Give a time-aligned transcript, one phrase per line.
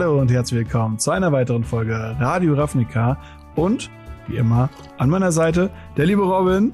[0.00, 3.18] Hallo und herzlich willkommen zu einer weiteren Folge Radio Ravnica
[3.56, 3.90] und
[4.28, 6.70] wie immer an meiner Seite der liebe Robin.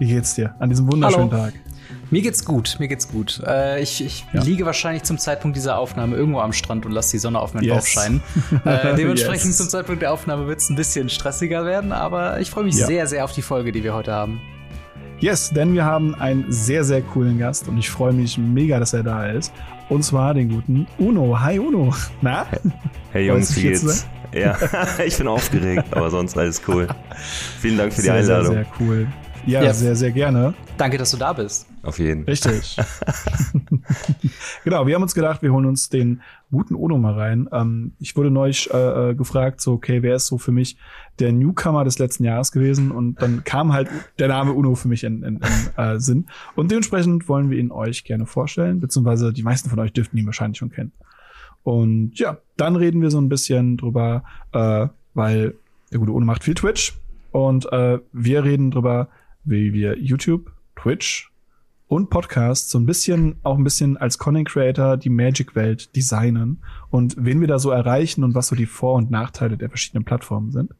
[0.00, 1.44] Wie geht's dir an diesem wunderschönen Hallo.
[1.44, 1.54] Tag?
[2.10, 3.40] Mir geht's gut, mir geht's gut.
[3.46, 4.42] Äh, ich ich Ja.
[4.42, 7.62] liege wahrscheinlich zum Zeitpunkt dieser Aufnahme irgendwo am Strand und lasse die Sonne auf meinen
[7.62, 7.76] Yes.
[7.76, 8.22] Bauch scheinen.
[8.64, 9.58] Äh, dementsprechend Yes.
[9.58, 12.86] zum Zeitpunkt der Aufnahme wird's ein bisschen stressiger werden, aber ich freue mich Ja.
[12.86, 14.40] sehr, sehr auf die Folge, die wir heute haben.
[15.20, 18.92] Yes, denn wir haben einen sehr, sehr coolen Gast und ich freue mich mega, dass
[18.92, 19.52] er da ist.
[19.88, 21.38] Und zwar den guten Uno.
[21.40, 21.94] Hi Uno.
[22.20, 22.46] Na?
[23.12, 24.06] Hey Jungs, wie geht's?
[24.32, 24.56] Ja,
[25.06, 26.88] ich bin aufgeregt, aber sonst alles cool.
[27.60, 28.54] Vielen Dank für die Sehr, sehr, Einladung.
[28.54, 29.06] sehr cool.
[29.46, 29.74] Ja, Ja.
[29.74, 30.54] sehr, sehr gerne.
[30.78, 31.66] Danke, dass du da bist.
[31.82, 32.24] Auf jeden.
[32.24, 32.76] Richtig.
[34.64, 36.22] genau, wir haben uns gedacht, wir holen uns den
[36.54, 37.48] guten Uno mal rein.
[37.52, 40.78] Ähm, ich wurde neulich äh, äh, gefragt, so, okay, wer ist so für mich
[41.18, 42.90] der Newcomer des letzten Jahres gewesen?
[42.90, 45.42] Und dann kam halt der Name Uno für mich in, in, in
[45.76, 46.26] äh, Sinn.
[46.54, 50.26] Und dementsprechend wollen wir ihn euch gerne vorstellen, beziehungsweise die meisten von euch dürften ihn
[50.26, 50.92] wahrscheinlich schon kennen.
[51.64, 55.54] Und ja, dann reden wir so ein bisschen drüber, äh, weil
[55.92, 56.94] der gute Uno macht viel Twitch.
[57.32, 59.08] Und äh, wir reden drüber,
[59.44, 61.33] wie wir YouTube, Twitch
[61.86, 67.14] und Podcast so ein bisschen, auch ein bisschen als Content Creator die Magic-Welt designen und
[67.18, 70.50] wen wir da so erreichen und was so die Vor- und Nachteile der verschiedenen Plattformen
[70.50, 70.72] sind.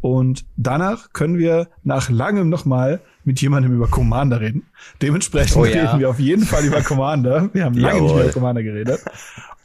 [0.00, 4.64] Und danach können wir nach langem nochmal mit jemandem über Commander reden.
[5.00, 5.86] Dementsprechend Oh ja.
[5.86, 7.48] reden wir auf jeden Fall über Commander.
[7.54, 8.22] Wir haben lange nicht mehr Jawohl.
[8.24, 9.00] über Commander geredet.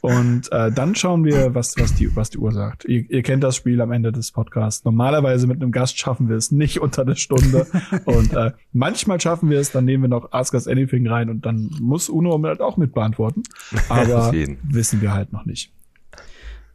[0.00, 2.84] Und äh, dann schauen wir, was, was, die, was die Uhr sagt.
[2.86, 4.84] Ihr, ihr kennt das Spiel am Ende des Podcasts.
[4.84, 7.66] Normalerweise mit einem Gast schaffen wir es nicht unter eine Stunde.
[8.04, 11.44] und äh, manchmal schaffen wir es, dann nehmen wir noch Ask Us Anything rein und
[11.44, 13.42] dann muss Uno halt auch mit beantworten.
[13.88, 15.72] Aber wissen wir halt noch nicht.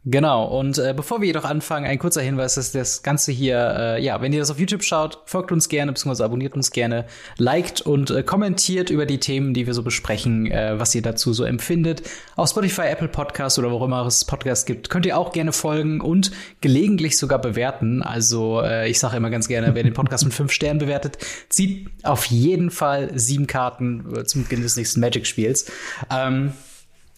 [0.08, 4.04] Genau, und äh, bevor wir jedoch anfangen, ein kurzer Hinweis, dass das Ganze hier, äh,
[4.04, 7.06] ja, wenn ihr das auf YouTube schaut, folgt uns gerne, beziehungsweise abonniert uns gerne,
[7.38, 11.32] liked und äh, kommentiert über die Themen, die wir so besprechen, äh, was ihr dazu
[11.32, 12.08] so empfindet.
[12.36, 16.00] Auf Spotify, Apple Podcast oder wo immer es Podcasts gibt, könnt ihr auch gerne folgen
[16.00, 18.04] und gelegentlich sogar bewerten.
[18.04, 21.88] Also äh, ich sage immer ganz gerne, wer den Podcast mit fünf Sternen bewertet, zieht
[22.04, 25.68] auf jeden Fall sieben Karten äh, zum Beginn des nächsten Magic-Spiels.
[26.12, 26.52] Ähm,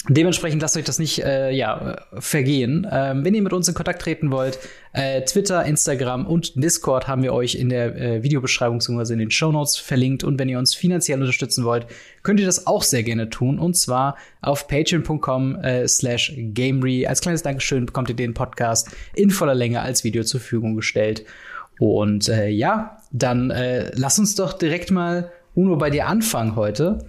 [0.09, 2.87] Dementsprechend lasst euch das nicht äh, ja, vergehen.
[2.91, 4.59] Ähm, wenn ihr mit uns in Kontakt treten wollt,
[4.95, 9.13] äh, Twitter, Instagram und Discord haben wir euch in der äh, Videobeschreibung bzw.
[9.13, 10.25] in den Shownotes verlinkt.
[10.25, 11.87] Und wenn ihr uns finanziell unterstützen wollt,
[12.23, 13.59] könnt ihr das auch sehr gerne tun.
[13.59, 17.07] Und zwar auf patreon.com äh, slash gamery.
[17.07, 21.27] Als kleines Dankeschön bekommt ihr den Podcast in voller Länge als Video zur Verfügung gestellt.
[21.79, 27.05] Und äh, ja, dann äh, lass uns doch direkt mal, Uno, bei dir anfangen heute.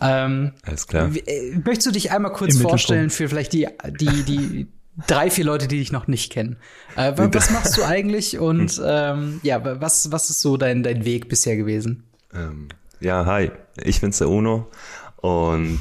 [0.00, 1.10] Ähm, Alles klar.
[1.26, 3.68] äh, Möchtest du dich einmal kurz Im vorstellen für vielleicht die,
[4.00, 4.66] die, die
[5.06, 6.56] drei, vier Leute, die dich noch nicht kennen?
[6.96, 10.82] Äh, wa- was machst du eigentlich und ähm, ja, wa- was, was ist so dein,
[10.82, 12.04] dein Weg bisher gewesen?
[12.34, 12.68] Ähm,
[13.00, 13.50] ja, hi.
[13.82, 14.68] Ich bin's der Uno.
[15.16, 15.80] Und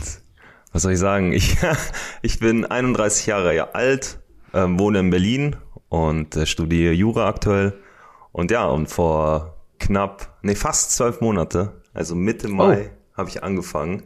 [0.71, 1.31] was soll ich sagen?
[1.33, 1.57] Ich,
[2.21, 4.19] ich bin 31 Jahre alt,
[4.53, 5.55] ähm, wohne in Berlin
[5.89, 7.73] und äh, studiere Jura aktuell.
[8.31, 14.03] Und ja, und vor knapp, nee, fast zwölf Monate, also Mitte Mai, habe ich angefangen.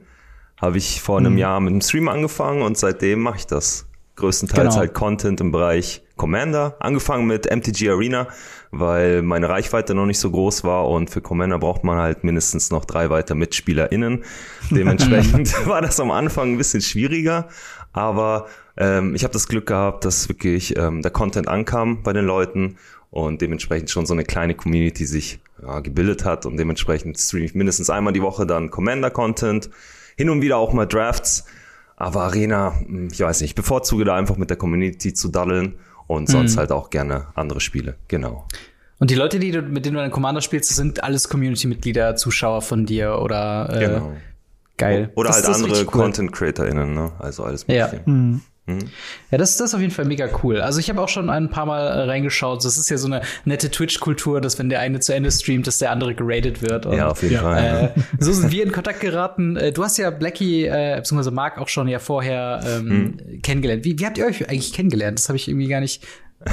[0.62, 3.86] Habe ich vor einem Jahr mit dem Stream angefangen und seitdem mache ich das.
[4.16, 4.76] Größtenteils Genau.
[4.76, 6.76] halt Content im Bereich Commander.
[6.80, 8.28] Angefangen mit MTG Arena,
[8.70, 12.70] weil meine Reichweite noch nicht so groß war und für Commander braucht man halt mindestens
[12.70, 14.24] noch drei weitere MitspielerInnen.
[14.70, 17.48] Dementsprechend war das am Anfang ein bisschen schwieriger,
[17.92, 18.46] aber
[18.78, 22.78] ähm, ich habe das Glück gehabt, dass wirklich ähm, der Content ankam bei den Leuten
[23.14, 27.54] und dementsprechend schon so eine kleine Community sich ja, gebildet hat und dementsprechend streame ich
[27.54, 29.70] mindestens einmal die Woche dann Commander-Content,
[30.18, 31.46] hin und wieder auch mal Drafts,
[31.96, 35.76] aber Arena, hm, ich weiß nicht, ich bevorzuge da einfach mit der Community zu daddeln
[36.08, 38.48] und sonst halt auch gerne andere Spiele, genau.
[38.98, 42.64] Und die Leute, die du, mit denen du deinen Commander spielst, sind alles Community-Mitglieder, Zuschauer
[42.64, 44.12] von dir oder äh, Genau.
[44.78, 45.12] geil.
[45.16, 45.86] Oder Das- halt das andere cool.
[45.86, 47.12] Content-CreatorInnen, ne?
[47.20, 47.92] Also alles Ja.
[48.66, 48.92] Mögliche.
[49.32, 50.62] Ja, das, das ist auf jeden Fall mega cool.
[50.62, 52.64] Also ich habe auch schon ein paar Mal äh, reingeschaut.
[52.64, 55.78] Das ist ja so eine nette Twitch-Kultur, dass wenn der eine zu Ende streamt, dass
[55.80, 56.86] der andere geradet wird.
[56.86, 57.42] Und, Ja, auf jeden Ja.
[57.42, 57.94] Fall.
[57.96, 59.58] Äh, so sind wir in Kontakt geraten.
[59.58, 63.42] Äh, Du hast ja Blackie, äh, beziehungsweise Mark auch schon ja vorher ähm, Hm.
[63.42, 63.84] kennengelernt.
[63.86, 65.18] Wie, wie habt ihr euch eigentlich kennengelernt?
[65.20, 66.04] Das habe ich irgendwie gar nicht.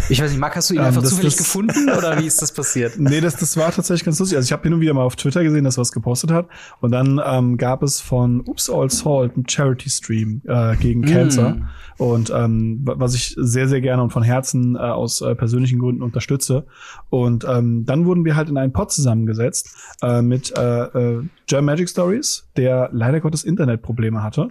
[0.08, 2.26] Ich weiß nicht, Mark, hast du ihn Ähm, einfach das- zufällig das- gefunden oder wie
[2.26, 2.98] ist das passiert?
[2.98, 4.36] Nee, das, das war tatsächlich ganz lustig.
[4.36, 6.46] Also ich habe hin und wieder mal auf Twitter gesehen, dass er was gepostet hat.
[6.80, 11.56] Und dann ähm, gab es von Oops All Salt einen Charity-Stream äh, gegen Cancer.
[11.98, 15.78] Und ähm, wa- was ich sehr, sehr gerne und von Herzen äh, aus äh, persönlichen
[15.78, 16.64] Gründen unterstütze.
[17.08, 19.70] Und ähm, dann wurden wir halt in einen Pod zusammengesetzt
[20.02, 24.48] äh, mit äh, äh, German Magic Stories, der leider Gottes Internetprobleme hatte.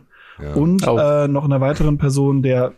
[0.56, 0.98] Und Oh.
[0.98, 2.72] äh, noch einer weiteren Person, der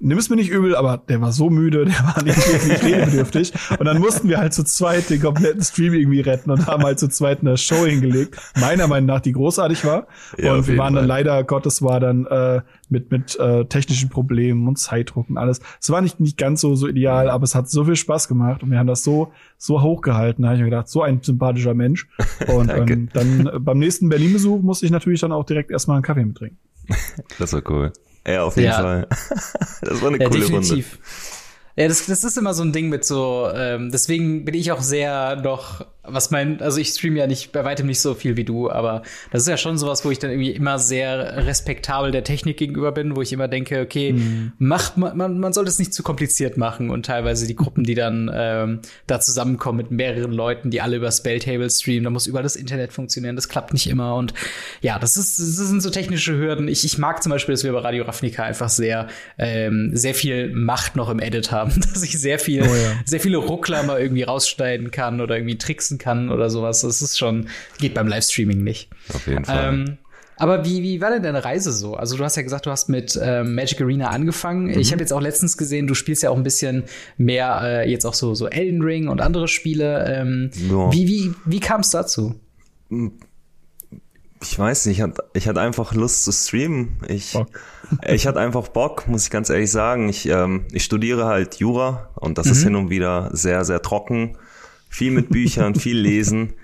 [0.00, 3.52] nimm es mir nicht übel, aber der war so müde, der war nicht wirklich redebedürftig.
[3.78, 6.98] Und dann mussten wir halt zu zweit den kompletten Stream irgendwie retten und haben halt
[6.98, 8.36] zu zweit eine Show hingelegt.
[8.60, 10.06] Meiner Meinung nach, die großartig war.
[10.38, 14.66] Ja, und wir waren dann leider Gottes war dann äh, mit mit äh, technischen Problemen
[14.68, 15.60] und Zeitdruck und alles.
[15.80, 18.62] Es war nicht nicht ganz so so ideal, aber es hat so viel Spaß gemacht
[18.62, 20.42] und wir haben das so so hochgehalten.
[20.42, 22.08] Da habe ich mir gedacht, so ein sympathischer Mensch.
[22.48, 26.04] Und ähm, dann äh, beim nächsten Berlin-Besuch musste ich natürlich dann auch direkt erstmal einen
[26.04, 26.58] Kaffee mittrinken.
[27.38, 27.92] Das war cool.
[28.26, 28.80] Ja, auf jeden ja.
[28.80, 29.08] Fall.
[29.82, 30.92] Das war eine ja, coole definitiv.
[30.92, 31.06] Runde.
[31.76, 34.80] Ja, das, das ist immer so ein Ding mit so, ähm, deswegen bin ich auch
[34.80, 38.44] sehr noch was mein, also ich streame ja nicht bei weitem nicht so viel wie
[38.44, 42.24] du, aber das ist ja schon sowas, wo ich dann irgendwie immer sehr respektabel der
[42.24, 44.52] Technik gegenüber bin, wo ich immer denke, okay, mhm.
[44.58, 47.94] macht man, man, man sollte es nicht zu kompliziert machen und teilweise die Gruppen, die
[47.94, 52.42] dann ähm, da zusammenkommen mit mehreren Leuten, die alle über Spelltable streamen, da muss überall
[52.42, 54.34] das Internet funktionieren, das klappt nicht immer und
[54.80, 56.68] ja, das ist, das sind so technische Hürden.
[56.68, 59.08] Ich, ich mag zum Beispiel, dass wir bei Radio Ravnica einfach sehr,
[59.38, 62.94] ähm, sehr viel Macht noch im Edit haben, dass ich sehr viel, oh ja.
[63.04, 66.82] sehr viele Ruckler mal irgendwie rausschneiden kann oder irgendwie tricksen nutzen kann oder sowas.
[66.82, 67.48] Das ist schon,
[67.78, 68.90] geht beim Livestreaming nicht.
[69.12, 69.74] Auf jeden Fall.
[69.74, 69.98] Ähm,
[70.38, 71.94] aber wie, wie war denn deine Reise so?
[71.94, 74.66] Also du hast ja gesagt, du hast mit ähm, Magic Arena angefangen.
[74.66, 74.78] Mhm.
[74.78, 76.84] Ich habe jetzt auch letztens gesehen, du spielst ja auch ein bisschen
[77.16, 80.04] mehr äh, jetzt auch so, so Elden Ring und andere Spiele.
[80.06, 80.92] Ähm, ja.
[80.92, 82.34] Wie, wie, wie kam es dazu?
[84.42, 86.98] Ich weiß nicht, ich hatte, ich hatte einfach Lust zu streamen.
[87.08, 87.34] Ich,
[88.06, 90.10] ich hatte einfach Bock, muss ich ganz ehrlich sagen.
[90.10, 92.52] Ich, ähm, ich studiere halt Jura und das mhm.
[92.52, 94.36] ist hin und wieder sehr, sehr trocken
[94.88, 96.54] viel mit Büchern, viel lesen.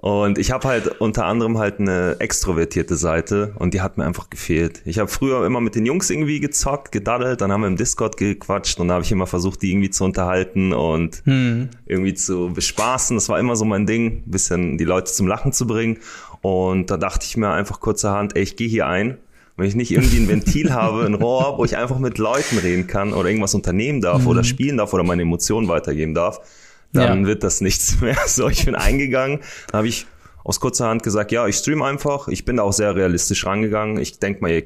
[0.00, 4.30] Und ich habe halt unter anderem halt eine extrovertierte Seite und die hat mir einfach
[4.30, 4.80] gefehlt.
[4.84, 8.16] Ich habe früher immer mit den Jungs irgendwie gezockt, gedaddelt, dann haben wir im Discord
[8.16, 11.70] gequatscht und da habe ich immer versucht, die irgendwie zu unterhalten und hm.
[11.86, 13.16] irgendwie zu bespaßen.
[13.16, 15.98] Das war immer so mein Ding, bisschen die Leute zum Lachen zu bringen.
[16.42, 19.18] Und da dachte ich mir einfach kurzerhand, ey, ich gehe hier ein.
[19.56, 22.86] Wenn ich nicht irgendwie ein Ventil habe, ein Rohr, wo ich einfach mit Leuten reden
[22.86, 24.28] kann oder irgendwas unternehmen darf mhm.
[24.28, 26.40] oder spielen darf oder meine Emotionen weitergeben darf,
[26.92, 27.26] dann ja.
[27.26, 28.18] wird das nichts mehr.
[28.26, 29.40] So, ich bin eingegangen,
[29.70, 30.06] da habe ich
[30.48, 32.28] aus kurzer Hand gesagt, ja, ich stream einfach.
[32.28, 33.98] Ich bin da auch sehr realistisch rangegangen.
[33.98, 34.64] Ich denke mal, ihr,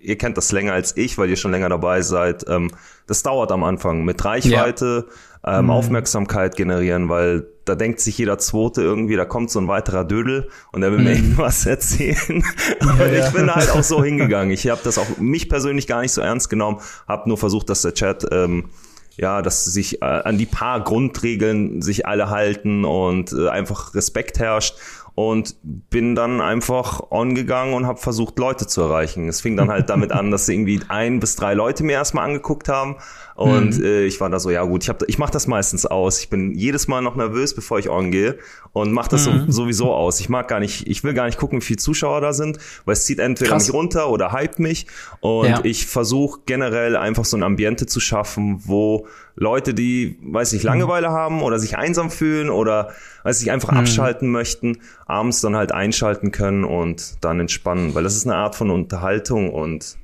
[0.00, 2.44] ihr, kennt das länger als ich, weil ihr schon länger dabei seid.
[2.48, 2.72] Ähm,
[3.06, 5.06] das dauert am Anfang mit Reichweite,
[5.46, 5.58] ja.
[5.58, 5.70] ähm, mhm.
[5.70, 10.48] Aufmerksamkeit generieren, weil da denkt sich jeder Zweite irgendwie, da kommt so ein weiterer Dödel
[10.72, 11.16] und der will mir mhm.
[11.24, 12.44] irgendwas erzählen.
[12.80, 13.24] Aber ja.
[13.24, 14.50] ich bin halt auch so hingegangen.
[14.50, 17.82] Ich habe das auch mich persönlich gar nicht so ernst genommen, habe nur versucht, dass
[17.82, 18.70] der Chat ähm,
[19.16, 24.38] ja, dass sich äh, an die paar Grundregeln sich alle halten und äh, einfach Respekt
[24.38, 24.76] herrscht
[25.14, 29.28] und bin dann einfach on gegangen und habe versucht, Leute zu erreichen.
[29.28, 32.68] Es fing dann halt damit an, dass irgendwie ein bis drei Leute mir erstmal angeguckt
[32.68, 32.96] haben
[33.34, 33.84] und mhm.
[33.84, 36.20] äh, ich war da so, ja gut, ich, hab, ich mache das meistens aus.
[36.20, 38.38] Ich bin jedes Mal noch nervös, bevor ich on gehe
[38.72, 39.46] und mache das mhm.
[39.46, 40.20] so, sowieso aus.
[40.20, 42.92] Ich mag gar nicht, ich will gar nicht gucken, wie viele Zuschauer da sind, weil
[42.92, 43.66] es zieht entweder Krass.
[43.66, 44.86] mich runter oder hype mich.
[45.20, 45.60] Und ja.
[45.64, 51.08] ich versuche generell einfach so ein Ambiente zu schaffen, wo Leute, die, weiß ich, Langeweile
[51.08, 51.14] mhm.
[51.14, 52.92] haben oder sich einsam fühlen oder
[53.24, 53.78] weiß ich, einfach mhm.
[53.78, 58.54] abschalten möchten, abends dann halt einschalten können und dann entspannen, weil das ist eine Art
[58.54, 59.96] von Unterhaltung und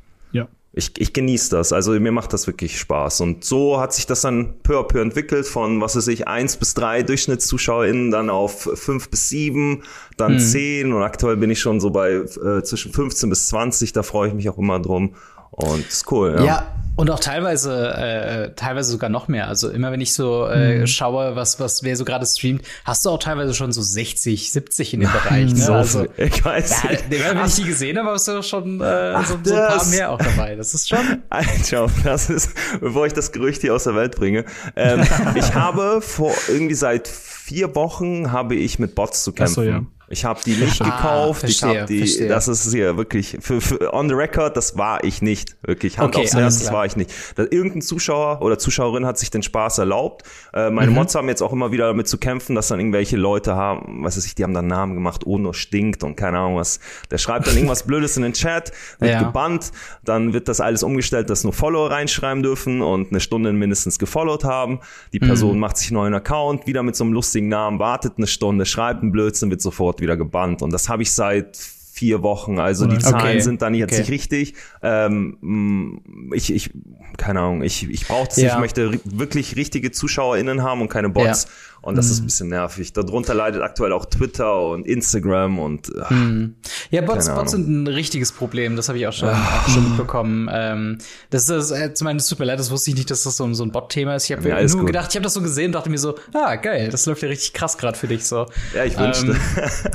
[0.73, 1.73] ich, ich genieße das.
[1.73, 3.23] Also mir macht das wirklich Spaß.
[3.23, 6.57] Und so hat sich das dann peu à peu entwickelt von, was weiß ich, eins
[6.57, 9.83] bis drei DurchschnittszuschauerInnen dann auf fünf bis sieben,
[10.17, 10.39] dann mhm.
[10.39, 14.29] zehn und aktuell bin ich schon so bei äh, zwischen 15 bis 20, da freue
[14.29, 15.15] ich mich auch immer drum.
[15.51, 16.45] Und ist cool, ja.
[16.45, 19.49] Ja, und auch teilweise, äh, teilweise sogar noch mehr.
[19.49, 20.87] Also immer wenn ich so äh, mhm.
[20.87, 24.93] schaue, was, was wer so gerade streamt, hast du auch teilweise schon so 60, 70
[24.93, 25.51] in dem Bereich.
[25.55, 25.57] Ne?
[25.57, 26.83] So also, ich weiß.
[26.83, 29.87] Ja, wenn ich die gesehen habe, hast du schon äh, Ach, so, so, ein paar
[29.87, 30.57] mehr auch dabei.
[30.57, 31.23] Das ist schon.
[31.31, 34.45] Alter, das ist, bevor ich das Gerücht hier aus der Welt bringe.
[34.77, 35.01] Ähm,
[35.37, 39.53] ich habe vor irgendwie seit vier Wochen habe ich mit Bots zu kämpfen.
[39.53, 39.87] Ach so, ja.
[40.13, 41.41] Ich habe die nicht ah, gekauft.
[41.41, 42.29] Verstehe, ich habe die, verstehe.
[42.29, 45.99] das ist hier wirklich für, für on the record, das war ich nicht wirklich.
[45.99, 47.13] Hand okay, aufs Herz, das war ich nicht.
[47.37, 50.25] Da, irgendein Zuschauer oder Zuschauerin hat sich den Spaß erlaubt.
[50.53, 50.97] Äh, meine mhm.
[50.97, 54.17] Mods haben jetzt auch immer wieder damit zu kämpfen, dass dann irgendwelche Leute haben, was
[54.17, 56.81] weiß ich, die haben dann Namen gemacht, Ono stinkt und keine Ahnung was.
[57.13, 59.23] Der schreibt dann irgendwas Blödes in den Chat, wird ja.
[59.23, 59.71] gebannt,
[60.05, 64.43] dann wird das alles umgestellt, dass nur Follower reinschreiben dürfen und eine Stunde mindestens gefollowt
[64.43, 64.81] haben.
[65.13, 65.61] Die Person mhm.
[65.61, 69.03] macht sich einen neuen Account, wieder mit so einem lustigen Namen, wartet eine Stunde, schreibt
[69.03, 70.63] einen Blödsinn, wird sofort wieder gebannt.
[70.63, 72.59] Und das habe ich seit vier Wochen.
[72.59, 73.41] Also die Zahlen okay.
[73.41, 74.01] sind dann jetzt okay.
[74.01, 74.55] nicht richtig.
[74.83, 76.01] Ähm,
[76.33, 76.71] ich, ich,
[77.19, 78.45] keine Ahnung, ich, ich brauche das ja.
[78.45, 78.55] nicht.
[78.55, 81.45] Ich möchte wirklich richtige ZuschauerInnen haben und keine Bots.
[81.45, 81.51] Ja.
[81.83, 82.13] Und das mhm.
[82.13, 82.93] ist ein bisschen nervig.
[82.93, 86.57] Darunter leidet aktuell auch Twitter und Instagram und ach, mhm.
[86.91, 88.77] Ja, Bots, Bots sind ein richtiges Problem.
[88.77, 90.51] Das habe ich auch schon, auch schon mitbekommen.
[90.53, 90.99] Ähm,
[91.31, 93.65] das ist, äh, es tut mir leid, das wusste ich nicht, dass das so, so
[93.65, 94.29] ein Bot-Thema ist.
[94.29, 94.87] Ich habe ja, nur gut.
[94.87, 97.29] gedacht, ich habe das so gesehen und dachte mir so, ah, geil, das läuft ja
[97.29, 98.47] richtig krass gerade für dich so.
[98.75, 99.37] Ja, ich wünschte.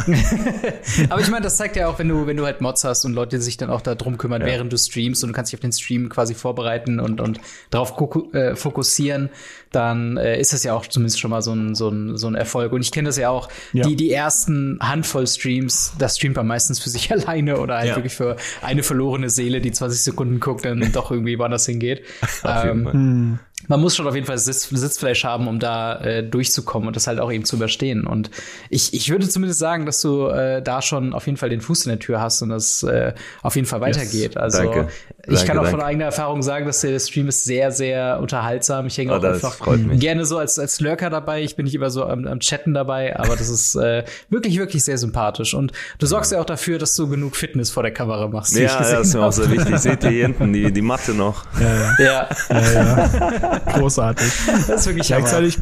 [0.07, 0.23] Ähm,
[1.09, 3.13] aber ich meine, das zeigt ja auch, wenn du, wenn du halt Mods hast und
[3.13, 4.47] Leute sich dann auch darum kümmern, ja.
[4.47, 7.39] während du streamst und du kannst dich auf den Stream quasi vorbereiten und, und
[7.69, 7.93] darauf
[8.33, 9.29] äh, fokussieren,
[9.71, 12.35] dann äh, ist das ja auch zumindest schon mal so ein, so ein, so ein
[12.35, 12.71] Erfolg.
[12.71, 13.87] Und ich kenne das ja auch, ja.
[13.87, 17.95] die, die ersten Handvoll Streams, da streamt man meistens für sich alleine oder halt ja.
[17.95, 22.03] wirklich für eine verlorene Seele, die 20 Sekunden guckt, dann doch irgendwie woanders hingeht.
[22.45, 26.95] ähm, man muss schon auf jeden Fall Sitz, Sitzfleisch haben, um da äh, durchzukommen und
[26.95, 28.05] das halt auch eben zu überstehen.
[28.05, 28.29] Und
[28.69, 31.85] ich, ich würde zumindest sagen, dass du äh, da schon auf jeden Fall den Fuß
[31.85, 34.35] in der Tür hast und das äh, auf jeden Fall weitergeht.
[34.35, 34.87] Yes, also danke,
[35.27, 35.77] ich danke, kann auch danke.
[35.77, 38.85] von eigener Erfahrung sagen, dass der Stream ist sehr, sehr unterhaltsam.
[38.87, 39.57] Ich hänge oh, auch einfach
[39.93, 41.41] gerne so als, als Lurker dabei.
[41.41, 44.83] Ich bin nicht immer so am, am Chatten dabei, aber das ist äh, wirklich, wirklich
[44.83, 45.53] sehr sympathisch.
[45.53, 48.55] Und du sorgst ja auch dafür, dass du genug Fitness vor der Kamera machst.
[48.55, 49.77] Ja, das ist mir auch so wichtig.
[49.77, 51.45] Seht ihr hier hinten die, die Matte noch?
[51.59, 52.03] Ja.
[52.03, 52.29] ja.
[52.49, 53.31] ja, ja.
[53.73, 54.31] Großartig.
[54.67, 55.57] Das ist wirklich gleichzeitig,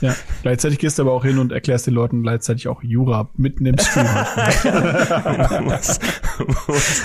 [0.00, 3.66] ja, gleichzeitig gehst du aber auch hin und erklärst den Leuten gleichzeitig auch Jura mitten
[3.66, 4.06] im Stream.
[5.66, 5.98] was,
[6.66, 7.02] was?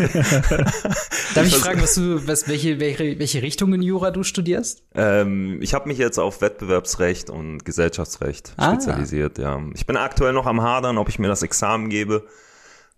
[1.34, 4.84] Darf ich fragen, was du, was, welche, welche, welche Richtung in Jura du studierst?
[4.94, 8.74] Ähm, ich habe mich jetzt auf Wettbewerbsrecht und Gesellschaftsrecht ah.
[8.74, 9.38] spezialisiert.
[9.38, 12.24] Ja, ich bin aktuell noch am hadern, ob ich mir das Examen gebe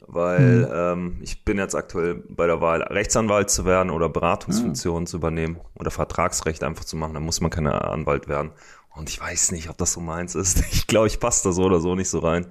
[0.08, 0.72] weil hm.
[0.74, 5.08] ähm, ich bin jetzt aktuell bei der Wahl, Rechtsanwalt zu werden oder Beratungsfunktionen hm.
[5.08, 7.14] zu übernehmen oder Vertragsrecht einfach zu machen.
[7.14, 8.52] Da muss man keine Anwalt werden.
[8.96, 10.64] Und ich weiß nicht, ob das so meins ist.
[10.72, 12.46] Ich glaube, ich passe da so oder so nicht so rein.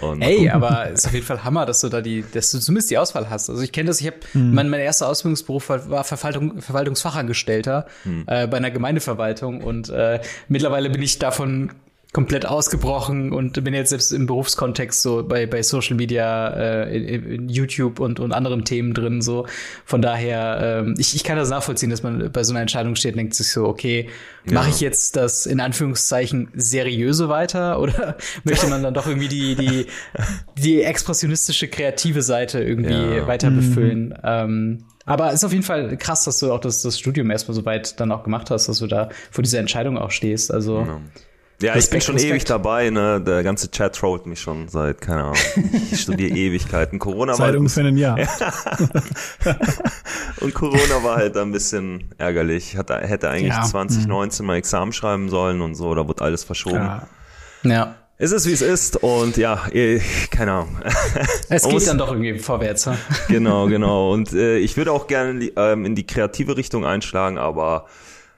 [0.00, 2.90] Und Ey, aber ist auf jeden Fall Hammer, dass du da die, dass du zumindest
[2.90, 3.50] die Auswahl hast.
[3.50, 4.54] Also ich kenne das, ich habe, hm.
[4.54, 8.24] mein, mein erster Ausbildungsberuf war, war Verwaltung, Verwaltungsfachangestellter hm.
[8.28, 11.72] äh, bei einer Gemeindeverwaltung und äh, mittlerweile bin ich davon
[12.12, 17.26] komplett ausgebrochen und bin jetzt selbst im Berufskontext so bei, bei Social Media, äh, in,
[17.26, 19.20] in YouTube und, und anderen Themen drin.
[19.20, 19.46] So
[19.84, 23.12] von daher, ähm, ich, ich kann das nachvollziehen, dass man bei so einer Entscheidung steht
[23.12, 24.08] und denkt sich so, okay,
[24.46, 24.54] ja.
[24.54, 29.54] mache ich jetzt das in Anführungszeichen seriöse weiter oder möchte man dann doch irgendwie die,
[29.54, 29.86] die,
[30.56, 33.26] die expressionistische kreative Seite irgendwie ja.
[33.26, 34.08] weiter befüllen?
[34.08, 34.14] Mhm.
[34.24, 37.64] Ähm, aber ist auf jeden Fall krass, dass du auch das, das Studium erstmal so
[37.64, 40.52] weit dann auch gemacht hast, dass du da vor dieser Entscheidung auch stehst.
[40.52, 41.00] Also ja.
[41.60, 42.34] Ja, Respekt, ich bin schon Respekt.
[42.34, 43.20] ewig dabei, ne?
[43.20, 45.36] Der ganze Chat trollt mich schon seit, keine Ahnung,
[45.90, 47.00] ich studiere Ewigkeiten.
[47.00, 48.16] Corona seit war ungefähr einem Jahr.
[50.40, 52.76] und Corona war halt ein bisschen ärgerlich.
[52.76, 53.64] Hatte, hätte eigentlich ja.
[53.64, 56.76] 2019 mal Examen schreiben sollen und so, da wurde alles verschoben.
[56.76, 57.08] Ja.
[57.64, 57.96] ja.
[58.18, 60.00] Es ist, wie es ist und ja, eh,
[60.30, 60.78] keine Ahnung.
[61.48, 62.86] Es geht dann doch irgendwie vorwärts.
[62.86, 62.94] Hm?
[63.28, 64.12] Genau, genau.
[64.12, 67.86] Und äh, ich würde auch gerne in die, ähm, in die kreative Richtung einschlagen, aber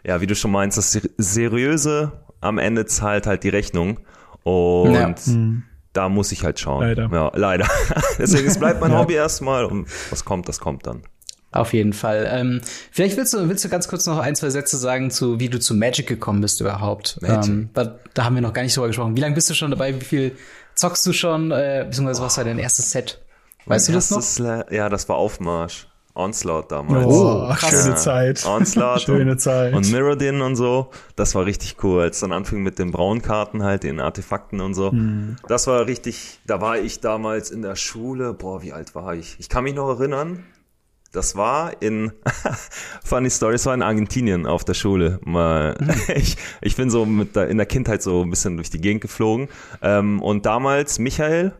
[0.05, 4.01] ja, wie du schon meinst, das Seriöse am Ende zahlt halt die Rechnung.
[4.43, 5.15] Und ja.
[5.27, 5.65] Mhm.
[5.93, 6.83] da muss ich halt schauen.
[6.83, 7.11] Leider.
[7.13, 7.69] Ja, leider.
[8.19, 8.99] Deswegen, es bleibt mein ja.
[8.99, 11.03] Hobby erstmal und was kommt, das kommt dann.
[11.53, 12.29] Auf jeden Fall.
[12.31, 12.61] Ähm,
[12.93, 15.59] vielleicht willst du, willst du ganz kurz noch ein, zwei Sätze sagen zu, wie du
[15.59, 17.19] zu Magic gekommen bist überhaupt.
[17.25, 19.17] Ähm, da, da, haben wir noch gar nicht drüber gesprochen.
[19.17, 20.01] Wie lange bist du schon dabei?
[20.01, 20.37] Wie viel
[20.77, 21.51] zockst du schon?
[21.51, 23.21] Äh, beziehungsweise was war dein erstes Set?
[23.67, 24.71] Weißt mein du das noch?
[24.71, 25.90] Ja, das war Aufmarsch.
[26.15, 27.07] Onslaught damals.
[27.07, 27.71] Oh, krass.
[27.71, 28.47] Schöne Zeit.
[28.47, 29.75] Onslaught Schöne Zeit.
[29.75, 30.91] und Mirrodin und so.
[31.17, 32.03] Das war richtig cool.
[32.03, 34.91] Als dann anfing mit den Braunkarten halt, den Artefakten und so.
[34.91, 35.37] Mhm.
[35.49, 38.35] Das war richtig, da war ich damals in der Schule.
[38.35, 39.37] Boah, wie alt war ich?
[39.39, 40.45] Ich kann mich noch erinnern.
[41.13, 42.13] Das war in,
[43.05, 45.19] funny story, es war in Argentinien auf der Schule.
[45.25, 45.77] Mal,
[46.15, 49.01] ich, ich bin so mit der, in der Kindheit so ein bisschen durch die Gegend
[49.01, 49.49] geflogen.
[49.83, 51.53] Ähm, und damals Michael,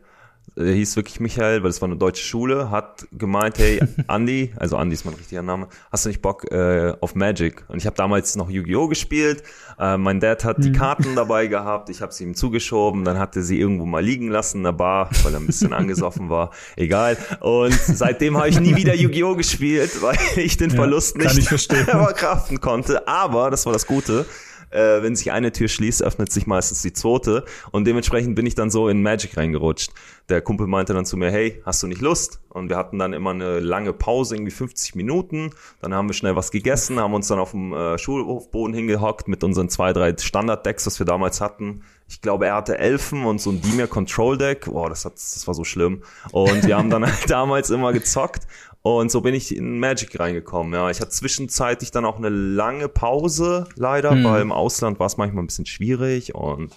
[0.55, 4.77] der hieß wirklich Michael, weil es war eine deutsche Schule, hat gemeint, hey, Andy, also
[4.77, 7.63] Andy ist mein richtiger Name, hast du nicht Bock äh, auf Magic?
[7.69, 8.87] Und ich habe damals noch Yu-Gi-Oh!
[8.87, 9.43] gespielt,
[9.79, 10.75] äh, mein Dad hat die mhm.
[10.75, 14.27] Karten dabei gehabt, ich habe sie ihm zugeschoben, dann hat er sie irgendwo mal liegen
[14.27, 17.17] lassen in der Bar, weil er ein bisschen angesoffen war, egal.
[17.39, 19.35] Und seitdem habe ich nie wieder Yu-Gi-Oh!
[19.35, 23.07] gespielt, weil ich den ja, Verlust nicht verkraften konnte.
[23.07, 24.25] Aber, das war das Gute,
[24.71, 27.45] äh, wenn sich eine Tür schließt, öffnet sich meistens die zweite.
[27.71, 29.91] Und dementsprechend bin ich dann so in Magic reingerutscht.
[30.29, 32.39] Der Kumpel meinte dann zu mir, hey, hast du nicht Lust?
[32.49, 35.51] Und wir hatten dann immer eine lange Pause, irgendwie 50 Minuten.
[35.81, 39.43] Dann haben wir schnell was gegessen, haben uns dann auf dem äh, Schulhofboden hingehockt mit
[39.43, 41.83] unseren zwei, drei Standard-Decks, was wir damals hatten.
[42.07, 44.65] Ich glaube, er hatte Elfen und so ein Dimir Control Deck.
[44.65, 46.03] Boah, das, hat, das war so schlimm.
[46.31, 48.47] Und wir haben dann halt damals immer gezockt.
[48.83, 50.73] Und so bin ich in Magic reingekommen.
[50.73, 54.23] Ja, ich hatte zwischenzeitlich dann auch eine lange Pause, leider, mhm.
[54.23, 56.75] weil im Ausland war es manchmal ein bisschen schwierig und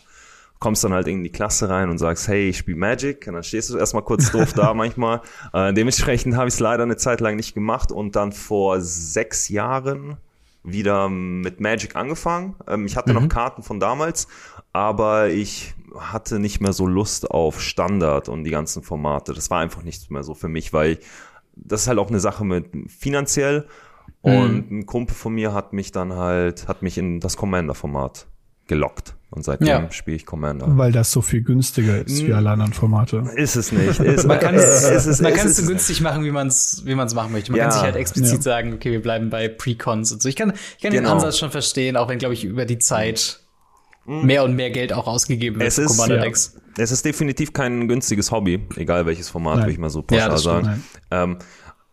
[0.58, 3.26] kommst dann halt in die Klasse rein und sagst, hey, ich spiele Magic.
[3.26, 5.22] Und dann stehst du erstmal kurz doof da manchmal.
[5.52, 9.48] Äh, dementsprechend habe ich es leider eine Zeit lang nicht gemacht und dann vor sechs
[9.48, 10.18] Jahren,
[10.62, 12.56] wieder mit Magic angefangen.
[12.66, 13.22] Ähm, ich hatte mhm.
[13.22, 14.26] noch Karten von damals,
[14.72, 19.34] aber ich hatte nicht mehr so Lust auf Standard und die ganzen Formate.
[19.34, 20.98] Das war einfach nichts mehr so für mich, weil
[21.56, 23.66] das ist halt auch eine Sache mit finanziell.
[24.20, 24.78] Und mhm.
[24.78, 28.26] ein Kumpel von mir hat mich dann halt, hat mich in das Commander-Format
[28.66, 29.14] gelockt.
[29.30, 29.90] Und seitdem ja.
[29.90, 30.66] spiele ich Commander.
[30.78, 33.24] Weil das so viel günstiger ist wie alle anderen Formate.
[33.34, 33.98] Ist es nicht.
[33.98, 36.82] Ist, man kann es, ist es, man kann es so günstig machen, wie man es
[36.84, 37.50] wie man's machen möchte.
[37.50, 37.64] Man ja.
[37.64, 38.42] kann sich halt explizit ja.
[38.42, 40.28] sagen, okay, wir bleiben bei Precons und so.
[40.28, 41.08] Ich kann, ich kann genau.
[41.08, 43.43] den Ansatz schon verstehen, auch wenn, glaube ich, über die Zeit mhm.
[44.06, 46.56] Mehr und mehr Geld auch ausgegeben wird es für Commander-Decks.
[46.76, 50.84] Es ist definitiv kein günstiges Hobby, egal welches Format, würde ich mal so pauschal sagen.
[51.10, 51.38] Ähm,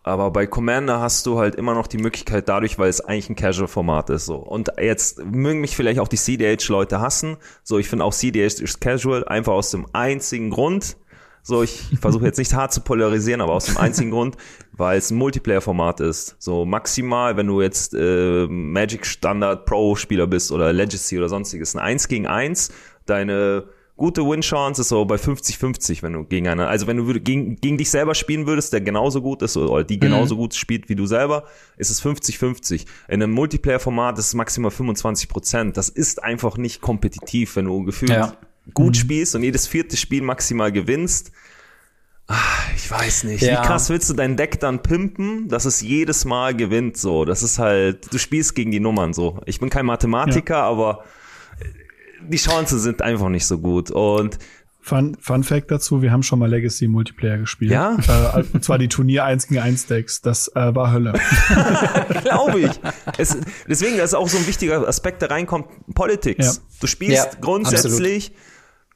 [0.04, 3.36] aber bei Commander hast du halt immer noch die Möglichkeit dadurch, weil es eigentlich ein
[3.36, 4.26] Casual-Format ist.
[4.26, 4.38] So.
[4.38, 7.38] Und jetzt mögen mich vielleicht auch die CDH-Leute hassen.
[7.64, 10.98] So, ich finde auch CDH ist Casual, einfach aus dem einzigen Grund.
[11.44, 14.38] So, ich, versuche jetzt nicht hart zu polarisieren, aber aus dem einzigen Grund,
[14.74, 16.36] weil es ein Multiplayer-Format ist.
[16.40, 21.82] So maximal, wenn du jetzt äh, Magic Standard Pro-Spieler bist oder Legacy oder sonstiges, ein
[21.82, 22.72] 1 gegen 1,
[23.06, 23.66] deine
[24.02, 27.78] gute Win-Chance ist so bei 50-50, wenn du gegen einer, also wenn du gegen, gegen
[27.78, 30.40] dich selber spielen würdest, der genauso gut ist oder die genauso mhm.
[30.40, 31.44] gut spielt wie du selber,
[31.78, 32.86] ist es 50-50.
[33.08, 35.78] In einem Multiplayer-Format ist es maximal 25 Prozent.
[35.78, 38.36] Das ist einfach nicht kompetitiv, wenn du gefühlt ja.
[38.74, 39.00] Gut mhm.
[39.00, 41.32] spielst und jedes vierte Spiel maximal gewinnst.
[42.28, 43.42] Ach, ich weiß nicht.
[43.42, 43.62] Ja.
[43.62, 47.26] Wie krass willst du dein Deck dann pimpen, dass es jedes Mal gewinnt so?
[47.26, 49.42] Das ist halt, du spielst gegen die Nummern so.
[49.46, 50.64] Ich bin kein Mathematiker, ja.
[50.64, 51.04] aber
[52.22, 53.92] die Chancen sind einfach nicht so gut.
[53.92, 54.38] Und
[54.84, 57.72] Fun, Fun Fact dazu, wir haben schon mal Legacy Multiplayer gespielt.
[57.72, 57.98] Ja?
[58.36, 60.22] Äh, und zwar die Turnier 1 gegen 1 Decks.
[60.22, 61.14] Das äh, war Hölle.
[62.24, 62.72] Glaube ich.
[63.18, 63.38] Es,
[63.68, 66.46] deswegen ist auch so ein wichtiger Aspekt, der reinkommt, Politics.
[66.46, 66.64] Ja.
[66.80, 68.51] Du spielst ja, grundsätzlich, absolut.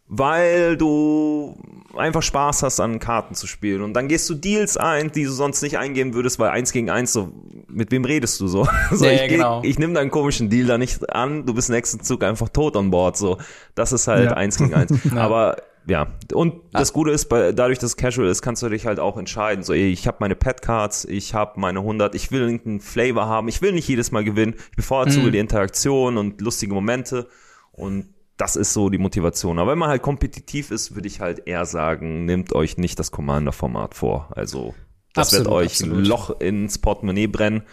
[0.08, 1.58] Weil du
[1.96, 3.82] einfach Spaß hast, an Karten zu spielen.
[3.82, 6.90] Und dann gehst du Deals ein, die du sonst nicht eingehen würdest, weil eins gegen
[6.90, 7.32] eins so,
[7.68, 8.68] mit wem redest du so?
[8.92, 9.62] so ja, ich, ja, genau.
[9.64, 12.92] ich nehme deinen komischen Deal da nicht an, du bist nächsten Zug einfach tot an
[12.92, 13.38] Bord, so.
[13.74, 14.38] Das ist halt ja.
[14.38, 14.94] eins gegen eins.
[15.16, 15.58] Aber,
[15.88, 16.80] ja, und ah.
[16.80, 19.64] das Gute ist, bei, dadurch, dass es casual ist, kannst du dich halt auch entscheiden.
[19.64, 23.48] So, ey, ich habe meine Pet-Cards, ich habe meine 100, ich will irgendeinen Flavor haben,
[23.48, 25.32] ich will nicht jedes Mal gewinnen, ich bevorzuge mhm.
[25.32, 27.28] die Interaktion und lustige Momente
[27.72, 29.60] und das ist so die Motivation.
[29.60, 33.12] Aber wenn man halt kompetitiv ist, würde ich halt eher sagen, nehmt euch nicht das
[33.12, 34.30] Commander-Format vor.
[34.36, 34.75] Also
[35.13, 35.98] das absolut, wird euch absolut.
[35.98, 37.63] ein Loch ins Portemonnaie brennen.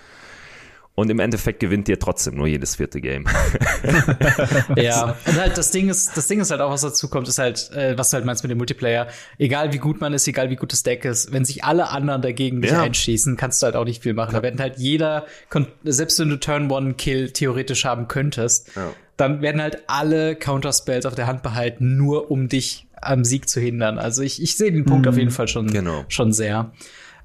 [0.94, 3.24] Und im Endeffekt gewinnt ihr trotzdem nur jedes vierte Game.
[4.76, 7.38] ja, und halt das Ding ist, das Ding ist halt auch, was dazu kommt, ist
[7.38, 9.08] halt, äh, was du halt meinst mit dem Multiplayer.
[9.38, 12.20] Egal wie gut man ist, egal wie gut das Deck ist, wenn sich alle anderen
[12.20, 12.82] dagegen dich ja.
[12.82, 14.32] einschießen, kannst du halt auch nicht viel machen.
[14.32, 14.40] Ja.
[14.40, 15.24] Da werden halt jeder,
[15.82, 21.06] selbst wenn du Turn One Kill theoretisch haben könntest, ja dann werden halt alle Counterspells
[21.06, 23.98] auf der Hand behalten, nur um dich am Sieg zu hindern.
[23.98, 25.10] Also ich, ich sehe den Punkt mhm.
[25.10, 26.04] auf jeden Fall schon, genau.
[26.08, 26.72] schon sehr.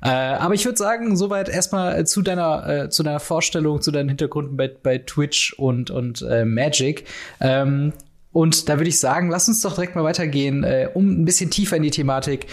[0.02, 4.10] Äh, aber ich würde sagen, soweit erstmal zu deiner, äh, zu deiner Vorstellung, zu deinen
[4.10, 7.06] Hintergründen bei, bei Twitch und, und äh, Magic.
[7.40, 7.94] Ähm,
[8.32, 11.50] und da würde ich sagen, lass uns doch direkt mal weitergehen, äh, um ein bisschen
[11.50, 12.48] tiefer in die Thematik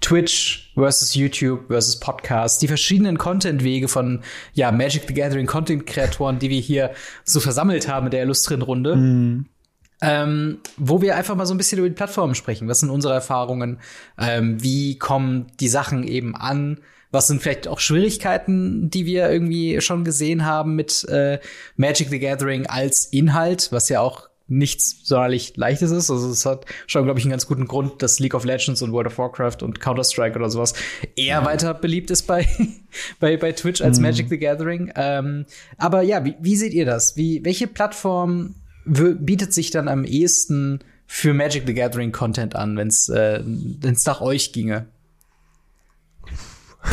[0.00, 4.20] Twitch versus YouTube versus Podcast, die verschiedenen Content-Wege von
[4.54, 6.90] ja, Magic the Gathering Content-Kreatoren, die wir hier
[7.24, 8.96] so versammelt haben in der illustren Runde.
[8.96, 9.46] Mhm.
[10.02, 12.68] Ähm, wo wir einfach mal so ein bisschen über die Plattformen sprechen.
[12.68, 13.78] Was sind unsere Erfahrungen?
[14.18, 16.78] Ähm, wie kommen die Sachen eben an?
[17.10, 21.40] Was sind vielleicht auch Schwierigkeiten, die wir irgendwie schon gesehen haben mit äh,
[21.76, 26.10] Magic the Gathering als Inhalt, was ja auch nichts sonderlich Leichtes ist.
[26.10, 28.92] Also es hat schon, glaube ich, einen ganz guten Grund, dass League of Legends und
[28.92, 30.74] World of Warcraft und Counter-Strike oder sowas
[31.16, 31.46] eher mhm.
[31.46, 32.46] weiter beliebt ist bei,
[33.20, 34.06] bei, bei Twitch als mhm.
[34.06, 34.92] Magic the Gathering.
[34.96, 35.46] Ähm,
[35.78, 37.16] aber ja, wie, wie seht ihr das?
[37.16, 42.88] Wie, welche Plattform bietet sich dann am ehesten für Magic the Gathering Content an, wenn
[42.88, 44.86] es äh, wenn's nach euch ginge?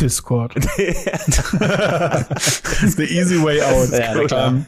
[0.01, 0.53] Discord.
[0.55, 0.63] the
[3.09, 3.89] easy way out.
[3.91, 4.47] Ja.
[4.47, 4.65] Um,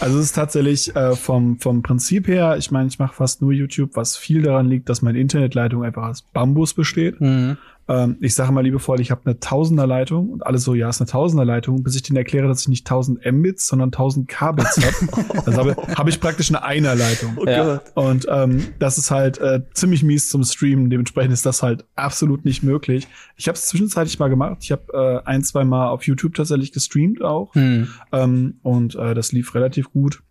[0.00, 3.52] also es ist tatsächlich äh, vom, vom Prinzip her, ich meine, ich mache fast nur
[3.52, 7.20] YouTube, was viel daran liegt, dass meine Internetleitung einfach aus Bambus besteht.
[7.20, 7.58] Mhm.
[7.88, 11.10] Ähm, ich sage mal liebevoll, ich habe eine Tausenderleitung und alle so, ja, ist eine
[11.10, 15.44] Tausenderleitung, bis ich denen erkläre, dass ich nicht 1000 Mbits, sondern 1000 Kbits habe.
[15.46, 17.36] also habe hab ich praktisch eine Einerleitung.
[17.36, 17.80] Oh ja.
[17.94, 20.90] Und ähm, das ist halt äh, ziemlich mies zum Streamen.
[20.90, 23.08] Dementsprechend ist das halt absolut nicht möglich.
[23.36, 24.58] Ich habe es zwischenzeitlich mal gemacht.
[24.60, 27.54] Ich habe äh, ein, zwei Mal auf YouTube tatsächlich gestreamt auch.
[27.54, 27.88] Mhm.
[28.12, 30.22] Ähm, und äh, das lief relativ gut.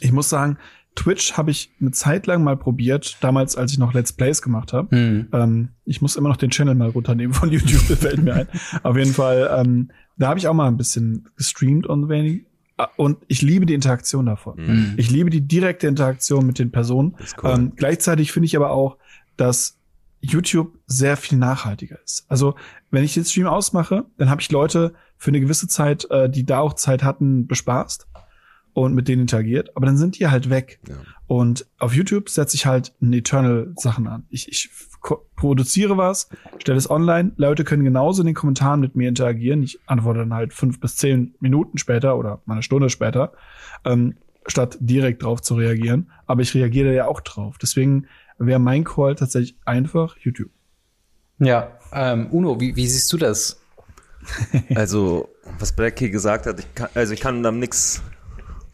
[0.00, 0.58] Ich muss sagen,
[0.96, 4.72] Twitch habe ich eine Zeit lang mal probiert, damals, als ich noch Let's Plays gemacht
[4.72, 4.94] habe.
[4.96, 5.28] Mhm.
[5.32, 8.48] Ähm, ich muss immer noch den Channel mal runternehmen von YouTube, fällt mir ein.
[8.82, 12.46] Auf jeden Fall, ähm, da habe ich auch mal ein bisschen gestreamt und wenig.
[12.78, 14.56] Äh, und ich liebe die Interaktion davon.
[14.56, 14.94] Mhm.
[14.96, 17.14] Ich liebe die direkte Interaktion mit den Personen.
[17.40, 17.50] Cool.
[17.50, 18.96] Ähm, gleichzeitig finde ich aber auch,
[19.36, 19.78] dass
[20.20, 22.24] YouTube sehr viel nachhaltiger ist.
[22.28, 22.56] Also
[22.90, 26.44] wenn ich den Stream ausmache, dann habe ich Leute für eine gewisse Zeit, äh, die
[26.44, 28.06] da auch Zeit hatten, bespaßt.
[28.76, 30.80] Und mit denen interagiert, aber dann sind die halt weg.
[30.86, 30.96] Ja.
[31.26, 34.26] Und auf YouTube setze ich halt ein Eternal Sachen an.
[34.28, 34.68] Ich, ich
[35.34, 39.62] produziere was, stelle es online, Leute können genauso in den Kommentaren mit mir interagieren.
[39.62, 43.32] Ich antworte dann halt fünf bis zehn Minuten später oder mal eine Stunde später,
[43.86, 46.10] ähm, statt direkt drauf zu reagieren.
[46.26, 47.56] Aber ich reagiere ja auch drauf.
[47.56, 50.50] Deswegen wäre mein Call tatsächlich einfach YouTube.
[51.38, 53.58] Ja, ähm, Uno, wie, wie siehst du das?
[54.74, 58.02] Also, was Blackie gesagt hat, ich kann, also ich kann da nix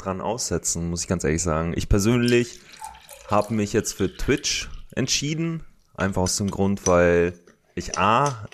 [0.04, 1.72] dran aussetzen, muss ich ganz ehrlich sagen.
[1.76, 2.60] Ich persönlich
[3.28, 7.34] habe mich jetzt für Twitch entschieden, einfach aus dem Grund, weil
[7.74, 8.48] ich A,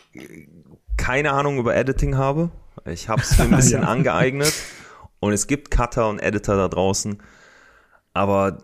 [0.97, 2.51] keine Ahnung über Editing habe.
[2.85, 3.89] Ich habe es mir ein bisschen ja.
[3.89, 4.53] angeeignet
[5.21, 7.23] und es gibt Cutter und Editor da draußen,
[8.15, 8.59] aber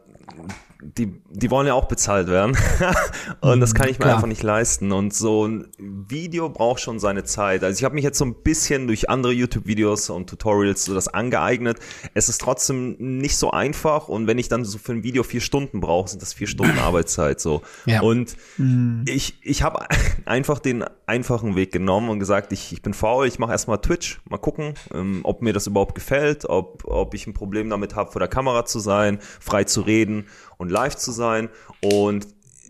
[0.82, 2.56] die, die wollen ja auch bezahlt werden.
[3.40, 4.16] und das kann ich mir Klar.
[4.16, 4.92] einfach nicht leisten.
[4.92, 7.64] Und so ein Video braucht schon seine Zeit.
[7.64, 11.08] Also ich habe mich jetzt so ein bisschen durch andere YouTube-Videos und Tutorials so das
[11.08, 11.78] angeeignet.
[12.12, 14.08] Es ist trotzdem nicht so einfach.
[14.08, 16.78] Und wenn ich dann so für ein Video vier Stunden brauche, sind das vier Stunden
[16.78, 17.62] Arbeitszeit so.
[17.86, 18.02] Ja.
[18.02, 19.04] Und mhm.
[19.08, 19.86] ich, ich habe
[20.26, 24.20] einfach den einfachen Weg genommen und gesagt, ich, ich bin faul, ich mache erstmal Twitch,
[24.28, 28.10] mal gucken, ähm, ob mir das überhaupt gefällt, ob, ob ich ein Problem damit habe,
[28.10, 31.48] vor der Kamera zu sein, frei zu reden und live zu sein.
[31.82, 32.26] Und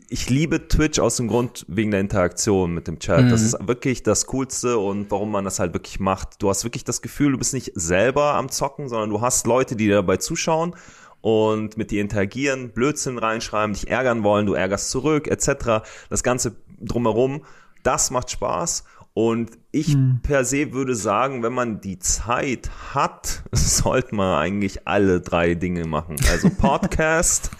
[0.08, 3.24] ich liebe Twitch aus dem Grund wegen der Interaktion mit dem Chat.
[3.24, 3.30] Mhm.
[3.30, 6.42] Das ist wirklich das Coolste und warum man das halt wirklich macht.
[6.42, 9.76] Du hast wirklich das Gefühl, du bist nicht selber am Zocken, sondern du hast Leute,
[9.76, 10.74] die dir dabei zuschauen
[11.20, 15.84] und mit dir interagieren, Blödsinn reinschreiben, dich ärgern wollen, du ärgerst zurück, etc.
[16.10, 17.44] Das Ganze drumherum,
[17.82, 20.18] das macht Spaß und ich hm.
[20.24, 25.86] per se würde sagen, wenn man die Zeit hat, sollte man eigentlich alle drei Dinge
[25.86, 26.16] machen.
[26.32, 27.50] Also Podcast,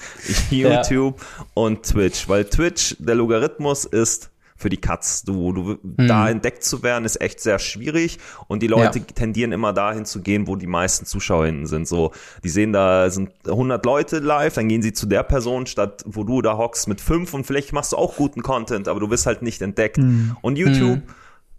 [0.50, 1.46] YouTube ja.
[1.54, 2.28] und Twitch.
[2.28, 5.22] Weil Twitch, der Logarithmus ist für die Katz.
[5.22, 6.08] Du, du, hm.
[6.08, 8.18] da entdeckt zu werden, ist echt sehr schwierig.
[8.48, 9.04] Und die Leute ja.
[9.04, 11.86] tendieren immer dahin zu gehen, wo die meisten ZuschauerInnen sind.
[11.86, 12.10] So,
[12.42, 16.24] die sehen, da sind 100 Leute live, dann gehen sie zu der Person, statt wo
[16.24, 19.26] du da hockst mit fünf und vielleicht machst du auch guten Content, aber du wirst
[19.26, 19.98] halt nicht entdeckt.
[19.98, 20.36] Hm.
[20.40, 21.02] Und YouTube, hm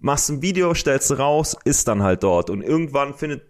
[0.06, 2.52] machst ein Video, stellst raus, ist dann halt dort.
[2.52, 3.41] Und irgendwann findet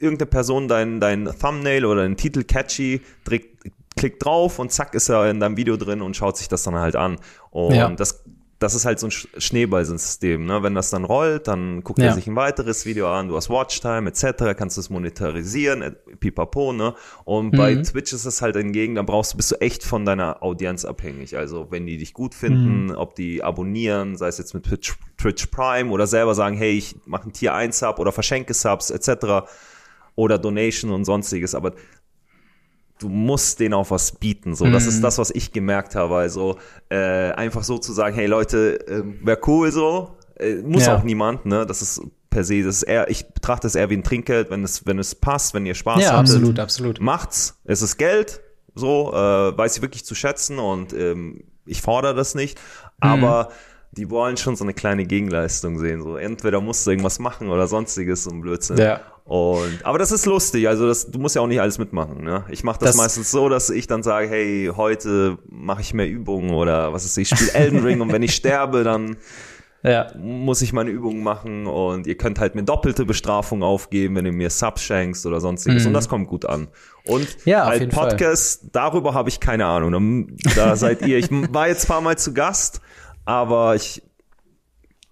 [0.00, 5.08] irgendeine Person dein, dein Thumbnail oder deinen Titel catchy, trägt, klickt drauf und zack ist
[5.08, 7.18] er in deinem Video drin und schaut sich das dann halt an.
[7.50, 7.88] Und ja.
[7.90, 8.24] das
[8.58, 10.44] das ist halt so ein Schneeballsystem.
[10.44, 10.62] Ne?
[10.62, 12.06] Wenn das dann rollt, dann guckt ja.
[12.06, 16.72] er sich ein weiteres Video an, du hast Watchtime etc., kannst du es monetarisieren, pipapo.
[16.72, 16.94] Ne?
[17.24, 17.56] Und mhm.
[17.56, 20.84] bei Twitch ist es halt hingegen, da brauchst du, bist du echt von deiner Audienz
[20.84, 21.36] abhängig.
[21.36, 22.96] Also wenn die dich gut finden, mhm.
[22.96, 26.96] ob die abonnieren, sei es jetzt mit Twitch, Twitch Prime oder selber sagen, hey, ich
[27.06, 29.46] mache ein Tier 1 Sub oder verschenke Subs etc.,
[30.16, 31.54] oder Donation und sonstiges.
[31.54, 31.74] Aber
[32.98, 34.54] du musst denen auch was bieten.
[34.54, 35.02] So, das ist mhm.
[35.02, 36.16] das, was ich gemerkt habe.
[36.16, 36.58] Also
[36.88, 40.96] äh, einfach so zu sagen, hey Leute, äh, wäre cool so, äh, muss ja.
[40.96, 41.46] auch niemand.
[41.46, 44.50] Ne, das ist per se, das ist eher, ich betrachte es eher wie ein Trinkgeld,
[44.50, 46.20] wenn es, wenn es passt, wenn ihr Spaß ja, hattet.
[46.20, 47.00] absolut, absolut.
[47.00, 47.58] Macht's.
[47.64, 48.40] Es ist Geld.
[48.74, 52.60] So, äh, weiß ich wirklich zu schätzen und ähm, ich fordere das nicht.
[53.00, 56.02] Aber mhm die wollen schon so eine kleine Gegenleistung sehen.
[56.02, 58.78] So entweder musst du irgendwas machen oder sonstiges so ein Blödsinn.
[58.78, 59.00] Ja.
[59.24, 60.68] Und aber das ist lustig.
[60.68, 62.24] Also das, du musst ja auch nicht alles mitmachen.
[62.24, 62.44] Ne?
[62.48, 66.08] Ich mache das, das, meistens so, dass ich dann sage, hey, heute mache ich mehr
[66.08, 69.16] Übungen oder was ist ich spiele Elden Ring und wenn ich sterbe, dann
[69.82, 70.06] ja.
[70.16, 74.32] muss ich meine Übungen machen und ihr könnt halt mir doppelte Bestrafung aufgeben, wenn ihr
[74.32, 75.88] mir Subs schenkst oder sonstiges mhm.
[75.88, 76.68] und das kommt gut an.
[77.04, 78.70] Und ja, halt Podcast, Fall.
[78.72, 80.36] darüber habe ich keine Ahnung.
[80.56, 81.18] Da seid ihr.
[81.18, 82.80] Ich war jetzt ein paar Mal zu Gast
[83.28, 84.02] aber ich.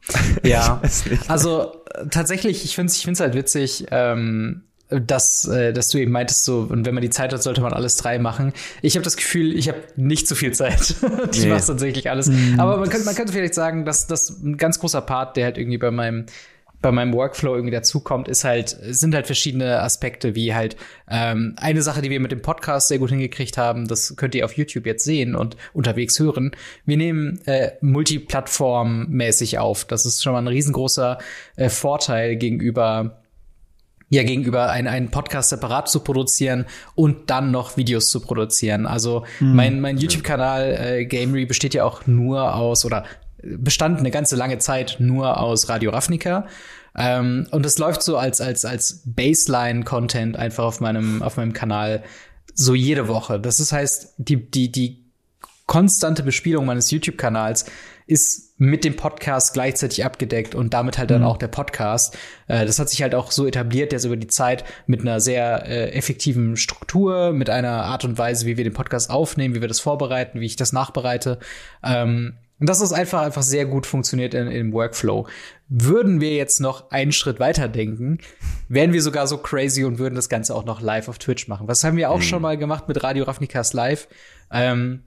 [0.45, 5.89] Ja, ich also tatsächlich, ich finde es ich find's halt witzig, ähm, dass, äh, dass
[5.89, 8.53] du eben meintest, so, und wenn man die Zeit hat, sollte man alles drei machen.
[8.83, 10.95] Ich habe das Gefühl, ich habe nicht so viel Zeit.
[11.33, 11.49] ich nee.
[11.49, 12.29] mache tatsächlich alles.
[12.29, 12.61] Mhm.
[12.61, 15.59] Aber man könnte, man könnte vielleicht sagen, dass das ein ganz großer Part, der halt
[15.59, 16.27] irgendwie bei meinem
[16.83, 20.77] bei meinem Workflow irgendwie dazukommt, ist halt, sind halt verschiedene Aspekte, wie halt
[21.09, 24.45] ähm, eine Sache, die wir mit dem Podcast sehr gut hingekriegt haben, das könnt ihr
[24.45, 26.53] auf YouTube jetzt sehen und unterwegs hören.
[26.85, 29.85] Wir nehmen äh, multiplattformmäßig auf.
[29.85, 31.19] Das ist schon mal ein riesengroßer
[31.57, 33.23] äh, Vorteil gegenüber
[34.09, 38.87] ja gegenüber einen, einen Podcast separat zu produzieren und dann noch Videos zu produzieren.
[38.87, 39.55] Also mhm.
[39.55, 43.05] mein, mein YouTube-Kanal äh, Gamery besteht ja auch nur aus oder
[43.59, 46.47] bestand eine ganze lange Zeit nur aus Radio Ravnica.
[46.97, 52.03] Ähm, und es läuft so als, als, als Baseline-Content einfach auf meinem, auf meinem Kanal
[52.55, 53.39] so jede Woche.
[53.39, 55.05] Das ist, heißt, die, die, die
[55.67, 57.67] konstante Bespielung meines YouTube-Kanals
[58.07, 61.27] ist mit dem Podcast gleichzeitig abgedeckt und damit halt dann mhm.
[61.27, 62.17] auch der Podcast.
[62.47, 65.67] Äh, das hat sich halt auch so etabliert, dass über die Zeit mit einer sehr
[65.67, 69.69] äh, effektiven Struktur, mit einer Art und Weise, wie wir den Podcast aufnehmen, wie wir
[69.69, 71.39] das vorbereiten, wie ich das nachbereite.
[71.83, 75.27] Ähm, Und das ist einfach, einfach sehr gut funktioniert in, im Workflow.
[75.69, 78.19] Würden wir jetzt noch einen Schritt weiter denken,
[78.69, 81.69] wären wir sogar so crazy und würden das Ganze auch noch live auf Twitch machen.
[81.69, 82.23] Was haben wir auch mhm.
[82.23, 84.09] schon mal gemacht mit Radio Ravnikas Live?
[84.51, 85.03] Ähm,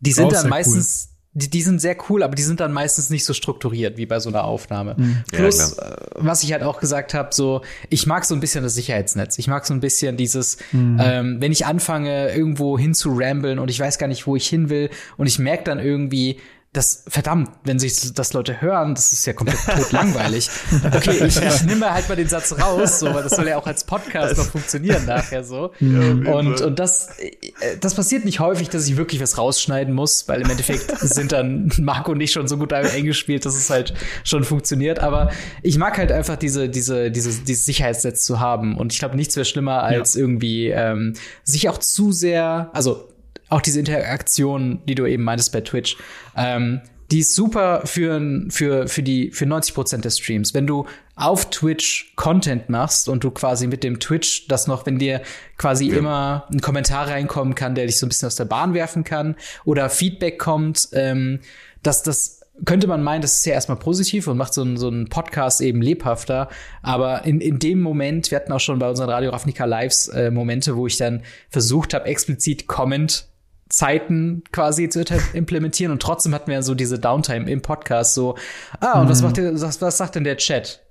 [0.00, 3.08] die sind dann meistens, cool die, die sind sehr cool, aber die sind dann meistens
[3.08, 4.96] nicht so strukturiert wie bei so einer Aufnahme.
[4.98, 5.22] Mhm.
[5.30, 8.74] Plus, ja, was ich halt auch gesagt habe, so, ich mag so ein bisschen das
[8.74, 9.38] Sicherheitsnetz.
[9.38, 10.98] Ich mag so ein bisschen dieses, mhm.
[11.00, 14.48] ähm, wenn ich anfange, irgendwo hin zu ramblen und ich weiß gar nicht, wo ich
[14.48, 16.38] hin will und ich merke dann irgendwie,
[16.72, 20.48] das, verdammt, wenn sich das Leute hören, das ist ja komplett tot langweilig.
[20.92, 23.66] Okay, ich, ich nehme halt mal den Satz raus, so, weil das soll ja auch
[23.66, 25.72] als Podcast noch funktionieren nachher so.
[25.80, 30.28] Ja, und, und das, äh, das passiert nicht häufig, dass ich wirklich was rausschneiden muss,
[30.28, 33.94] weil im Endeffekt sind dann Marco und ich schon so gut eingespielt, dass es halt
[34.24, 35.00] schon funktioniert.
[35.00, 35.30] Aber
[35.62, 38.76] ich mag halt einfach diese, diese, diese, dieses Sicherheitsnetz zu haben.
[38.76, 40.20] Und ich glaube, nichts wäre schlimmer, als ja.
[40.20, 43.09] irgendwie ähm, sich auch zu sehr, also
[43.50, 45.96] auch diese Interaktion, die du eben meintest bei Twitch,
[46.36, 50.54] ähm, die ist super für, für, für die, für 90 Prozent des Streams.
[50.54, 50.86] Wenn du
[51.16, 55.20] auf Twitch Content machst und du quasi mit dem Twitch das noch, wenn dir
[55.58, 55.96] quasi ja.
[55.96, 59.34] immer ein Kommentar reinkommen kann, der dich so ein bisschen aus der Bahn werfen kann
[59.64, 61.40] oder Feedback kommt, ähm,
[61.82, 64.88] dass das könnte man meinen, das ist ja erstmal positiv und macht so einen, so
[64.88, 66.48] einen Podcast eben lebhafter.
[66.82, 70.30] Aber in, in dem Moment, wir hatten auch schon bei unseren Radio Ravnica Lives äh,
[70.30, 73.29] Momente, wo ich dann versucht habe, explizit Comment
[73.70, 78.36] Zeiten quasi zu implementieren und trotzdem hatten wir so diese Downtime im Podcast so,
[78.80, 79.10] ah, und mhm.
[79.10, 80.84] was macht ihr, was, was sagt denn der Chat?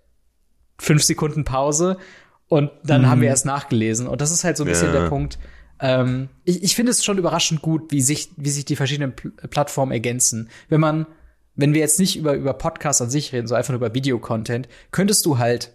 [0.80, 1.98] Fünf Sekunden Pause
[2.48, 3.08] und dann mhm.
[3.08, 4.08] haben wir erst nachgelesen.
[4.08, 5.02] Und das ist halt so ein bisschen ja.
[5.02, 5.38] der Punkt.
[5.82, 9.32] Ähm, ich ich finde es schon überraschend gut, wie sich, wie sich die verschiedenen Pl
[9.50, 10.50] Plattformen ergänzen.
[10.70, 11.06] Wenn man,
[11.56, 14.70] wenn wir jetzt nicht über, über Podcasts an sich reden, so einfach nur über Videocontent,
[14.92, 15.74] könntest du halt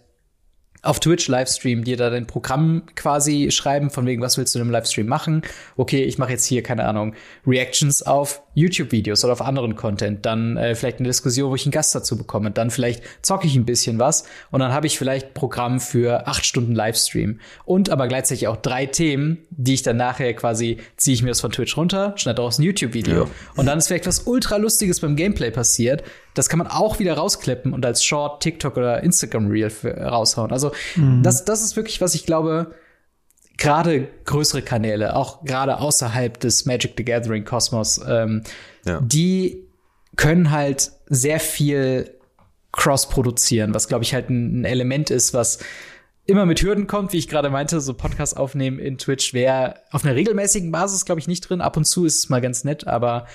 [0.85, 4.63] auf Twitch Livestream dir da dein Programm quasi schreiben, von wegen, was willst du in
[4.63, 5.41] einem Livestream machen?
[5.75, 10.25] Okay, ich mache jetzt hier, keine Ahnung, Reactions auf YouTube-Videos oder auf anderen Content.
[10.25, 12.51] Dann äh, vielleicht eine Diskussion, wo ich einen Gast dazu bekomme.
[12.51, 16.45] Dann vielleicht zocke ich ein bisschen was und dann habe ich vielleicht Programm für acht
[16.45, 17.39] Stunden Livestream.
[17.65, 21.41] Und aber gleichzeitig auch drei Themen, die ich dann nachher quasi, ziehe ich mir das
[21.41, 23.25] von Twitch runter, schneide daraus ein YouTube-Video.
[23.25, 23.29] Ja.
[23.55, 26.03] Und dann ist vielleicht was ultra Lustiges beim Gameplay passiert.
[26.33, 30.51] Das kann man auch wieder rausklippen und als Short, TikTok oder Instagram Reel raushauen.
[30.51, 31.23] Also mhm.
[31.23, 32.73] das, das ist wirklich, was ich glaube,
[33.57, 38.43] gerade größere Kanäle, auch gerade außerhalb des Magic the Gathering Kosmos, ähm,
[38.85, 38.99] ja.
[39.01, 39.65] die
[40.15, 42.11] können halt sehr viel
[42.71, 45.59] Cross produzieren, was glaube ich halt ein, ein, Element ist, was
[46.25, 50.03] immer mit Hürden kommt, wie ich gerade meinte, so Podcast aufnehmen in Twitch wäre auf
[50.03, 51.61] einer regelmäßigen Basis glaube ich nicht drin.
[51.61, 53.27] Ab und zu ist es mal ganz nett, aber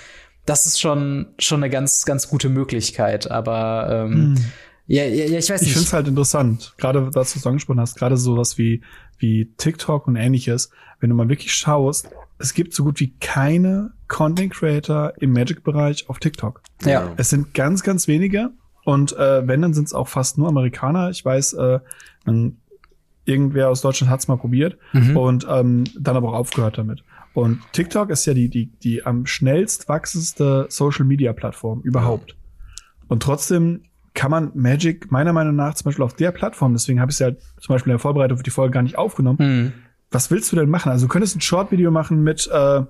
[0.45, 3.31] das ist schon schon eine ganz ganz gute Möglichkeit.
[3.31, 4.45] Aber ähm, hm.
[4.87, 5.69] ja, ja, ja, ich weiß nicht.
[5.69, 8.81] Ich finde es halt interessant, gerade was du angesprochen hast, gerade sowas wie
[9.21, 13.91] wie TikTok und ähnliches, wenn du mal wirklich schaust, es gibt so gut wie keine
[14.07, 16.61] Content Creator im Magic-Bereich auf TikTok.
[16.83, 17.11] Ja.
[17.17, 18.51] Es sind ganz, ganz wenige.
[18.83, 21.11] Und äh, wenn, dann sind es auch fast nur Amerikaner.
[21.11, 21.79] Ich weiß, äh,
[23.25, 25.15] irgendwer aus Deutschland hat's mal probiert mhm.
[25.15, 27.03] und ähm, dann aber auch aufgehört damit.
[27.33, 32.35] Und TikTok ist ja die, die, die am schnellst wachsendste Social Media Plattform überhaupt.
[33.07, 37.11] Und trotzdem kann man Magic meiner Meinung nach zum Beispiel auf der Plattform, deswegen habe
[37.11, 39.37] ich es ja zum Beispiel in der Vorbereitung für die Folge gar nicht aufgenommen.
[39.39, 39.73] Mhm.
[40.11, 40.91] Was willst du denn machen?
[40.91, 42.81] Also du könntest ein Short-Video machen mit äh,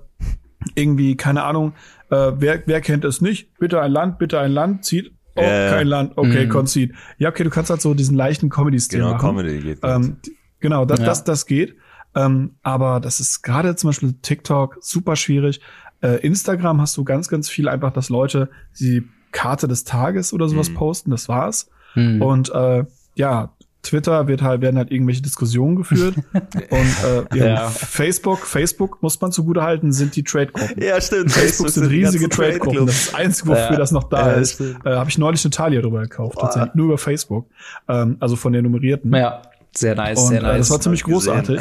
[0.74, 1.74] irgendwie, keine Ahnung,
[2.10, 3.56] äh, wer, wer kennt es nicht?
[3.58, 5.12] Bitte ein Land, bitte ein Land, zieht.
[5.34, 6.94] Oh, äh, kein Land, okay, concede.
[7.18, 9.36] Ja, okay, du kannst halt so diesen leichten Comedy-Stil genau, machen.
[9.36, 9.78] Comedy geht.
[9.82, 10.16] Ähm,
[10.60, 11.06] genau, das, ja.
[11.06, 11.76] das, das geht.
[12.14, 15.60] Ähm, aber das ist gerade zum Beispiel TikTok super schwierig.
[16.02, 20.48] Äh, Instagram hast du ganz, ganz viel einfach, dass Leute sie Karte des Tages oder
[20.48, 20.74] sowas mhm.
[20.74, 21.68] posten, das war's.
[21.94, 22.22] Mhm.
[22.22, 23.50] Und äh, ja,
[23.82, 26.14] Twitter wird halt, werden halt irgendwelche Diskussionen geführt.
[26.34, 27.68] und äh, ja, ja.
[27.68, 30.80] Facebook, Facebook muss man zugute halten, sind die Trade-Gruppen.
[30.80, 31.32] Ja, stimmt.
[31.32, 32.86] Facebook, sind riesige Trade-Gruppen.
[32.86, 33.76] Das ist das Einzige, wofür ja.
[33.76, 34.60] das noch da ist.
[34.60, 36.42] Äh, Habe ich neulich eine Talia drüber gekauft, Boah.
[36.42, 36.74] tatsächlich.
[36.74, 37.48] Nur über Facebook.
[37.88, 39.12] Ähm, also von der nummerierten.
[39.12, 39.42] Ja,
[39.74, 40.54] sehr nice, und, sehr nice.
[40.54, 41.60] Äh, das war ziemlich großartig.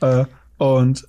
[0.00, 0.24] äh,
[0.58, 1.06] und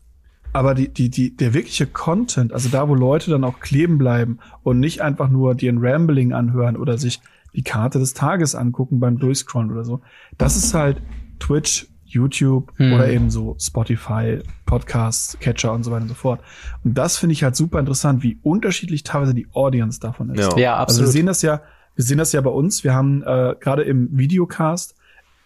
[0.54, 4.40] aber die, die, die, der wirkliche Content, also da, wo Leute dann auch kleben bleiben
[4.64, 7.22] und nicht einfach nur dir ein Rambling anhören oder sich
[7.54, 10.02] die Karte des Tages angucken beim Durchscrollen oder so,
[10.38, 11.02] das ist halt
[11.40, 12.94] Twitch, YouTube hm.
[12.94, 16.42] oder eben so Spotify, Podcasts, Catcher und so weiter und so fort.
[16.84, 20.52] Und das finde ich halt super interessant, wie unterschiedlich teilweise die Audience davon ist.
[20.52, 21.02] Ja, ja absolut.
[21.02, 21.62] Also wir sehen das ja,
[21.96, 22.84] wir sehen das ja bei uns.
[22.84, 24.96] Wir haben äh, gerade im Videocast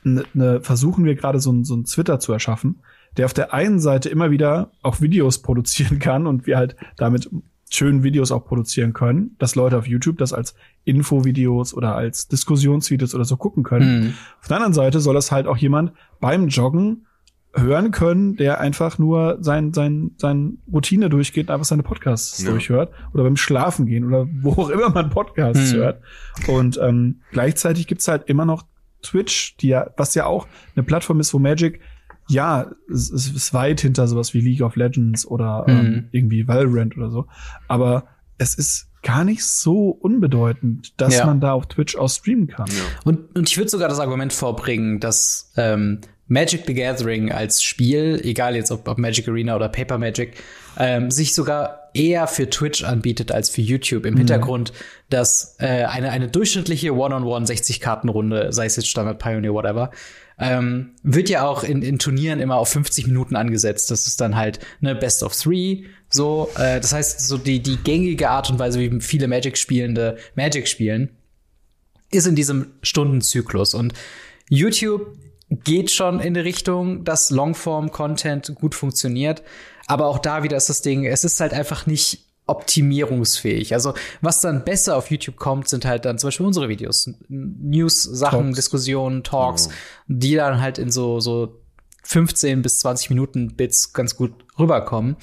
[0.03, 2.79] ne, ne, versuchen wir gerade so ein, so ein Twitter zu erschaffen,
[3.17, 7.29] der auf der einen Seite immer wieder auch Videos produzieren kann und wir halt damit
[7.69, 10.53] schönen Videos auch produzieren können, dass Leute auf YouTube das als
[10.85, 13.99] Infovideos oder als Diskussionsvideos oder so gucken können.
[13.99, 14.13] Mhm.
[14.41, 17.05] Auf der anderen Seite soll das halt auch jemand beim Joggen
[17.53, 22.51] hören können, der einfach nur sein, sein, sein Routine durchgeht und einfach seine Podcasts Ja.
[22.51, 25.79] durchhört oder beim Schlafen gehen oder wo auch immer man Podcasts Hm.
[25.79, 26.01] hört.
[26.47, 28.63] Und ähm, gleichzeitig gibt's halt immer noch
[29.01, 31.79] Twitch, die ja, was ja auch eine Plattform ist, wo Magic
[32.27, 36.07] ja, es, es ist weit hinter sowas wie League of Legends oder ähm, Mhm.
[36.11, 37.27] irgendwie Valorant oder so.
[37.67, 38.05] Aber
[38.37, 41.25] es ist gar nicht so unbedeutend, dass Ja.
[41.27, 42.67] man da auf Twitch auch streamen kann.
[43.03, 48.19] Und, und ich würde sogar das Argument vorbringen, dass ähm, Magic the Gathering als Spiel,
[48.23, 50.33] egal jetzt ob, ob Magic Arena oder Paper Magic,
[50.79, 54.05] ähm, sich sogar eher für Twitch anbietet als für YouTube.
[54.07, 54.73] Im Hintergrund,
[55.11, 59.91] dass äh, eine, eine durchschnittliche One-on-One 60-Karten-Runde, sei es jetzt Standard Pioneer, whatever,
[60.37, 63.89] ähm, wird ja auch in, in Turnieren immer auf 50 Minuten angesetzt.
[63.91, 65.83] Das ist dann halt ne Best of Three.
[66.09, 70.67] So, äh, das heißt, so die, die gängige Art und Weise, wie viele Magic-Spielende Magic
[70.67, 71.09] spielen,
[72.11, 73.73] ist in diesem Stundenzyklus.
[73.73, 73.93] Und
[74.49, 75.17] YouTube
[75.49, 79.43] geht schon in die Richtung, dass Longform-Content gut funktioniert.
[79.87, 83.73] Aber auch da wieder ist das Ding, es ist halt einfach nicht optimierungsfähig.
[83.73, 87.09] Also was dann besser auf YouTube kommt, sind halt dann zum Beispiel unsere Videos.
[87.27, 88.55] News, Sachen, Talks.
[88.55, 89.69] Diskussionen, Talks,
[90.07, 91.59] die dann halt in so, so
[92.03, 95.15] 15 bis 20 Minuten Bits ganz gut rüberkommen.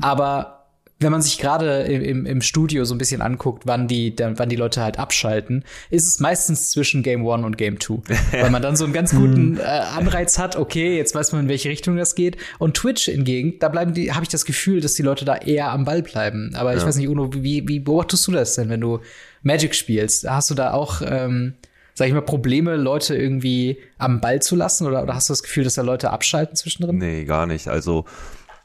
[0.00, 0.57] Aber
[1.00, 4.56] wenn man sich gerade im, im, Studio so ein bisschen anguckt, wann die, wann die
[4.56, 8.02] Leute halt abschalten, ist es meistens zwischen Game One und Game Two.
[8.32, 11.48] weil man dann so einen ganz guten äh, Anreiz hat, okay, jetzt weiß man, in
[11.48, 12.36] welche Richtung das geht.
[12.58, 15.70] Und Twitch hingegen, da bleiben die, habe ich das Gefühl, dass die Leute da eher
[15.70, 16.52] am Ball bleiben.
[16.56, 18.98] Aber ich weiß nicht, Uno, wie, wie beobachtest du das denn, wenn du
[19.42, 20.28] Magic spielst?
[20.28, 21.54] Hast du da auch, ähm,
[21.94, 24.84] sag ich mal, Probleme, Leute irgendwie am Ball zu lassen?
[24.84, 26.98] Oder, oder hast du das Gefühl, dass da Leute abschalten zwischendrin?
[26.98, 27.68] Nee, gar nicht.
[27.68, 28.04] Also,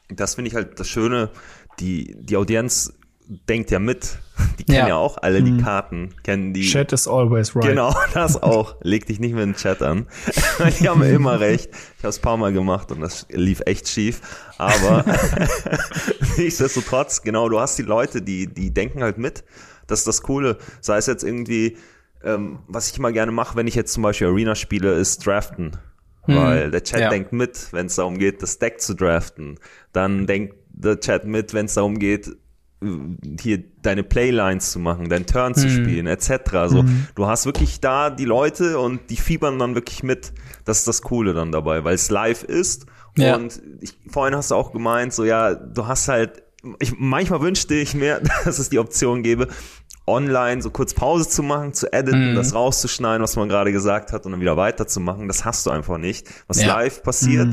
[0.10, 1.30] das finde ich halt das Schöne.
[1.80, 2.94] Die, die Audienz
[3.50, 4.18] denkt ja mit.
[4.60, 4.88] Die kennen Ja.
[4.90, 6.68] ja, auch alle die Karten, kennen die.
[6.68, 7.66] Chat is always right.
[7.68, 8.76] Genau, das auch.
[8.82, 10.08] Leg dich nicht mit dem Chat an.
[10.80, 11.70] Die haben immer recht.
[11.98, 14.22] Ich habe es paar Mal gemacht und das lief echt schief.
[14.58, 15.06] Aber
[16.38, 19.44] nichtsdestotrotz, genau, du hast die Leute, die, die denken halt mit.
[19.88, 20.58] Das ist das Coole.
[20.82, 21.78] Sei es jetzt irgendwie,
[22.24, 25.78] ähm, was ich immer gerne mache, wenn ich jetzt zum Beispiel Arena spiele, ist draften.
[26.26, 27.10] Weil der Chat Ja.
[27.10, 29.60] denkt mit, wenn es darum geht, das Deck zu draften.
[29.92, 32.36] Dann denkt der Chat mit, wenn es darum geht,
[33.40, 36.54] hier deine Playlines zu machen, deinen Turn zu spielen, etc.
[36.54, 36.84] Also
[37.16, 40.34] du hast wirklich da die Leute und die fiebern dann wirklich mit.
[40.66, 42.86] Das ist das Coole dann dabei, weil es live ist.
[43.18, 43.36] Ja.
[43.36, 46.44] Und ich, vorhin hast du auch gemeint, so ja, du hast halt,
[46.80, 49.48] ich, manchmal wünschte ich mir, dass es die Option gäbe,
[50.06, 54.26] online so kurz Pause zu machen, zu editen, das rauszuschneiden, was man gerade gesagt hat
[54.26, 55.30] und dann wieder weiterzumachen.
[55.30, 56.28] Das hast du einfach nicht.
[56.48, 56.76] Was Ja.
[56.76, 57.50] live passiert,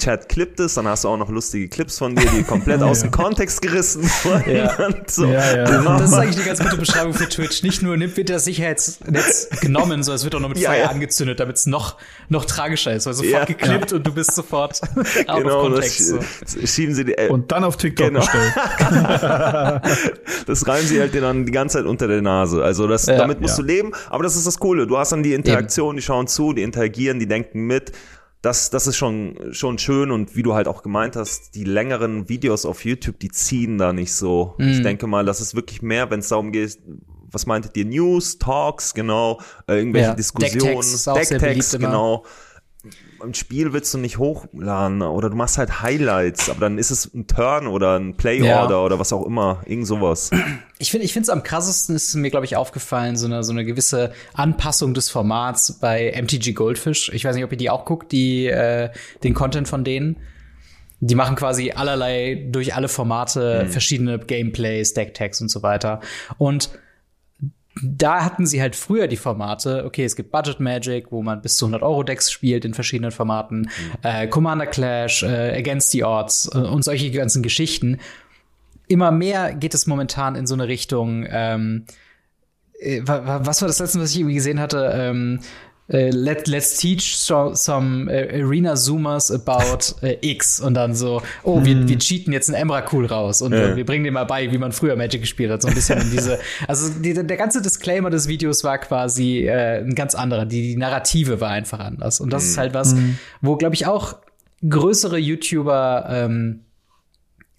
[0.00, 3.00] Chat klippt es, dann hast du auch noch lustige Clips von dir, die komplett aus
[3.00, 4.50] dem Kontext gerissen wurden.
[4.56, 4.74] Ja.
[5.06, 5.26] So.
[5.26, 5.64] Ja, ja.
[5.98, 7.62] Das ist eigentlich eine ganz gute Beschreibung für Twitch.
[7.62, 10.78] Nicht nur nimmt, wird das Sicherheitsnetz genommen, sondern es wird auch noch mit Ja, Feuer
[10.84, 10.90] ja.
[10.90, 11.96] angezündet, damit es noch,
[12.28, 13.06] noch tragischer ist.
[13.06, 13.30] Also Ja.
[13.40, 14.80] sofort geklippt und du bist sofort
[15.28, 16.08] out genau, context.
[16.08, 16.16] So.
[16.18, 18.20] sch- schieben sie die, äh, Und dann auf TikTok Genau.
[20.46, 22.62] das reiben sie halt dir dann die ganze Zeit unter der Nase.
[22.62, 23.16] Also das, Ja.
[23.18, 23.62] damit musst Ja.
[23.64, 24.86] du leben, aber das ist das Coole.
[24.86, 27.92] Du hast dann die Interaktion, die schauen zu, die interagieren, die denken mit.
[28.42, 32.28] Das, das ist schon, schon schön und wie du halt auch gemeint hast, die längeren
[32.28, 34.54] Videos auf YouTube, die ziehen da nicht so.
[34.58, 34.68] Mhm.
[34.68, 36.78] Ich denke mal, das ist wirklich mehr, wenn es darum geht,
[37.30, 40.14] was meintet ihr, News, Talks, genau, äh, irgendwelche Ja.
[40.14, 42.22] Diskussionen, Decktext sehr beliebt immer.
[43.22, 47.12] Im Spiel willst du nicht hochladen oder du machst halt Highlights, aber dann ist es
[47.14, 48.80] ein Turn oder ein Playorder Ja.
[48.84, 50.30] oder was auch immer, irgend sowas.
[50.78, 53.52] Ich finde, ich finde es am krassesten ist mir, glaube ich, aufgefallen, so eine, so
[53.52, 57.10] eine gewisse Anpassung des Formats bei MTG Goldfish.
[57.14, 58.90] Ich weiß nicht, ob ihr die auch guckt, die, äh,
[59.22, 60.16] den Content von denen.
[61.02, 66.00] Die machen quasi allerlei durch alle Formate verschiedene Gameplays, Decktags und so weiter.
[66.36, 66.70] Und
[67.82, 71.56] da hatten sie halt früher die Formate, okay, es gibt Budget Magic, wo man bis
[71.56, 73.70] zu 100 Euro Decks spielt in verschiedenen Formaten,
[74.02, 77.98] äh, Commander Clash, äh, Against the Odds äh, und solche ganzen Geschichten.
[78.88, 81.84] Immer mehr geht es momentan in so eine Richtung, ähm,
[82.80, 84.90] äh, wa- wa- was war das letzte, was ich irgendwie gesehen hatte?
[84.94, 85.40] Ähm,
[85.92, 91.22] äh, let, let's teach so, some äh, Arena Zoomers about äh, X und dann so,
[91.42, 93.74] oh, wir, wir cheaten jetzt ein Emrakul raus und Ja.
[93.76, 96.10] wir bringen dir mal bei, wie man früher Magic gespielt hat, so ein bisschen in
[96.10, 100.62] diese, also die, der ganze Disclaimer des Videos war quasi äh, ein ganz anderer, die,
[100.62, 102.20] die Narrative war einfach anders.
[102.20, 102.94] Und das ist halt was,
[103.40, 104.16] wo glaube ich auch
[104.68, 106.60] größere YouTuber ähm,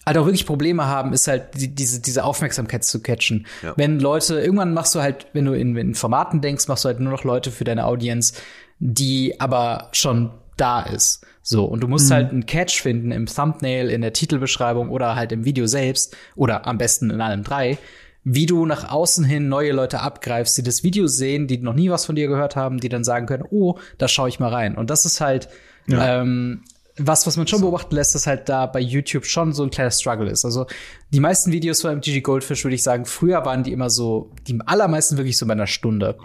[0.06, 3.46] halt auch wirklich Probleme haben, ist halt die, diese, diese Aufmerksamkeit zu catchen.
[3.62, 3.74] Ja.
[3.78, 7.00] Wenn Leute, irgendwann machst du halt, wenn du in, in Formaten denkst, machst du halt
[7.00, 8.34] nur noch Leute für deine Audience,
[8.80, 11.26] die aber schon da ist.
[11.44, 15.32] So, und du musst halt einen Catch finden im Thumbnail, in der Titelbeschreibung oder halt
[15.32, 17.80] im Video selbst oder am besten in allem drei,
[18.24, 21.90] wie du nach außen hin neue Leute abgreifst, die das Video sehen, die noch nie
[21.90, 24.76] was von dir gehört haben, die dann sagen können, oh, da schaue ich mal rein.
[24.76, 25.50] Und das ist halt
[25.90, 26.62] ähm,
[27.08, 29.92] was, was man schon beobachten lässt, ist halt da bei YouTube schon so ein kleiner
[29.92, 30.46] Struggle ist.
[30.46, 30.66] Also
[31.12, 34.60] die meisten Videos von MTG Goldfish, würde ich sagen, früher waren die immer so, die
[34.66, 36.18] allermeisten wirklich so bei einer Stunde.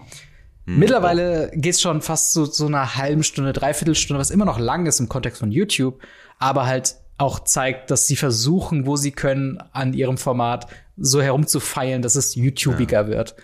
[0.66, 4.86] Hm, Mittlerweile geht's schon fast so, so einer halben Stunde, Dreiviertelstunde, was immer noch lang
[4.86, 6.00] ist im Kontext von YouTube,
[6.38, 12.02] aber halt auch zeigt, dass sie versuchen, wo sie können, an ihrem Format so herumzufeilen,
[12.02, 13.08] dass es YouTubiger ja.
[13.08, 13.36] wird.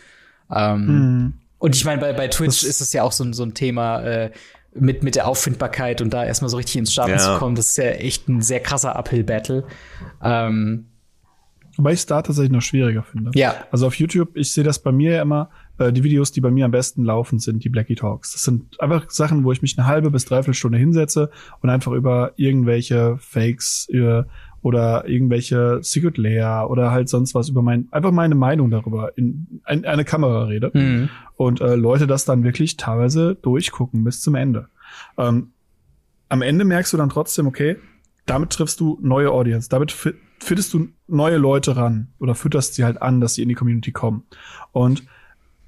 [0.50, 1.32] Ähm, hm.
[1.59, 4.02] Und ich meine, bei, bei Twitch das ist es ja auch so, so ein Thema
[4.02, 4.30] äh,
[4.74, 7.18] mit, mit der Auffindbarkeit und da erstmal so richtig ins Starten ja.
[7.18, 7.54] zu kommen.
[7.54, 9.64] Das ist ja echt ein sehr krasser Uphill-Battle.
[10.22, 10.86] Ähm,
[11.76, 13.30] Wobei ich es da tatsächlich noch schwieriger finde.
[13.34, 13.54] Ja.
[13.70, 16.50] Also auf YouTube, ich sehe das bei mir ja immer, äh, die Videos, die bei
[16.50, 18.32] mir am besten laufen, sind die Blackie Talks.
[18.32, 21.92] Das sind einfach Sachen, wo ich mich eine halbe bis dreiviertel Stunde hinsetze und einfach
[21.92, 24.24] über irgendwelche Fakes äh,
[24.62, 29.60] oder irgendwelche Secret Layer oder halt sonst was über mein, einfach meine Meinung darüber in,
[29.68, 30.70] in eine Kamera rede.
[30.72, 31.08] Mhm.
[31.36, 34.68] Und äh, Leute das dann wirklich teilweise durchgucken bis zum Ende.
[35.18, 35.50] Ähm,
[36.28, 37.76] am Ende merkst du dann trotzdem, okay,
[38.24, 39.92] damit triffst du neue Audience, damit
[40.38, 43.90] findest du neue Leute ran oder fütterst sie halt an, dass sie in die Community
[43.90, 44.22] kommen.
[44.70, 45.02] Und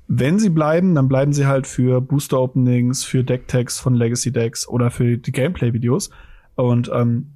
[0.07, 4.69] wenn sie bleiben, dann bleiben sie halt für Booster Openings, für Decktags von Legacy Decks
[4.69, 6.11] oder für die Gameplay-Videos.
[6.55, 7.34] Und ähm,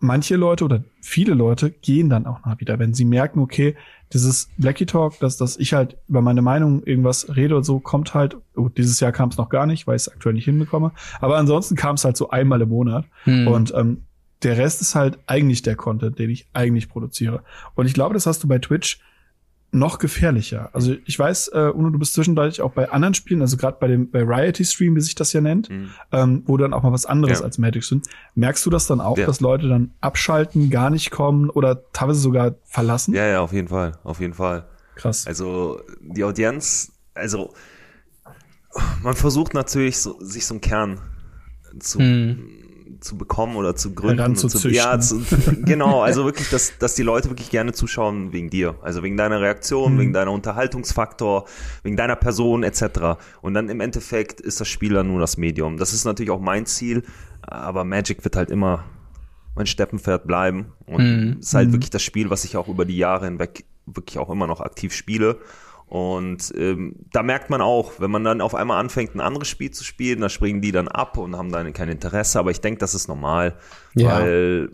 [0.00, 3.74] manche Leute oder viele Leute gehen dann auch mal wieder, wenn sie merken, okay,
[4.12, 8.14] dieses Blackie Talk, dass, dass ich halt über meine Meinung irgendwas rede und so, kommt
[8.14, 10.92] halt, oh, dieses Jahr kam es noch gar nicht, weil ich es aktuell nicht hinbekomme.
[11.20, 13.04] Aber ansonsten kam es halt so einmal im Monat.
[13.24, 13.48] Hm.
[13.48, 14.02] Und ähm,
[14.42, 17.42] der Rest ist halt eigentlich der Content, den ich eigentlich produziere.
[17.74, 19.00] Und ich glaube, das hast du bei Twitch
[19.70, 20.70] noch gefährlicher.
[20.72, 23.86] Also ich weiß, äh, Uno, du bist zwischendurch auch bei anderen Spielen, also gerade bei
[23.86, 25.90] dem bei Riot Stream, wie sich das ja nennt, mhm.
[26.12, 27.44] ähm, wo dann auch mal was anderes ja.
[27.44, 28.06] als Magic sind.
[28.34, 29.26] Merkst du das dann auch, ja.
[29.26, 33.14] dass Leute dann abschalten, gar nicht kommen oder teilweise sogar verlassen?
[33.14, 34.66] Ja, ja, auf jeden Fall, auf jeden Fall.
[34.94, 35.26] Krass.
[35.26, 37.52] Also die Audienz, also
[39.02, 41.00] man versucht natürlich so, sich so einen Kern
[41.78, 42.57] zu mhm
[43.00, 44.36] zu bekommen oder zu gründen.
[44.36, 45.22] Zu zu, ja, zu,
[45.64, 48.76] genau, also wirklich, dass, dass die Leute wirklich gerne zuschauen wegen dir.
[48.82, 49.98] Also wegen deiner Reaktion, mhm.
[49.98, 51.46] wegen deiner Unterhaltungsfaktor,
[51.82, 53.18] wegen deiner Person etc.
[53.40, 55.76] Und dann im Endeffekt ist das Spiel dann nur das Medium.
[55.76, 57.02] Das ist natürlich auch mein Ziel,
[57.42, 58.84] aber Magic wird halt immer
[59.54, 60.72] mein Steppenpferd bleiben.
[60.86, 61.36] Und mhm.
[61.40, 61.72] ist halt mhm.
[61.72, 64.92] wirklich das Spiel, was ich auch über die Jahre hinweg wirklich auch immer noch aktiv
[64.92, 65.38] spiele.
[65.88, 69.70] Und ähm, da merkt man auch, wenn man dann auf einmal anfängt, ein anderes Spiel
[69.70, 72.38] zu spielen, da springen die dann ab und haben dann kein Interesse.
[72.38, 73.56] Aber ich denke, das ist normal,
[73.94, 74.20] ja.
[74.20, 74.70] weil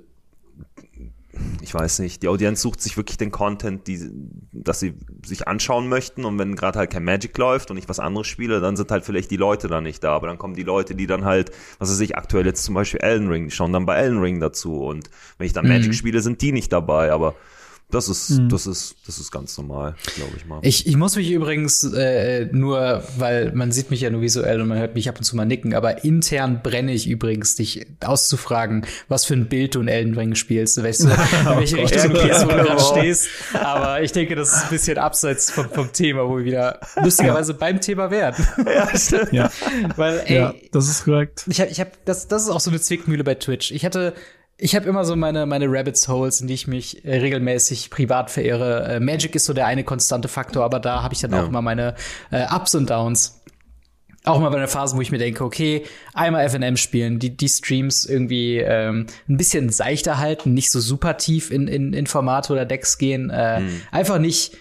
[1.63, 4.11] ich weiß nicht, die Audienz sucht sich wirklich den Content, die,
[4.53, 4.95] dass sie
[5.25, 6.25] sich anschauen möchten.
[6.25, 9.05] Und wenn gerade halt kein Magic läuft und ich was anderes spiele, dann sind halt
[9.05, 10.15] vielleicht die Leute da nicht da.
[10.15, 13.01] Aber dann kommen die Leute, die dann halt, was weiß ich, aktuell jetzt zum Beispiel
[13.01, 14.85] Elden Ring, die schauen dann bei Elden Ring dazu.
[14.85, 15.73] Und wenn ich dann mhm.
[15.73, 17.13] Magic spiele, sind die nicht dabei.
[17.13, 17.35] Aber
[17.95, 18.49] das ist, hm.
[18.49, 20.59] das ist, das ist ganz normal, glaube ich mal.
[20.63, 24.69] Ich, ich muss mich übrigens äh, nur, weil man sieht mich ja nur visuell und
[24.69, 28.85] man hört mich ab und zu mal nicken, aber intern brenne ich übrigens, dich auszufragen,
[29.09, 32.15] was für ein Bild du in Elden Ring spielst, weißt du, in welche oh Richtung
[32.15, 33.29] du gehst, wo du gerade stehst.
[33.55, 37.53] Aber ich denke, das ist ein bisschen abseits vom, vom Thema, wo wir wieder lustigerweise
[37.53, 37.59] ja.
[37.59, 38.47] beim Thema werden.
[38.67, 39.33] Ja, stimmt.
[39.33, 39.51] Ja.
[39.97, 41.45] Weil, ey, ja, das ist korrekt.
[41.49, 43.71] Ich hab, ich hab, das, das ist auch so eine Zwickmühle bei Twitch.
[43.71, 44.15] Ich hatte
[44.57, 48.31] ich habe immer so meine, meine Rabbits Holes, in die ich mich äh, regelmäßig privat
[48.31, 48.95] verehre.
[48.95, 51.43] Äh, Magic ist so der eine konstante Faktor, aber da habe ich dann ja.
[51.43, 51.95] auch immer meine
[52.31, 53.41] äh, Ups und Downs.
[54.27, 55.85] Auch mal bei einer Phase, wo ich mir denke, okay,
[56.15, 61.19] einmal FNM spielen, die, die Streams irgendwie ähm, ein bisschen seichter halten, nicht so super
[61.19, 63.29] tief in, in, in Formate oder Decks gehen.
[63.29, 63.83] Äh, hm.
[63.91, 64.57] Einfach nicht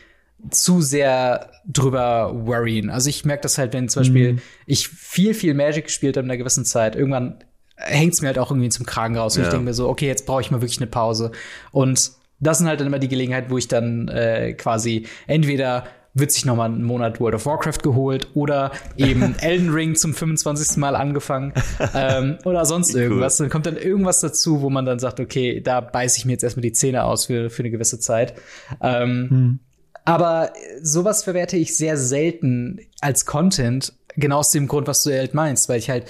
[0.49, 2.89] zu sehr drüber worryen.
[2.89, 4.41] Also ich merke das halt, wenn zum Beispiel mhm.
[4.65, 7.41] ich viel, viel Magic gespielt habe in einer gewissen Zeit, irgendwann
[7.83, 9.35] hängt's mir halt auch irgendwie zum Kragen raus.
[9.35, 9.47] Und ja.
[9.47, 11.31] ich denke mir so, okay, jetzt brauche ich mal wirklich eine Pause.
[11.71, 16.31] Und das sind halt dann immer die Gelegenheiten, wo ich dann äh, quasi entweder wird
[16.31, 20.77] sich noch mal einen Monat World of Warcraft geholt oder eben Elden Ring zum 25.
[20.77, 21.53] Mal angefangen
[21.95, 23.39] ähm, oder sonst irgendwas.
[23.39, 23.45] Cool.
[23.45, 26.43] Dann kommt dann irgendwas dazu, wo man dann sagt, okay, da beiße ich mir jetzt
[26.43, 28.35] erstmal die Zähne aus für, für eine gewisse Zeit.
[28.81, 29.59] Ähm, hm.
[30.05, 35.33] Aber sowas verwerte ich sehr selten als Content, genau aus dem Grund, was du halt
[35.33, 36.05] meinst, weil ich halt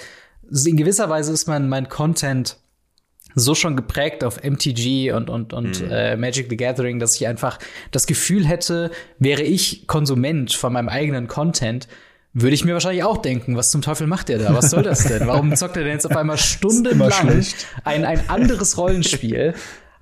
[0.50, 2.58] in gewisser Weise ist mein, mein Content
[3.34, 5.90] so schon geprägt auf MTG und, und, und mhm.
[5.90, 7.58] äh, Magic the Gathering, dass ich einfach
[7.90, 11.88] das Gefühl hätte, wäre ich Konsument von meinem eigenen Content,
[12.32, 14.54] würde ich mir wahrscheinlich auch denken, was zum Teufel macht der da?
[14.54, 15.26] Was soll das denn?
[15.26, 17.44] Warum zockt er denn jetzt auf einmal stundenlang
[17.84, 19.54] ein, ein anderes Rollenspiel,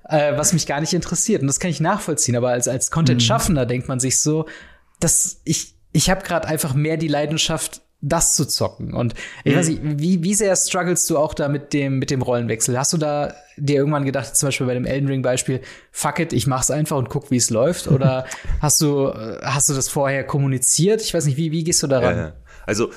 [0.08, 1.42] äh, was mich gar nicht interessiert?
[1.42, 3.68] Und das kann ich nachvollziehen, aber als, als Content-Schaffender mhm.
[3.68, 4.46] denkt man sich so,
[4.98, 8.92] dass ich, ich habe gerade einfach mehr die Leidenschaft, das zu zocken.
[8.92, 9.58] Und ich mhm.
[9.58, 12.76] weiß nicht, wie, wie sehr strugglest du auch da mit dem, mit dem Rollenwechsel?
[12.76, 15.60] Hast du da dir irgendwann gedacht, zum Beispiel bei dem Elden Ring Beispiel,
[15.92, 17.86] fuck it, ich mach's einfach und guck, wie es läuft?
[17.88, 18.26] Oder
[18.60, 21.00] hast du, hast du das vorher kommuniziert?
[21.00, 22.16] Ich weiß nicht, wie, wie gehst du daran?
[22.16, 22.32] Ja,
[22.66, 22.90] Also,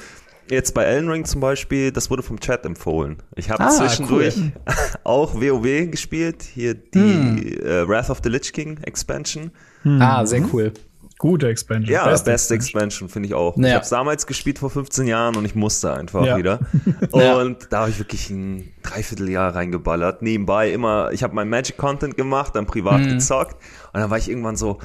[0.50, 3.18] jetzt bei Elden Ring zum Beispiel, das wurde vom Chat empfohlen.
[3.36, 4.52] Ich habe Ah, zwischendurch cool.
[5.04, 9.52] auch WoW gespielt, hier die äh, Wrath of the Lich King Expansion.
[9.84, 10.74] Ah, sehr cool.
[11.18, 11.94] Gute Expansion.
[11.94, 13.56] Ja, Beste beste Expansion finde ich auch.
[13.58, 13.68] Ja.
[13.68, 16.38] Ich habe es damals gespielt vor 15 Jahren und ich musste einfach Ja.
[16.38, 16.60] wieder.
[17.14, 17.38] Ja.
[17.38, 20.22] Und da habe ich wirklich ein Dreivierteljahr reingeballert.
[20.22, 23.10] Nebenbei immer, ich habe mein Magic Content gemacht, dann privat Mhm.
[23.10, 23.56] gezockt
[23.94, 24.80] und dann war ich irgendwann so,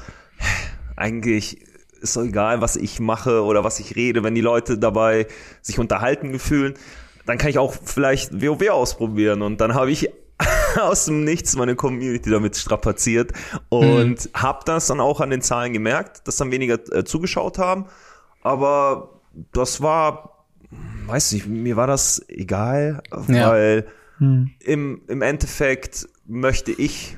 [0.95, 1.59] eigentlich
[2.01, 5.27] ist doch egal, was ich mache oder was ich rede, wenn die Leute dabei
[5.61, 6.73] sich unterhalten gefühlen,
[7.25, 10.09] dann kann ich auch vielleicht WoW ausprobieren und dann habe ich
[10.81, 13.31] aus dem Nichts meine Community damit strapaziert
[13.69, 17.85] und habe das dann auch an den Zahlen gemerkt, dass dann weniger äh, zugeschaut haben,
[18.43, 19.19] aber
[19.53, 20.45] das war,
[21.07, 23.49] weiß nicht, mir war das egal, Ja.
[23.51, 23.87] weil
[24.19, 27.17] im, im Endeffekt möchte ich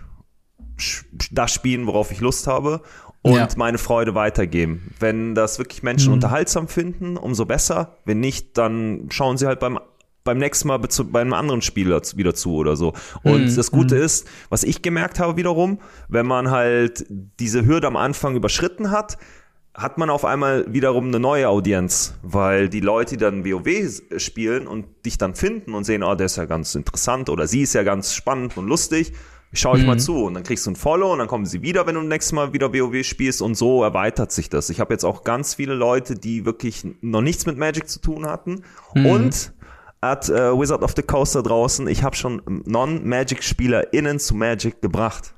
[1.32, 2.82] das spielen, worauf ich Lust habe
[3.22, 3.48] und Ja.
[3.58, 4.94] meine Freude weitergeben.
[5.00, 7.98] Wenn das wirklich Menschen unterhaltsam finden, umso besser.
[8.06, 9.80] Wenn nicht, dann schauen sie halt beim
[10.24, 12.94] beim nächsten Mal bezu- bei einem anderen Spieler zu- wieder zu oder so.
[13.24, 17.98] Und das Gute ist, was ich gemerkt habe wiederum, wenn man halt diese Hürde am
[17.98, 19.18] Anfang überschritten hat,
[19.76, 24.68] hat man auf einmal wiederum eine neue Audienz, weil die Leute, die dann WoW spielen
[24.68, 27.74] und dich dann finden und sehen, oh, der ist ja ganz interessant oder sie ist
[27.74, 29.14] ja ganz spannend und lustig,
[29.52, 30.26] schau ich mal zu.
[30.26, 32.54] Und dann kriegst du ein Follow und dann kommen sie wieder, wenn du nächstes Mal
[32.54, 33.42] wieder WoW spielst.
[33.42, 34.70] Und so erweitert sich das.
[34.70, 38.28] Ich habe jetzt auch ganz viele Leute, die wirklich noch nichts mit Magic zu tun
[38.28, 38.62] hatten.
[38.94, 39.54] Und
[40.04, 45.34] at äh, Wizard of the Coast da draußen, ich habe schon Non-Magic-SpielerInnen zu Magic gebracht.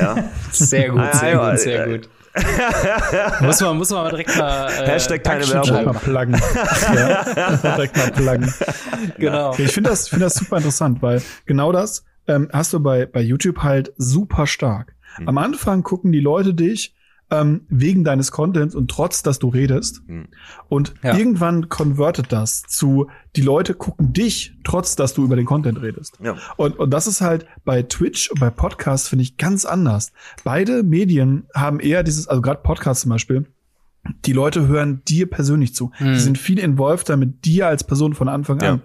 [0.00, 0.16] Ja.
[0.52, 2.10] Sehr gut, Ah, sehr ja, gut, sehr äh, gut.
[3.40, 4.68] muss man, muss man aber direkt mal.
[4.68, 5.62] Äh, Hashtag keine Werbung.
[5.64, 6.40] Direkt mal pluggen.
[6.94, 8.54] ja, direkt mal pluggen.
[9.18, 9.54] Genau.
[9.58, 13.20] Ich finde das, finde das super interessant, weil genau das ähm, hast du bei, bei
[13.20, 14.94] YouTube halt super stark.
[15.16, 15.28] Hm.
[15.28, 16.94] Am Anfang gucken die Leute dich
[17.30, 20.02] ähm, wegen deines Contents und trotz, dass du redest.
[20.06, 20.28] Hm.
[20.68, 21.16] Und Ja.
[21.16, 26.18] irgendwann konvertet das zu, die Leute gucken dich, trotz, dass du über den Content redest.
[26.22, 26.36] Ja.
[26.56, 30.12] Und, und das ist halt bei Twitch und bei Podcasts, finde ich, ganz anders.
[30.44, 33.46] Beide Medien haben eher dieses, also gerade Podcasts zum Beispiel,
[34.24, 35.92] die Leute hören dir persönlich zu.
[35.98, 36.14] Mhm.
[36.14, 38.72] Die sind viel involved mit dir als Person von Anfang Ja.
[38.72, 38.82] an.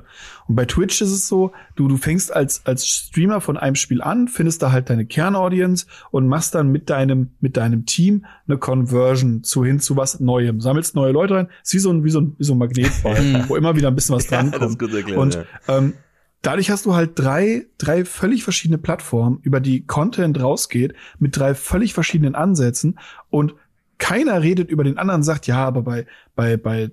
[0.48, 4.02] Und bei Twitch ist es so, du, du fängst als, als Streamer von einem Spiel
[4.02, 8.58] an, findest da halt deine Kernaudience und machst dann mit deinem, mit deinem Team eine
[8.58, 10.62] Conversion zu hin zu was Neuem.
[10.62, 11.48] Sammelst neue Leute rein.
[11.64, 13.96] Ist wie so ein, wie so ein, wie so ein Magnetball, wo immer wieder ein
[13.96, 14.28] bisschen was
[14.78, 15.44] gut erklärt, und ja.
[15.68, 15.94] ähm,
[16.42, 21.56] dadurch hast du halt drei, drei völlig verschiedene Plattformen, über die Content rausgeht, mit drei
[21.56, 23.00] völlig verschiedenen Ansätzen
[23.30, 23.56] und
[23.98, 26.92] keiner redet über den anderen, sagt, ja, aber bei, bei, bei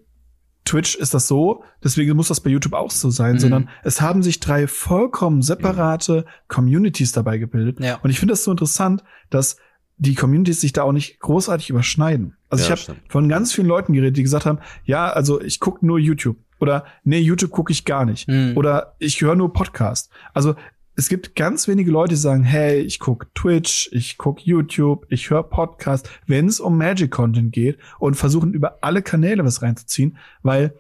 [0.65, 3.39] Twitch ist das so, deswegen muss das bei YouTube auch so sein, Mhm.
[3.41, 7.81] sondern es haben sich drei vollkommen separate Communities dabei gebildet.
[7.81, 7.97] Ja.
[8.03, 9.57] Und ich finde das so interessant, dass
[9.97, 12.37] die Communities sich da auch nicht großartig überschneiden.
[12.49, 15.59] Also Ja, ich habe von ganz vielen Leuten geredet, die gesagt haben, ja, also ich
[15.61, 18.57] gucke nur YouTube oder nee, YouTube gucke ich gar nicht Mhm.
[18.57, 20.11] oder ich höre nur Podcast.
[20.33, 20.55] Also
[21.03, 25.31] es gibt ganz wenige Leute, die sagen, hey, ich guck Twitch, ich guck YouTube, ich
[25.31, 30.75] höre Podcast, wenn es um Magic-Content geht und versuchen über alle Kanäle was reinzuziehen, weil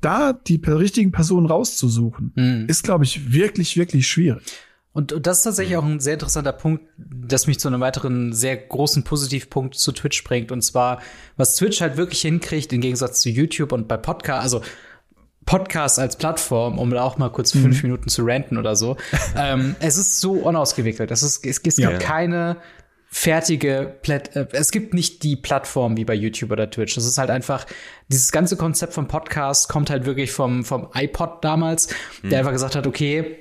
[0.00, 2.66] da die richtigen Personen rauszusuchen, Mhm.
[2.68, 4.44] ist, glaube ich, wirklich, wirklich schwierig.
[4.92, 8.32] Und, und das ist tatsächlich auch ein sehr interessanter Punkt, das mich zu einem weiteren
[8.32, 10.52] sehr großen Positivpunkt zu Twitch bringt.
[10.52, 11.00] Und zwar,
[11.36, 14.62] was Twitch halt wirklich hinkriegt, im Gegensatz zu YouTube und bei Podcast, also
[15.46, 18.96] Podcast als Plattform, um da auch mal kurz fünf Minuten zu ranten oder so.
[19.36, 21.10] ähm, es ist so unausgewickelt.
[21.10, 21.98] Es, ist, es, es gibt Ja.
[21.98, 22.56] keine
[23.08, 26.94] fertige Plat äh, es gibt nicht die Plattform wie bei YouTube oder Twitch.
[26.96, 27.66] Das ist halt einfach,
[28.08, 31.88] dieses ganze Konzept vom Podcast kommt halt wirklich vom, vom iPod damals,
[32.22, 33.36] der einfach gesagt hat, okay,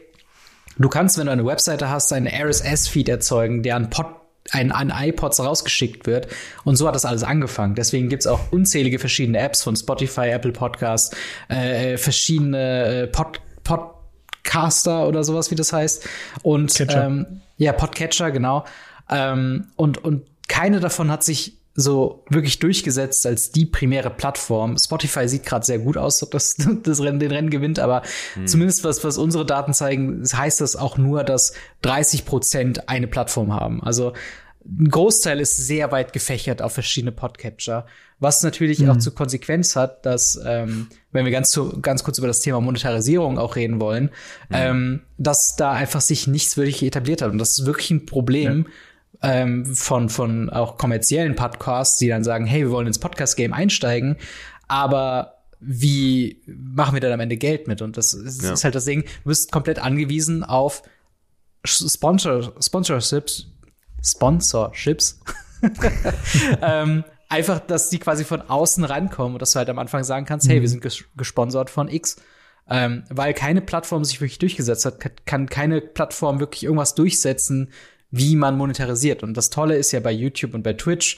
[0.76, 4.08] Du kannst, wenn du eine Webseite hast, einen RSS-Feed erzeugen, der an, Pod,
[4.54, 6.28] ein, an iPods rausgeschickt wird.
[6.64, 7.76] Und so hat das alles angefangen.
[7.76, 11.16] Deswegen gibt's auch unzählige verschiedene Apps von Spotify, Apple Podcasts,
[11.50, 16.08] äh, verschiedene äh, Pod, Podcaster oder sowas, wie das heißt.
[16.44, 17.06] Und Catcher.
[17.06, 18.66] ähm, ja, Podcatcher, genau.
[19.10, 24.78] Ähm, und, und keine davon hat sich so wirklich durchgesetzt als die primäre Plattform.
[24.78, 28.04] Spotify sieht gerade sehr gut aus, dass das Rennen den Rennen gewinnt, aber
[28.46, 33.54] zumindest was, was unsere Daten zeigen, heißt das auch nur, dass 30 Prozent eine Plattform
[33.54, 33.82] haben.
[33.82, 34.14] Also
[34.66, 37.86] ein Großteil ist sehr weit gefächert auf verschiedene Podcatcher,
[38.20, 42.28] was natürlich auch zur Konsequenz hat, dass, ähm, wenn wir ganz, zu, ganz kurz über
[42.28, 44.10] das Thema Monetarisierung auch reden wollen,
[44.52, 47.32] ähm, dass da einfach sich nichts wirklich etabliert hat.
[47.32, 48.68] Und das ist wirklich ein Problem,
[49.22, 54.18] ähm, von, von auch kommerziellen Podcasts, die dann sagen, hey, wir wollen ins Podcast-Game einsteigen,
[54.68, 57.82] aber wie machen wir dann am Ende Geld mit?
[57.82, 58.54] Und das ist, Ja.
[58.54, 60.84] ist halt das Ding, du bist komplett angewiesen auf
[61.66, 63.48] Sponsor, Sponsorships,
[64.04, 65.20] Sponsorships,
[66.62, 70.26] ähm, einfach, dass die quasi von außen rankommen und dass du halt am Anfang sagen
[70.26, 72.18] kannst, hey, wir sind ges gesponsert von X.
[72.70, 77.72] Ähm, weil keine Plattform sich wirklich durchgesetzt hat, kann keine Plattform wirklich irgendwas durchsetzen,
[78.10, 79.22] wie man monetarisiert.
[79.22, 81.18] Und das Tolle ist ja bei YouTube und bei Twitch,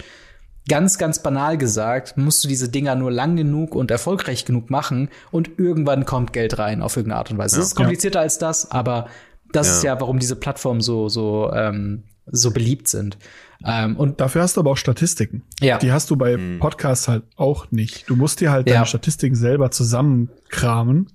[0.68, 5.10] ganz, ganz banal gesagt, musst du diese Dinger nur lang genug und erfolgreich genug machen
[5.30, 7.58] und irgendwann kommt Geld rein auf irgendeine Art und Weise.
[7.58, 7.68] Es Ja.
[7.68, 9.08] ist komplizierter als das, aber
[9.52, 9.74] das Ja.
[9.74, 13.18] ist ja, warum diese Plattformen so, so, ähm, so beliebt sind.
[13.66, 15.44] Ähm, und Dafür hast du aber auch Statistiken.
[15.62, 16.60] ja, Die hast du bei Mhm.
[16.60, 18.10] Podcasts halt auch nicht.
[18.10, 18.76] Du musst dir halt Ja.
[18.76, 21.08] deine Statistiken selber zusammenkramen.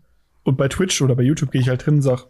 [0.45, 2.27] Und bei Twitch oder bei YouTube gehe ich halt drin und sag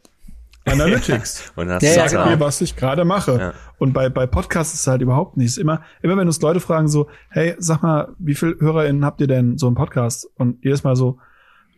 [0.66, 1.52] Analytics.
[1.56, 2.26] Und Ja, ja, Sag genau.
[2.26, 3.38] mir, was ich gerade mache.
[3.38, 3.54] Ja.
[3.78, 5.46] Und bei, bei Podcasts ist es halt überhaupt nicht.
[5.46, 9.04] Es ist immer, immer wenn uns Leute fragen so, hey, sag mal, wie viel HörerInnen
[9.04, 10.28] habt ihr denn so im Podcast?
[10.36, 11.18] Und jedes Mal so,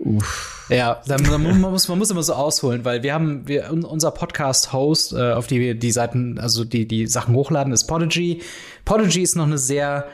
[0.04, 0.66] uff.
[0.68, 3.84] Ja, dann, dann man, muss, man muss immer so ausholen, weil wir haben, wir, un-
[3.84, 8.40] unser Podcast-Host, äh, auf die wir die Seiten, also die, die Sachen hochladen, ist Podigy.
[8.84, 10.06] Podigy ist noch eine sehr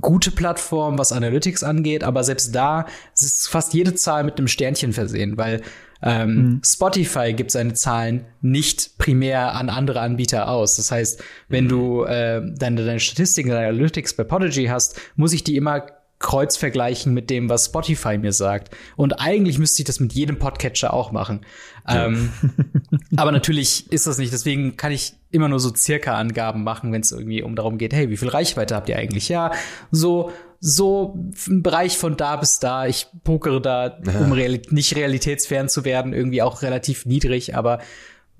[0.00, 4.92] gute Plattform, was Analytics angeht, aber selbst da ist fast jede Zahl mit einem Sternchen
[4.92, 5.62] versehen, weil
[6.02, 10.76] ähm, Spotify gibt seine Zahlen nicht primär an andere Anbieter aus.
[10.76, 15.42] Das heißt, wenn du äh, deine, deine Statistiken, deine Analytics bei Podigy hast, muss ich
[15.42, 15.86] die immer
[16.18, 18.74] kreuz vergleichen mit dem, was Spotify mir sagt.
[18.96, 21.46] Und eigentlich müsste ich das mit jedem Podcatcher auch machen.
[21.88, 22.32] Ähm,
[23.16, 24.32] aber natürlich ist das nicht.
[24.32, 27.92] Deswegen kann ich immer nur so circa Angaben machen, wenn es irgendwie um darum geht,
[27.92, 29.28] hey, wie viel Reichweite habt ihr eigentlich?
[29.28, 29.52] Ja,
[29.90, 31.16] so so
[31.46, 32.86] ein Bereich von da bis da.
[32.86, 37.54] Ich pokere da, um reali nicht realitätsfern zu werden, irgendwie auch relativ niedrig.
[37.54, 37.78] Aber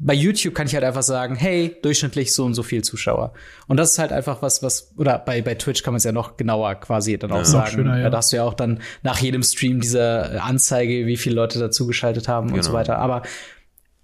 [0.01, 3.32] bei YouTube kann ich halt einfach sagen, hey, durchschnittlich so und so viel Zuschauer.
[3.66, 6.12] Und das ist halt einfach was, was, oder bei, bei Twitch kann man es ja
[6.12, 7.70] noch genauer quasi dann auch sagen.
[7.72, 8.09] schöner, ja.
[8.11, 12.28] Da hast du ja auch dann nach jedem Stream diese Anzeige, wie viele Leute dazugeschaltet
[12.28, 12.78] haben und so Genau.
[12.80, 12.99] weiter.
[12.99, 13.22] Aber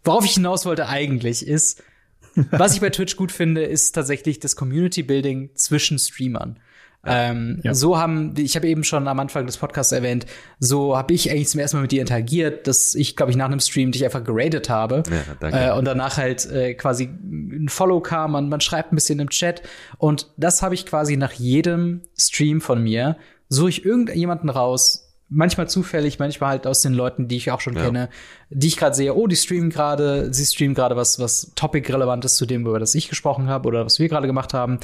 [0.02, 1.82] worauf ich hinaus wollte eigentlich ist,
[2.50, 6.58] was ich bei Twitch gut finde, ist tatsächlich das Community Building zwischen Streamern.
[7.06, 7.74] Ähm, Ja.
[7.74, 10.26] So haben, ich habe eben schon am Anfang des Podcasts erwähnt,
[10.58, 13.46] so habe ich eigentlich zum ersten Mal mit dir interagiert, dass ich, glaube ich, nach
[13.46, 15.02] einem Stream dich einfach geradet habe.
[15.42, 15.74] Ja.
[15.74, 19.30] Äh, und danach halt äh, quasi ein Follow kam, man, man schreibt ein bisschen im
[19.30, 19.62] Chat.
[19.98, 23.16] Und das habe ich quasi nach jedem Stream von mir,
[23.48, 25.00] suche ich irgendjemanden raus,
[25.30, 27.84] manchmal zufällig, manchmal halt aus den Leuten, die ich auch schon Ja.
[27.84, 28.08] kenne,
[28.50, 32.36] die ich gerade sehe, oh, die streamen gerade, sie streamen gerade was, was Topic-relevant ist
[32.36, 34.78] zu dem, über das ich gesprochen habe oder was wir gerade gemacht haben.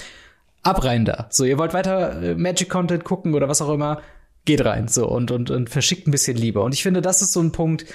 [0.62, 1.26] Ab rein da.
[1.30, 4.00] So, ihr wollt weiter äh, Magic-Content gucken oder was auch immer,
[4.44, 4.88] geht rein.
[4.88, 6.60] So, und, und, und verschickt ein bisschen Liebe.
[6.60, 7.86] Und ich finde, das ist so ein Punkt,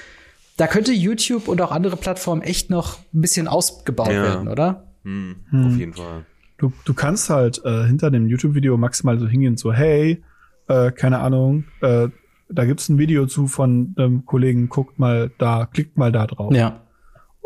[0.57, 4.24] da könnte YouTube und auch andere Plattformen echt noch ein bisschen ausgebaut Ja.
[4.24, 4.88] werden, oder?
[5.03, 6.26] Hm, Auf jeden Fall.
[6.57, 10.24] Du, du kannst halt äh, hinter dem YouTube-Video maximal so hingehen, so, hey,
[10.68, 12.07] äh, keine Ahnung, äh,
[12.49, 16.53] da gibt's ein Video zu von einem Kollegen, guckt mal da, klickt mal da drauf.
[16.53, 16.82] Ja.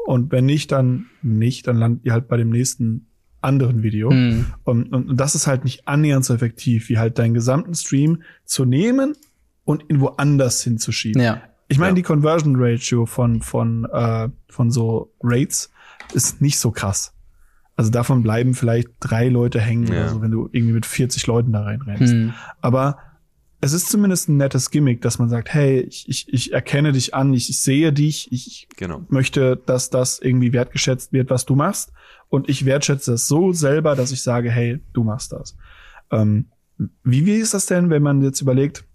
[0.05, 3.07] Und wenn nicht, dann nicht, dann landet ihr halt bei dem nächsten
[3.41, 4.11] anderen Video.
[4.11, 4.47] Mhm.
[4.63, 8.23] Und, und, und das ist halt nicht annähernd so effektiv, wie halt deinen gesamten Stream
[8.45, 9.13] zu nehmen
[9.65, 11.21] und ihn woanders hinzuschieben.
[11.21, 11.41] Ja.
[11.67, 11.95] Ich meine, Ja.
[11.95, 15.71] die Conversion Ratio von, von, äh, von so Rates
[16.13, 17.13] ist nicht so krass.
[17.75, 19.93] Also davon bleiben vielleicht drei Leute hängen Ja.
[20.01, 22.13] oder so, wenn du irgendwie mit 40 Leuten da reinrennst.
[22.13, 22.33] Mhm.
[22.61, 22.97] Aber
[23.62, 27.14] es ist zumindest ein nettes Gimmick, dass man sagt, hey, ich, ich, ich erkenne dich
[27.14, 29.05] an, ich, ich sehe dich, ich Genau.
[29.10, 31.91] möchte, dass das irgendwie wertgeschätzt wird, was du machst.
[32.30, 35.57] Und ich wertschätze es so selber, dass ich sage, hey, du machst das.
[36.12, 36.45] Ähm,
[37.03, 38.86] wie, wie ist das denn, wenn man jetzt überlegt,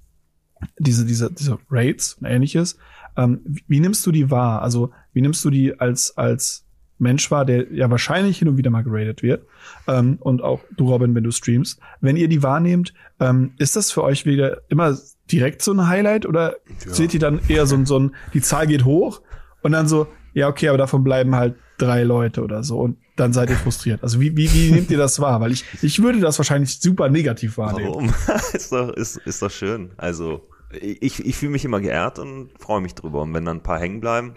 [0.79, 2.79] diese, diese, diese Rates und ähnliches,
[3.17, 4.63] ähm, wie, wie nimmst du die wahr?
[4.63, 6.64] Also, wie nimmst du die als, als
[6.99, 9.47] Mensch wahr, der ja wahrscheinlich hin und wieder mal geradet wird?
[9.89, 11.81] Ähm, und auch du, Robin, wenn du streamst.
[12.01, 14.97] Wenn ihr die wahrnehmt, ähm, ist das für euch wieder immer
[15.31, 16.93] direkt so ein Highlight oder Ja.
[16.95, 19.23] seht ihr dann eher so, ein- so ein, die Zahl geht hoch
[19.63, 23.33] und dann so, ja, okay, aber davon bleiben halt drei Leute oder so und dann
[23.33, 24.03] seid ihr frustriert.
[24.03, 25.41] Also wie, wie, wie nehmt ihr das wahr?
[25.41, 27.89] Weil ich, ich würde das wahrscheinlich super negativ wahrnehmen.
[27.95, 28.15] Warum?
[28.53, 29.91] ist, doch, ist, ist doch schön.
[29.97, 30.49] Also,
[30.81, 33.23] ich, ich fühle mich immer geehrt und freue mich drüber.
[33.23, 34.35] Und wenn dann ein paar hängen bleiben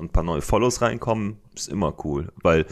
[0.00, 2.32] und ein paar neue Follows reinkommen, ist immer cool.
[2.42, 2.66] Weil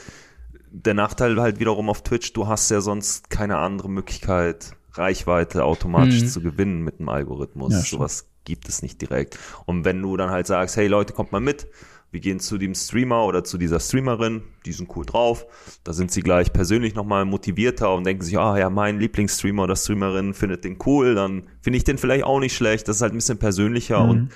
[0.70, 6.22] der Nachteil halt wiederum auf Twitch, du hast ja sonst keine andere Möglichkeit, Reichweite automatisch
[6.22, 6.26] Mhm.
[6.28, 7.72] zu gewinnen mit dem Algorithmus.
[7.72, 7.80] Ja.
[7.80, 9.38] Sowas gibt es nicht direkt.
[9.66, 11.68] Und wenn du dann halt sagst, hey Leute, kommt mal mit,
[12.10, 15.46] wir gehen zu dem Streamer oder zu dieser Streamerin, die sind cool drauf,
[15.84, 19.76] da sind sie gleich persönlich nochmal motivierter und denken sich, ah ja, mein Lieblingsstreamer oder
[19.76, 23.12] Streamerin findet den cool, dann finde ich den vielleicht auch nicht schlecht, das ist halt
[23.12, 24.10] ein bisschen persönlicher Mhm.
[24.10, 24.28] und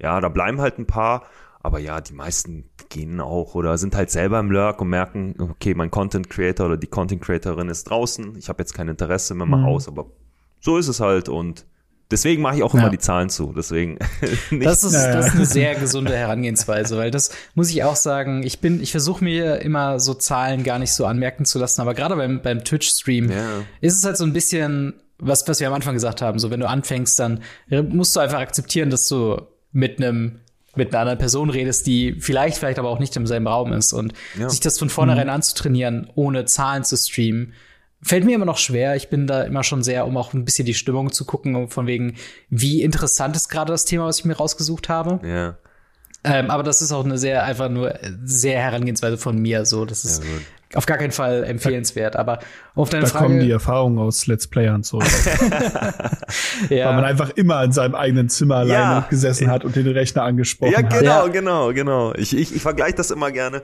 [0.00, 1.22] ja, da bleiben halt ein paar,
[1.62, 5.74] aber ja, die meisten gehen auch oder sind halt selber im Lurk und merken, okay,
[5.74, 9.46] mein Content Creator oder die Content Creatorin ist draußen, ich habe jetzt kein Interesse mehr
[9.46, 9.66] mal Mhm.
[9.66, 10.06] aus, aber
[10.60, 11.66] so ist es halt und
[12.10, 12.80] deswegen mache ich auch Ja.
[12.80, 13.98] immer die Zahlen zu, deswegen
[14.50, 18.42] nicht Das ist, das ist eine sehr gesunde Herangehensweise, weil das muss ich auch sagen,
[18.42, 21.94] ich bin, ich versuche mir immer so Zahlen gar nicht so anmerken zu lassen, aber
[21.94, 23.60] gerade beim, beim Twitch-Stream Ja.
[23.80, 26.60] ist es halt so ein bisschen was, was wir am Anfang gesagt haben, so wenn
[26.60, 27.40] du anfängst, dann
[27.90, 30.40] musst du einfach akzeptieren, dass du mit einem
[30.76, 33.92] mit einer anderen Person redest, die vielleicht, vielleicht aber auch nicht im selben Raum ist.
[33.92, 34.48] Und ja.
[34.48, 35.34] sich das von vornherein mhm.
[35.34, 37.54] anzutrainieren, ohne Zahlen zu streamen,
[38.02, 38.96] fällt mir immer noch schwer.
[38.96, 41.86] Ich bin da immer schon sehr, um auch ein bisschen die Stimmung zu gucken, von
[41.86, 42.16] wegen,
[42.48, 45.20] wie interessant ist gerade das Thema, was ich mir rausgesucht habe.
[45.26, 45.56] Ja.
[46.22, 49.64] Ähm, aber das ist auch eine sehr, einfach nur sehr Herangehensweise von mir.
[49.64, 50.30] So, das ist, ja,
[50.74, 52.16] auf gar keinen Fall empfehlenswert.
[52.16, 52.38] Aber
[52.74, 53.24] auf deine da Frage.
[53.24, 55.04] Da kommen die Erfahrungen aus Let's Playern zurück.
[56.68, 56.86] ja.
[56.86, 59.06] Weil man einfach immer in seinem eigenen Zimmer alleine ja.
[59.10, 60.92] gesessen hat und den Rechner angesprochen hat.
[60.92, 61.32] Ja, genau, hat.
[61.32, 62.14] genau, genau.
[62.14, 63.62] Ich, ich, ich vergleiche das immer gerne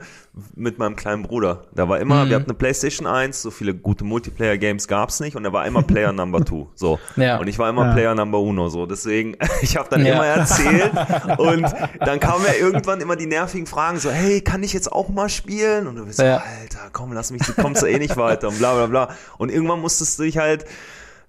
[0.55, 1.63] mit meinem kleinen Bruder.
[1.73, 2.29] Da war immer, mhm.
[2.29, 5.83] wir hatten eine PlayStation 1, so viele gute Multiplayer-Games gab's nicht und er war immer
[5.87, 6.67] Player Number Two.
[6.75, 6.99] So.
[7.15, 7.37] Ja.
[7.37, 7.93] Und ich war immer ja.
[7.93, 8.67] Player Number Uno.
[8.67, 8.85] So.
[8.85, 10.91] Deswegen, ich habe dann immer erzählt
[11.37, 11.65] und
[12.01, 15.29] dann kamen ja irgendwann immer die nervigen Fragen, so, hey, kann ich jetzt auch mal
[15.29, 15.87] spielen?
[15.87, 18.57] Und du bist so, Alter, komm, lass mich, du kommst ja eh nicht weiter und
[18.57, 19.15] bla bla bla.
[19.37, 20.65] Und irgendwann musstest du dich halt,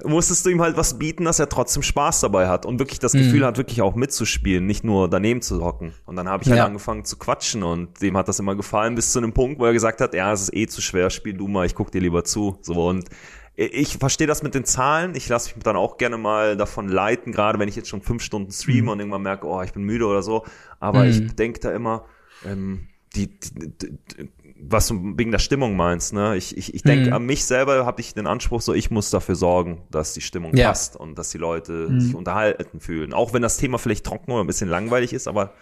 [0.03, 3.13] musstest du ihm halt was bieten, dass er trotzdem Spaß dabei hat und wirklich das
[3.13, 3.19] mhm.
[3.19, 5.93] Gefühl hat, wirklich auch mitzuspielen, nicht nur daneben zu hocken.
[6.07, 9.13] Und dann habe ich halt angefangen zu quatschen und dem hat das immer gefallen bis
[9.13, 11.49] zu einem Punkt, wo er gesagt hat, ja, es ist eh zu schwer, spiel du
[11.49, 12.59] mal, ich guck dir lieber zu.
[12.63, 13.11] So und
[13.55, 15.17] ich verstehe das mit den Zahlen.
[15.17, 18.23] Ich lasse mich dann auch gerne mal davon leiten, gerade wenn ich jetzt schon fünf
[18.23, 18.89] Stunden streame mhm.
[18.89, 20.47] und irgendwann merke, oh, ich bin müde oder so.
[20.79, 21.11] Aber mhm.
[21.11, 22.05] ich denke da immer,
[22.47, 24.29] ähm, die, die, die,
[24.61, 26.37] was du wegen der Stimmung meinst, ne?
[26.37, 27.13] Ich, ich, ich denke, mhm.
[27.13, 30.57] an mich selber habe ich den Anspruch, so ich muss dafür sorgen, dass die Stimmung
[30.57, 30.69] ja.
[30.69, 32.01] passt und dass die Leute mhm.
[32.01, 33.13] sich unterhalten fühlen.
[33.13, 35.53] Auch wenn das Thema vielleicht trocken oder ein bisschen langweilig ist, aber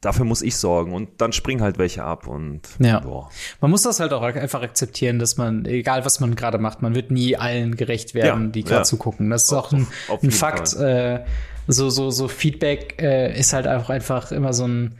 [0.00, 2.98] dafür muss ich sorgen und dann springen halt welche ab und ja.
[3.00, 3.30] Boah.
[3.60, 6.94] Man muss das halt auch einfach akzeptieren, dass man, egal was man gerade macht, man
[6.94, 8.84] wird nie allen gerecht werden, ja, die gerade ja.
[8.84, 9.30] zugucken.
[9.30, 10.74] Das ist auch ein, auf, auf ein Fakt.
[10.74, 11.24] Äh,
[11.68, 14.96] so, so, so Feedback äh, ist halt auch einfach immer so ein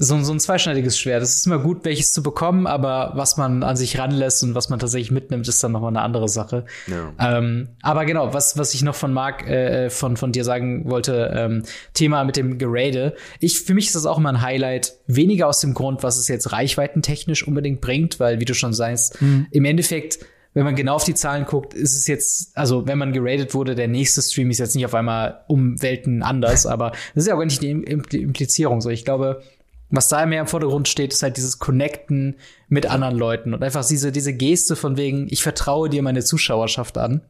[0.00, 1.22] so, so ein zweischneidiges Schwert.
[1.22, 4.70] Es ist immer gut, welches zu bekommen, aber was man an sich ranlässt und was
[4.70, 6.64] man tatsächlich mitnimmt, ist dann nochmal eine andere Sache.
[6.86, 7.36] Ja.
[7.36, 11.32] Ähm, aber genau, was, was ich noch von Marc äh, von, von dir sagen wollte,
[11.36, 13.14] ähm, Thema mit dem Gerade.
[13.40, 16.28] Ich, für mich ist das auch immer ein Highlight, weniger aus dem Grund, was es
[16.28, 19.48] jetzt reichweitentechnisch unbedingt bringt, weil, wie du schon sagst, mhm.
[19.50, 20.18] im Endeffekt
[20.52, 23.76] wenn man genau auf die Zahlen guckt, ist es jetzt, also wenn man geradet wurde,
[23.76, 27.34] der nächste Stream ist jetzt nicht auf einmal um Welten anders, aber das ist ja
[27.34, 28.90] auch gar nicht die Implizierung so.
[28.90, 29.42] Ich glaube,
[29.90, 32.36] was da mehr im Vordergrund steht, ist halt dieses Connecten
[32.68, 36.96] mit anderen Leuten und einfach diese, diese Geste von wegen, ich vertraue dir meine Zuschauerschaft
[36.96, 37.22] an.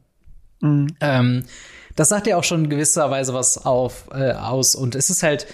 [0.61, 0.87] Mhm.
[1.01, 1.43] Ähm,
[1.95, 4.75] das sagt ja auch schon gewisserweise was auf, äh, aus.
[4.75, 5.47] Und es ist halt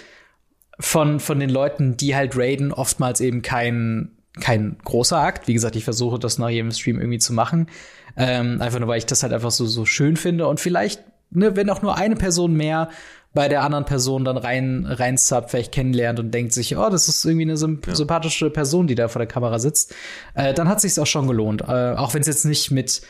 [0.78, 5.48] von, von den Leuten, die halt raiden, oftmals eben kein, kein großer Akt.
[5.48, 7.68] Wie gesagt, ich versuche das nach jedem Stream irgendwie zu machen.
[8.16, 10.46] Ähm, einfach nur, weil ich das halt einfach so, so schön finde.
[10.46, 12.90] Und vielleicht, ne, wenn auch nur eine Person mehr
[13.34, 17.08] bei der anderen Person dann rein, rein sub, vielleicht kennenlernt und denkt sich, oh, das
[17.08, 17.94] ist irgendwie eine symp ja.
[17.94, 19.94] sympathische Person, die da vor der Kamera sitzt,
[20.34, 21.62] äh, dann hat sich's auch schon gelohnt.
[21.62, 23.02] Äh, auch wenn es jetzt nicht mit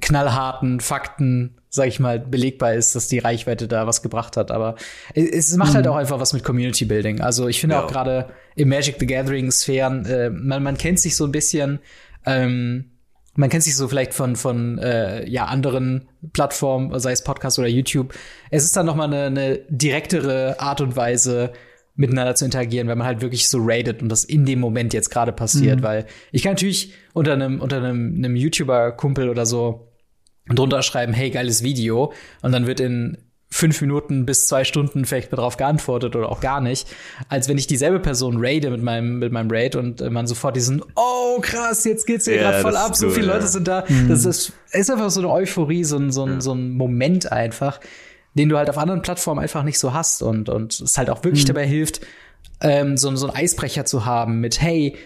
[0.00, 4.50] knallharten Fakten, sag ich mal, belegbar ist, dass die Reichweite da was gebracht hat.
[4.50, 4.76] Aber
[5.14, 5.76] es, macht halt mhm.
[5.76, 7.20] halt auch einfach was mit Community Building.
[7.20, 7.84] Also ich finde ja.
[7.84, 11.80] auch gerade im Magic the Gathering Sphären, äh, man, man kennt sich so ein bisschen,
[12.26, 12.90] ähm,
[13.36, 17.68] man kennt sich so vielleicht von von äh, ja anderen Plattformen, sei es Podcast oder
[17.68, 18.14] YouTube.
[18.50, 21.52] Es ist dann noch mal eine, eine direktere Art und Weise
[21.96, 25.10] miteinander zu interagieren, wenn man halt wirklich so rated und das in dem Moment jetzt
[25.10, 25.84] gerade passiert, mhm.
[25.84, 29.92] weil ich kann natürlich unter einem unter einem, einem YouTuber Kumpel oder so
[30.48, 32.12] drunter schreiben, hey geiles Video
[32.42, 33.18] und dann wird in
[33.54, 36.88] fünf Minuten bis zwei Stunden vielleicht darauf geantwortet oder auch gar nicht,
[37.28, 40.82] als wenn ich dieselbe Person raide mit meinem, mit meinem Raid und man sofort diesen,
[40.96, 43.84] oh krass, jetzt geht's hier ja, gerade voll ab, so viele Leute sind da.
[43.86, 44.08] Mhm.
[44.08, 46.40] Das ist, ist einfach so eine Euphorie, so ein, so ein, ja.
[46.40, 47.78] so ein Moment einfach,
[48.34, 51.22] den du halt auf anderen Plattformen einfach nicht so hast und, und es halt auch
[51.22, 51.48] wirklich mhm.
[51.48, 52.00] dabei hilft,
[52.60, 54.96] ähm, so, so ein Eisbrecher zu haben mit, hey,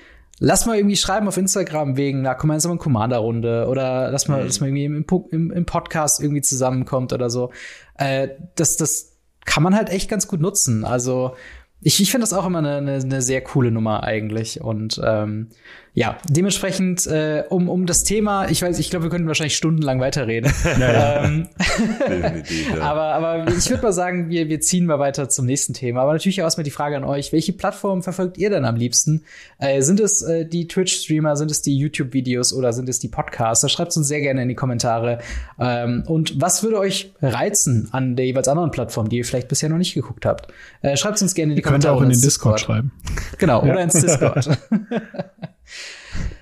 [0.40, 4.46] Lass mal irgendwie schreiben auf Instagram wegen einer gemeinsamen Commander-Runde oder lass mal, mhm.
[4.46, 7.50] lass mal irgendwie im, im, im, Podcast irgendwie zusammenkommt oder so.
[7.96, 10.84] Äh, das, das kann man halt echt ganz gut nutzen.
[10.84, 11.34] Also
[11.80, 14.60] ich, ich finde das auch immer eine, eine, eine sehr coole Nummer eigentlich.
[14.60, 15.48] Und ähm,
[15.98, 19.98] ja, dementsprechend äh, um, um das Thema, ich weiß, ich glaube, wir könnten wahrscheinlich stundenlang
[19.98, 20.52] weiterreden.
[20.78, 21.48] Ja, ähm,
[22.76, 22.82] ja.
[22.82, 26.02] aber, aber ich würde mal sagen, wir, wir ziehen mal weiter zum nächsten Thema.
[26.02, 29.24] Aber natürlich auch erstmal die Frage an euch, welche Plattformen verfolgt ihr denn am liebsten?
[29.58, 33.62] Äh, sind es äh, die Twitch-Streamer, sind es die YouTube-Videos oder sind es die Podcasts?
[33.62, 35.18] Da schreibt uns sehr gerne in die Kommentare.
[35.58, 39.68] Ähm, und was würde euch reizen an der jeweils anderen Plattform, die ihr vielleicht bisher
[39.68, 40.52] noch nicht geguckt habt?
[40.82, 41.98] Äh, schreibt uns gerne in die Kommentare.
[41.98, 42.92] Könnt ihr auch in den Discord, Discord schreiben.
[43.38, 44.48] Genau, oder ins Discord.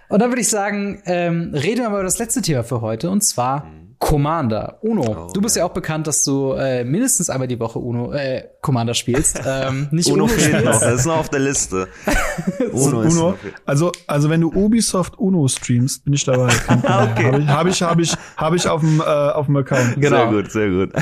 [0.09, 3.11] Und dann würde ich sagen, ähm, reden wir mal über das letzte Thema für heute.
[3.11, 3.87] Und zwar mhm.
[3.99, 5.27] Commander, Uno.
[5.29, 5.63] Oh, du bist ja.
[5.63, 5.69] ja.
[5.69, 9.41] auch bekannt, dass du äh, mindestens einmal die Woche Uno, äh, Commander spielst.
[9.49, 11.87] Ähm, nicht Uno, Uno fehlt noch, das ist noch auf der Liste.
[12.73, 13.35] Uno, ist Uno.
[13.65, 16.47] Also, also wenn du Ubisoft Uno streamst, bin ich dabei.
[16.69, 17.47] okay.
[17.47, 20.01] Habe ich, habe ich, habe ich, hab ich auf dem, äh, auf dem Account.
[20.01, 20.17] Genau.
[20.17, 20.93] Sehr gut, sehr gut.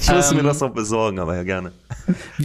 [0.00, 1.72] Ich muss ähm, mir das noch besorgen, aber ja gerne.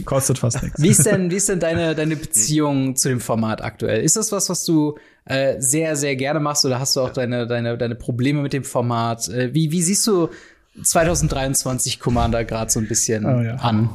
[0.04, 0.82] Kostet fast nichts.
[0.82, 4.02] Wie ist denn, wie ist denn deine, deine Beziehung zu dem Format aktuell?
[4.02, 4.96] Ist das was, was du
[5.26, 8.64] äh, sehr, sehr gerne machst oder hast du auch deine, deine, deine Probleme mit dem
[8.64, 9.28] Format?
[9.28, 10.30] Äh, wie, wie siehst du
[10.82, 13.56] 2023 Commander gerade so ein bisschen oh, ja.
[13.56, 13.90] an?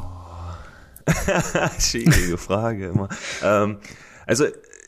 [1.80, 3.10] Schwierige Frage immer.
[3.44, 3.78] ähm,
[4.26, 4.46] also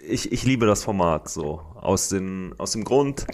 [0.08, 3.26] ich, ich liebe das Format so aus, den, aus dem Grund,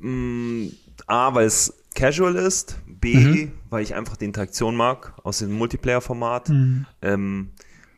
[0.00, 0.72] mh, mm,
[1.06, 3.52] A, weil es casual ist, B, mhm.
[3.70, 6.48] weil ich einfach die Interaktion mag aus dem Multiplayer-Format.
[6.48, 6.86] Mhm.
[7.00, 7.50] Ähm,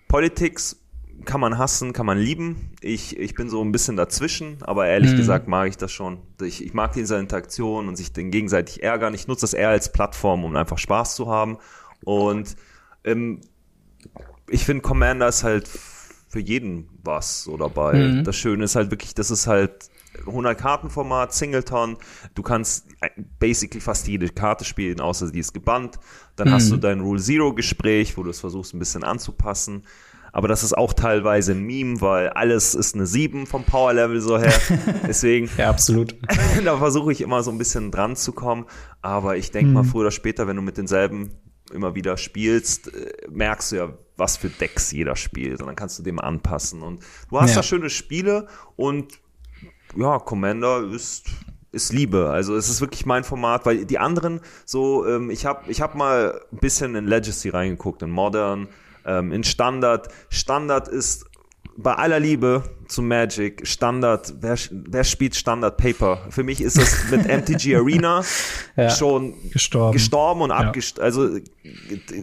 [0.08, 0.79] Politics
[1.24, 2.70] kann man hassen, kann man lieben.
[2.80, 5.16] Ich, ich bin so ein bisschen dazwischen, aber ehrlich mhm.
[5.16, 6.18] gesagt mag ich das schon.
[6.40, 9.14] Ich, ich mag diese Interaktion und sich den gegenseitig ärgern.
[9.14, 11.58] Ich nutze das eher als Plattform, um einfach Spaß zu haben.
[12.04, 12.56] Und
[13.04, 13.40] ähm,
[14.48, 15.68] ich finde, Commander ist halt
[16.28, 17.94] für jeden was so dabei.
[17.94, 18.24] Mhm.
[18.24, 19.90] Das Schöne ist halt wirklich, das ist halt
[20.26, 21.96] 100 Kartenformat, Singleton.
[22.34, 22.86] Du kannst
[23.38, 25.98] basically fast jede Karte spielen, außer die ist gebannt.
[26.36, 26.52] Dann mhm.
[26.52, 29.84] hast du dein Rule Zero Gespräch, wo du es versuchst ein bisschen anzupassen
[30.32, 34.20] aber das ist auch teilweise ein Meme, weil alles ist eine 7 vom Power Level
[34.20, 34.52] so her.
[35.06, 35.50] Deswegen.
[35.56, 36.16] ja, absolut.
[36.64, 38.66] da versuche ich immer so ein bisschen dran zu kommen.
[39.02, 39.74] Aber ich denke mhm.
[39.74, 41.32] mal, früher oder später, wenn du mit denselben
[41.72, 45.60] immer wieder spielst, äh, merkst du ja, was für Decks jeder spielt.
[45.60, 46.82] Und dann kannst du dem anpassen.
[46.82, 47.56] Und du hast ja.
[47.56, 49.18] da schöne Spiele und
[49.96, 51.24] ja, Commander ist
[51.72, 52.30] ist Liebe.
[52.30, 55.94] Also es ist wirklich mein Format, weil die anderen so, ähm, ich habe ich hab
[55.94, 58.68] mal ein bisschen in Legacy reingeguckt, in Modern,
[59.04, 60.08] ähm, in Standard.
[60.28, 61.26] Standard ist
[61.76, 66.26] bei aller Liebe zu Magic, Standard, wer, wer spielt Standard Paper?
[66.30, 68.22] Für mich ist das mit MTG Arena
[68.76, 70.56] ja, schon gestorben, gestorben und ja.
[70.56, 71.04] abgestorben.
[71.04, 71.38] Also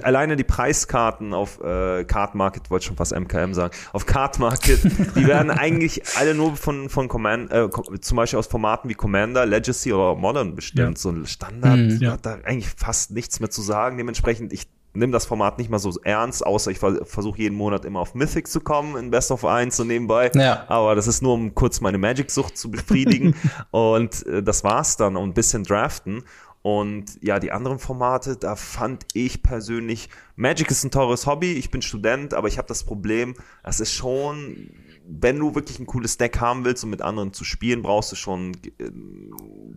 [0.03, 4.83] alleine die Preiskarten auf äh, Card Market, wollte schon fast MKM sagen, auf Card Market,
[5.15, 7.69] die werden eigentlich alle nur von, von Command, äh,
[8.01, 10.97] zum Beispiel aus Formaten wie Commander, Legacy oder Modern bestimmt.
[10.97, 11.01] Ja.
[11.01, 13.97] So ein Standard mhm, hat da eigentlich fast nichts mehr zu sagen.
[13.97, 14.67] Dementsprechend, ich
[14.97, 18.47] nimm das Format nicht mal so ernst, außer ich versuche jeden Monat immer auf Mythic
[18.47, 20.31] zu kommen in Best of 1 und nebenbei.
[20.33, 20.65] Ja.
[20.67, 23.35] Aber das ist nur, um kurz meine Magic-Sucht zu befriedigen.
[23.71, 26.23] und äh, das war's dann und ein bisschen draften.
[26.61, 31.71] Und ja, die anderen Formate, da fand ich persönlich, Magic ist ein teures Hobby, ich
[31.71, 34.71] bin Student, aber ich habe das Problem, das ist schon
[35.09, 38.15] wenn du wirklich ein cooles Deck haben willst um mit anderen zu spielen, brauchst du
[38.15, 38.91] schon, äh,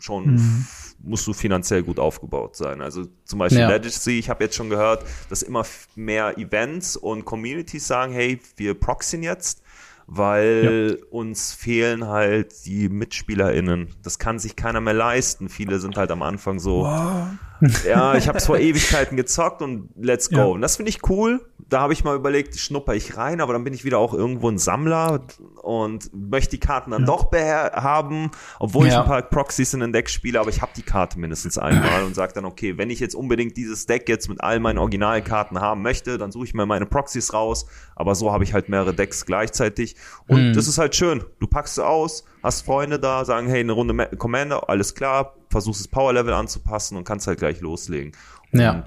[0.00, 0.66] schon mhm.
[1.02, 2.80] musst du finanziell gut aufgebaut sein.
[2.80, 3.68] Also zum Beispiel ja.
[3.68, 5.64] Legacy, ich habe jetzt schon gehört, dass immer
[5.94, 9.62] mehr Events und Communities sagen, hey, wir proxyen jetzt
[10.12, 11.06] weil ja.
[11.10, 13.94] uns fehlen halt die MitspielerInnen.
[14.02, 15.48] Das kann sich keiner mehr leisten.
[15.48, 17.28] Viele sind halt am Anfang so, wow.
[17.86, 20.36] Ja, ich habe es vor Ewigkeiten gezockt und let's go.
[20.36, 20.44] Ja.
[20.44, 21.40] Und das finde ich cool.
[21.68, 24.48] Da habe ich mal überlegt, schnupper ich rein, aber dann bin ich wieder auch irgendwo
[24.48, 25.20] ein Sammler
[25.62, 27.06] und möchte die Karten dann ja.
[27.06, 30.82] doch haben, obwohl ich ein paar Proxys in den Deck spiele, aber ich habe die
[30.82, 34.40] Karte mindestens einmal und sage dann, okay, wenn ich jetzt unbedingt dieses Deck jetzt mit
[34.40, 38.42] all meinen Originalkarten haben möchte, dann suche ich mir meine Proxys raus, aber so habe
[38.42, 39.96] ich halt mehrere Decks gleichzeitig
[40.26, 40.52] und mhm.
[40.54, 41.22] das ist halt schön.
[41.38, 45.80] Du packst sie aus, hast Freunde da, sagen, hey, eine Runde Commander, alles klar, versuchst
[45.80, 48.12] das Power Level anzupassen und kannst halt gleich loslegen.
[48.52, 48.82] Ja.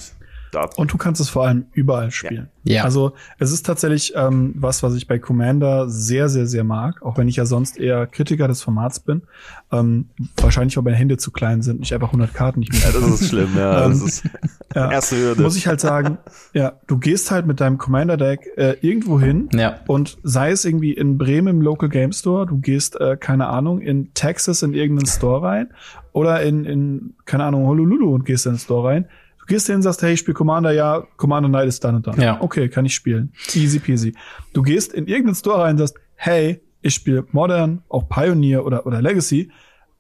[0.56, 0.70] Und da.
[0.78, 2.50] Und du kannst es vor allem überall spielen.
[2.64, 2.76] Ja.
[2.76, 2.84] ja.
[2.84, 7.18] Also es ist tatsächlich ähm, was, was ich bei Commander sehr, sehr, sehr mag, auch
[7.18, 9.24] wenn ich ja sonst eher Kritiker des Formats bin.
[9.72, 12.82] Ähm, wahrscheinlich, weil meine Hände zu klein sind, nicht einfach 100 Karten nicht mehr.
[12.82, 13.88] Ja, das ist schlimm, ja.
[13.88, 14.24] das ähm, ist
[14.76, 15.42] ja, erste Hürde.
[15.42, 16.18] Muss ich halt sagen,
[16.54, 19.80] ja, du gehst halt mit deinem Commander-Deck äh, irgendwo hin ja.
[19.88, 23.80] und sei es irgendwie in Bremen im Local Game Store, du gehst, äh, keine Ahnung,
[23.82, 25.70] in Texas in irgendeinen Store rein
[26.12, 29.06] oder in, in keine Ahnung, Honolulu und gehst in den Store rein
[29.44, 32.08] Du gehst hin und sagst, hey, ich spiele Commander, ja, Commander Night ist dann und
[32.08, 32.20] dann.
[32.20, 32.42] Ja.
[32.42, 33.34] Okay, kann ich spielen.
[33.54, 34.16] Easy peasy.
[34.54, 38.86] Du gehst in irgendeinen Store rein und sagst, hey, ich spiele Modern, auch Pioneer oder,
[38.86, 39.52] oder Legacy.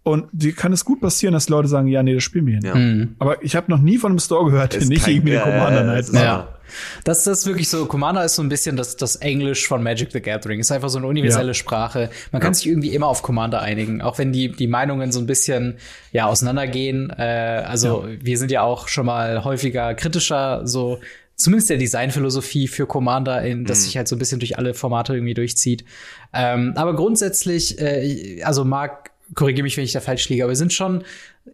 [0.03, 2.69] Und die kann es gut passieren, dass Leute sagen, ja, nee, das spielen wir hier.
[2.69, 2.75] Ja.
[2.75, 3.15] Mhm.
[3.19, 6.09] Aber ich habe noch nie von einem Store gehört, der nicht irgendwie ja, Commander Night
[6.13, 6.47] ja, ja.
[7.03, 10.11] Das, das ist wirklich so, Commander ist so ein bisschen das, das Englisch von Magic
[10.11, 10.59] the Gathering.
[10.59, 11.53] Ist einfach so eine universelle ja.
[11.53, 12.09] Sprache.
[12.31, 15.25] Man kann sich irgendwie immer auf Commander einigen, auch wenn die, die Meinungen so ein
[15.25, 15.77] bisschen
[16.11, 17.11] ja auseinandergehen.
[17.17, 20.99] Äh, also wir sind ja auch schon mal häufiger kritischer, so
[21.35, 23.83] zumindest der Designphilosophie für Commander, in, das mhm.
[23.83, 25.83] sich halt so ein bisschen durch alle Formate irgendwie durchzieht.
[26.33, 30.57] Ähm, aber grundsätzlich, äh, also Marc korrigiere mich, wenn ich da falsch liege, aber wir
[30.57, 31.03] sind schon,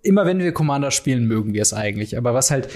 [0.01, 2.17] immer wenn wir Commander spielen, mögen wir es eigentlich.
[2.17, 2.69] Aber was halt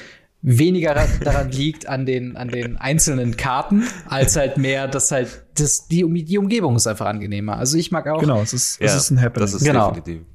[0.44, 5.88] weniger daran liegt an den, an den einzelnen Karten, als halt mehr, dass halt das,
[5.88, 7.58] die, die Umgebung ist einfach angenehmer.
[7.58, 8.20] Also ich mag auch.
[8.20, 9.42] Genau, es ist, ja, es ist ein Happening.
[9.42, 9.92] Das ist genau.
[9.92, 10.26] definitiv.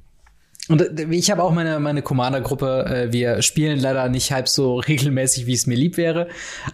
[0.69, 2.85] Und äh, ich habe auch meine, meine Commander-Gruppe.
[2.85, 6.27] Äh, wir spielen leider nicht halb so regelmäßig, wie es mir lieb wäre.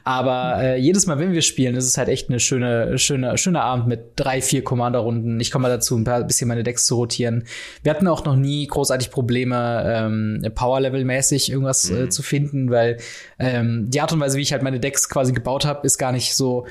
[0.03, 3.63] Aber äh, jedes Mal, wenn wir spielen, ist es halt echt eine schöne, schöne, schöner
[3.63, 5.39] Abend mit drei, vier Commander-Runden.
[5.39, 7.45] Ich komme mal dazu, ein paar, bisschen meine Decks zu rotieren.
[7.83, 12.03] Wir hatten auch noch nie großartig Probleme, ähm, Power-Level-mäßig irgendwas mhm.
[12.05, 12.97] äh, zu finden, weil
[13.39, 16.11] ähm, die Art und Weise, wie ich halt meine Decks quasi gebaut habe, ist gar
[16.11, 16.65] nicht so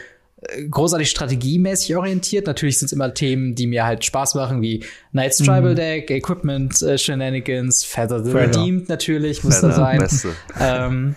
[0.70, 2.46] großartig strategiemäßig orientiert.
[2.46, 5.76] Natürlich sind es immer Themen, die mir halt Spaß machen, wie Knights Tribal mhm.
[5.76, 8.60] Deck, Equipment äh, Shenanigans, Feather the Feather.
[8.60, 9.98] Redeemed natürlich muss Feather, da sein.
[9.98, 10.28] Beste.
[10.60, 11.16] Ähm,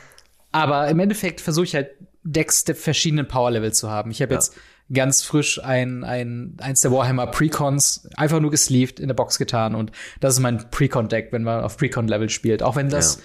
[0.51, 1.89] aber im Endeffekt versuche ich halt
[2.23, 4.11] Decks der verschiedenen Power Level zu haben.
[4.11, 4.39] Ich habe ja.
[4.39, 4.55] jetzt
[4.93, 9.75] ganz frisch ein, ein eins der Warhammer Precons einfach nur gesleeved in der Box getan
[9.75, 12.63] und das ist mein Precon Deck, wenn man auf Precon Level spielt.
[12.63, 13.21] Auch wenn das ja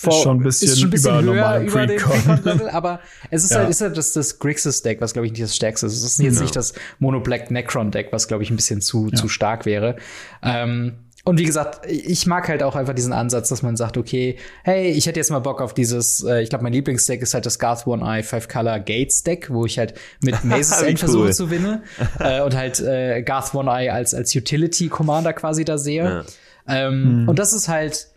[0.00, 3.44] vor, ist schon ein bisschen, schon ein bisschen über höher über den Pre-Con-Level, aber es
[3.44, 3.58] ist ja.
[3.58, 5.94] halt, ist halt das, das Grixis-Deck, was glaube ich nicht das stärkste ist.
[5.94, 6.42] Es ist jetzt ja.
[6.42, 9.16] nicht das Mono-Black Necron-Deck, was glaube ich ein bisschen zu, ja.
[9.16, 9.96] zu stark wäre.
[10.42, 10.94] Ähm,
[11.24, 14.90] und wie gesagt, ich mag halt auch einfach diesen Ansatz, dass man sagt, okay, hey,
[14.90, 17.58] ich hätte jetzt mal Bock auf dieses, äh, ich glaube, mein Lieblingsdeck ist halt das
[17.58, 21.32] Garth One Eye Five Color Gates Deck, wo ich halt mit Maces End versuche cool.
[21.34, 21.82] zu gewinnen
[22.20, 26.04] äh, und halt äh, Garth One Eye als als Utility Commander quasi da sehe.
[26.04, 26.24] Ja.
[26.66, 27.28] Ähm, mhm.
[27.28, 28.08] Und das ist halt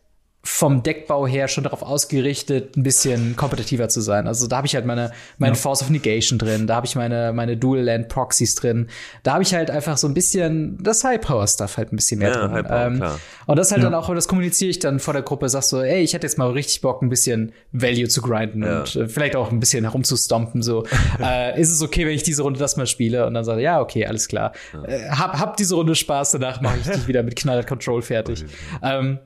[0.46, 4.28] vom Deckbau her schon darauf ausgerichtet, ein bisschen kompetitiver zu sein.
[4.28, 5.60] Also da habe ich halt meine, meine ja.
[5.60, 8.88] Force of Negation drin, da habe ich meine, meine Dual Land Proxies drin.
[9.24, 12.20] Da habe ich halt einfach so ein bisschen das High Power Stuff halt ein bisschen
[12.20, 12.68] mehr ja, drin.
[12.70, 13.04] Ähm,
[13.48, 13.90] und das halt ja.
[13.90, 16.38] dann auch, das kommuniziere ich dann vor der Gruppe, sag so, ey, ich hätte jetzt
[16.38, 20.62] mal richtig Bock, ein bisschen Value zu grinden und äh, vielleicht auch ein bisschen herumzustompen.
[20.62, 20.84] So,
[21.22, 23.26] äh, ist es okay, wenn ich diese Runde das mal spiele?
[23.26, 24.52] Und dann sage ja, okay, alles klar.
[24.86, 28.44] Äh, hab, hab diese Runde Spaß, danach mache ich dich wieder mit Knallhard Control fertig.
[28.82, 29.20] ähm,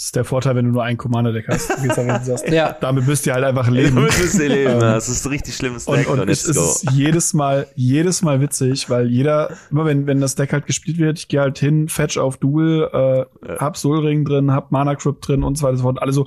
[0.00, 1.70] das ist der Vorteil, wenn du nur ein Commander-Deck hast.
[2.50, 2.74] Ja.
[2.80, 3.96] Damit müsst ihr halt einfach leben.
[3.96, 6.08] Damit müsst ihr leben, ähm, das ist ein richtig schlimmes Deck.
[6.08, 10.36] Und, und es ist jedes Mal, jedes Mal witzig, weil jeder, immer wenn, wenn das
[10.36, 13.26] Deck halt gespielt wird, ich gehe halt hin, fetch auf Duel, äh, ja.
[13.58, 16.00] hab Soulring drin, hab Mana Crypt drin und so weiter und so fort.
[16.00, 16.26] Alle so,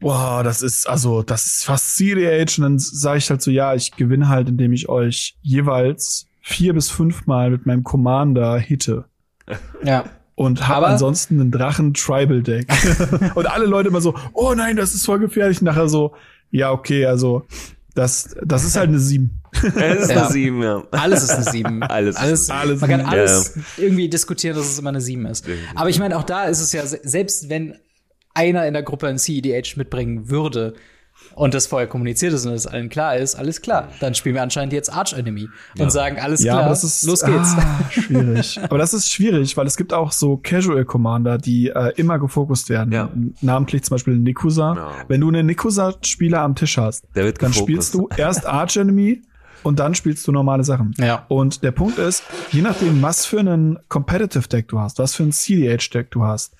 [0.00, 2.58] boah, das ist, also, das ist fast CDH.
[2.58, 6.74] Und dann sage ich halt so, ja, ich gewinne halt, indem ich euch jeweils vier
[6.74, 9.04] bis fünfmal mit meinem Commander hitte.
[9.84, 10.06] Ja
[10.36, 12.68] und habe ansonsten einen Drachen Tribal Deck.
[13.34, 15.62] und alle Leute immer so, oh nein, das ist voll gefährlich.
[15.62, 16.14] nachher so,
[16.50, 17.44] ja, okay, also
[17.94, 19.30] das, das ist halt eine 7.
[19.74, 20.24] Es ist ja.
[20.24, 20.82] eine 7, ja.
[20.90, 21.82] Alles ist eine 7.
[21.82, 22.16] alles.
[22.16, 23.84] alles, alles man kann alles ja.
[23.84, 25.46] irgendwie diskutieren, dass es immer eine 7 ist.
[25.74, 27.78] Aber ich meine, auch da ist es ja, selbst wenn
[28.34, 30.74] einer in der Gruppe ein CEDH mitbringen würde,
[31.36, 33.88] und das vorher kommuniziert ist und es allen klar ist, alles klar.
[34.00, 35.90] Dann spielen wir anscheinend jetzt Arch Enemy und ja.
[35.90, 37.54] sagen, alles ja, klar, ist, los geht's.
[37.56, 38.58] Ah, schwierig.
[38.62, 42.70] aber das ist schwierig, weil es gibt auch so Casual Commander, die äh, immer gefokust
[42.70, 42.90] werden.
[42.90, 43.10] Ja.
[43.42, 44.74] Namentlich zum Beispiel Nikusa.
[44.74, 44.90] Ja.
[45.08, 49.22] Wenn du einen Nikusa-Spieler am Tisch hast, dann spielst du erst Arch Enemy
[49.62, 50.94] und dann spielst du normale Sachen.
[50.96, 51.26] Ja.
[51.28, 55.24] Und der Punkt ist, je nachdem, was für einen Competitive Deck du hast, was für
[55.24, 56.54] ein CDH Deck du hast,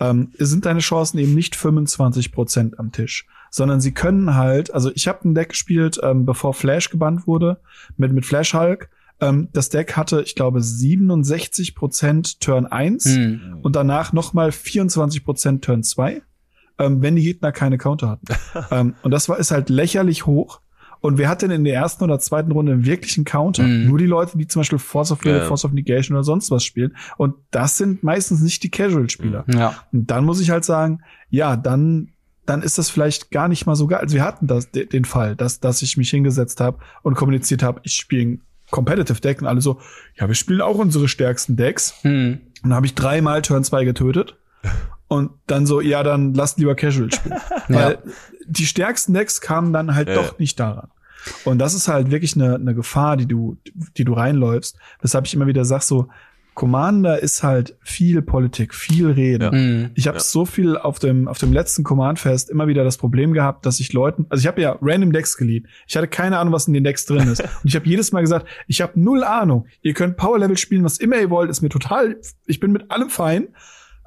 [0.00, 4.90] ähm, sind deine Chancen eben nicht 25 Prozent am Tisch sondern sie können halt, also
[4.94, 7.60] ich habe ein Deck gespielt, ähm, bevor Flash gebannt wurde,
[7.98, 8.88] mit, mit Flash Hulk.
[9.20, 13.58] Ähm, das Deck hatte, ich glaube, 67 Prozent Turn 1 hm.
[13.62, 16.22] und danach nochmal 24 Prozent Turn 2,
[16.78, 18.26] ähm, wenn die Gegner keine Counter hatten.
[18.70, 20.60] ähm, und das war, ist halt lächerlich hoch.
[21.02, 23.64] Und wer hat denn in der ersten oder zweiten Runde einen wirklichen Counter?
[23.64, 23.88] Mm.
[23.88, 25.44] Nur die Leute, die zum Beispiel Force of Will, ja.
[25.44, 26.96] Force of Negation oder sonst was spielen.
[27.16, 29.44] Und das sind meistens nicht die Casual-Spieler.
[29.48, 29.74] Ja.
[29.92, 32.11] Und dann muss ich halt sagen, ja, dann
[32.46, 34.00] dann ist das vielleicht gar nicht mal so geil.
[34.00, 37.80] Also wir hatten das, den Fall, dass, dass ich mich hingesetzt habe und kommuniziert habe,
[37.84, 39.80] ich spiele ein Competitive Deck und alle so,
[40.18, 41.94] ja, wir spielen auch unsere stärksten Decks.
[42.02, 42.40] Hm.
[42.62, 44.36] Und dann habe ich dreimal Turn 2 getötet.
[45.08, 47.38] Und dann so, ja, dann lasst lieber Casual spielen.
[47.68, 47.98] Weil
[48.46, 50.14] die stärksten Decks kamen dann halt ja.
[50.14, 50.88] doch nicht daran.
[51.44, 53.58] Und das ist halt wirklich eine, eine Gefahr, die du,
[53.96, 54.76] die du reinläufst.
[55.00, 56.08] Weshalb ich immer wieder sag so,
[56.54, 59.42] Commander ist halt viel Politik, viel Reden.
[59.42, 59.52] Ja.
[59.52, 59.90] Mhm.
[59.94, 60.22] Ich habe ja.
[60.22, 63.80] so viel auf dem auf dem letzten Command Fest immer wieder das Problem gehabt, dass
[63.80, 65.68] ich Leuten, also ich habe ja random Decks geliebt.
[65.86, 68.20] Ich hatte keine Ahnung, was in den Decks drin ist und ich habe jedes Mal
[68.20, 69.66] gesagt, ich habe null Ahnung.
[69.80, 72.90] Ihr könnt Power Level spielen, was immer ihr wollt, ist mir total ich bin mit
[72.90, 73.48] allem fein,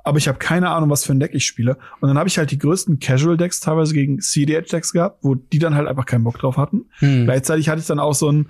[0.04, 2.38] aber ich habe keine Ahnung, was für ein Deck ich spiele und dann habe ich
[2.38, 6.06] halt die größten Casual Decks teilweise gegen CDH Decks gehabt, wo die dann halt einfach
[6.06, 6.86] keinen Bock drauf hatten.
[7.00, 7.26] Mhm.
[7.26, 8.50] Gleichzeitig hatte ich dann auch so ein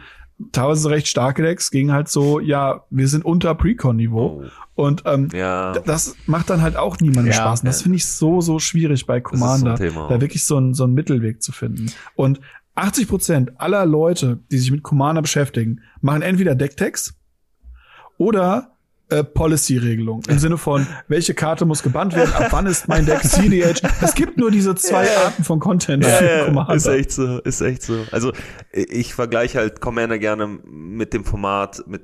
[0.51, 4.43] teilweise recht starke Decks gegen halt so, ja, wir sind unter Precon-Niveau.
[4.43, 4.49] Oh.
[4.75, 5.71] Und ähm, ja.
[5.71, 7.61] das macht dann halt auch niemandem ja, Spaß.
[7.61, 10.83] Und das finde ich so, so schwierig bei Commander, so da wirklich so, ein, so
[10.83, 11.91] einen Mittelweg zu finden.
[12.15, 12.41] Und
[12.75, 17.15] 80 Prozent aller Leute, die sich mit Commander beschäftigen, machen entweder Decktext
[18.17, 18.74] oder
[19.09, 20.23] äh, Policy-Regelung.
[20.27, 23.87] Im Sinne von, welche Karte muss gebannt werden, ab wann ist mein Deck CDH.
[24.01, 25.25] Es gibt nur diese zwei yeah.
[25.25, 26.73] Arten von Content ja, für Commander.
[26.73, 28.03] Ist echt so, ist echt so.
[28.11, 28.31] Also
[28.71, 32.01] ich vergleiche halt Commander gerne mit dem Format, mit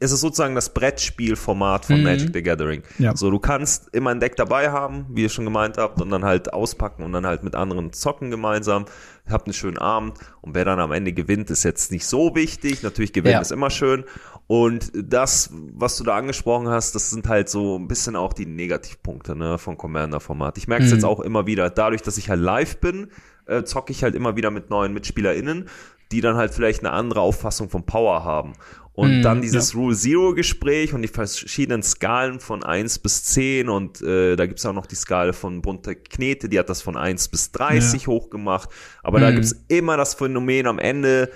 [0.00, 2.02] es ist sozusagen das Brettspielformat von Mhm.
[2.04, 2.82] Magic the Gathering.
[2.98, 3.16] Ja.
[3.16, 6.24] So, du kannst immer ein Deck dabei haben, wie ihr schon gemeint habt, und dann
[6.24, 8.86] halt auspacken und dann halt mit anderen zocken gemeinsam.
[9.28, 12.82] Habt einen schönen Abend und wer dann am Ende gewinnt, ist jetzt nicht so wichtig.
[12.82, 13.40] Natürlich gewinnen Ja.
[13.40, 14.04] ist immer schön.
[14.46, 18.46] Und das, was du da angesprochen hast, das sind halt so ein bisschen auch die
[18.46, 20.56] Negativpunkte ne, vom Commander-Format.
[20.58, 20.96] Ich merke es Mhm.
[20.96, 23.08] jetzt auch immer wieder, dadurch, dass ich halt live bin,
[23.46, 25.68] äh, zocke ich halt immer wieder mit neuen MitspielerInnen,
[26.12, 28.52] die dann halt vielleicht eine andere Auffassung vom Power haben.
[28.96, 33.68] Und Mhm, dann dieses Rule Zero Gespräch und die verschiedenen Skalen von 1 bis 10
[33.68, 36.96] und äh, da gibt's auch noch die Skala von Bunte Knete, die hat das von
[36.96, 38.70] 1 bis 30 hochgemacht.
[39.02, 39.34] Aber da Mhm.
[39.34, 41.30] gibt's immer das Phänomen am Ende,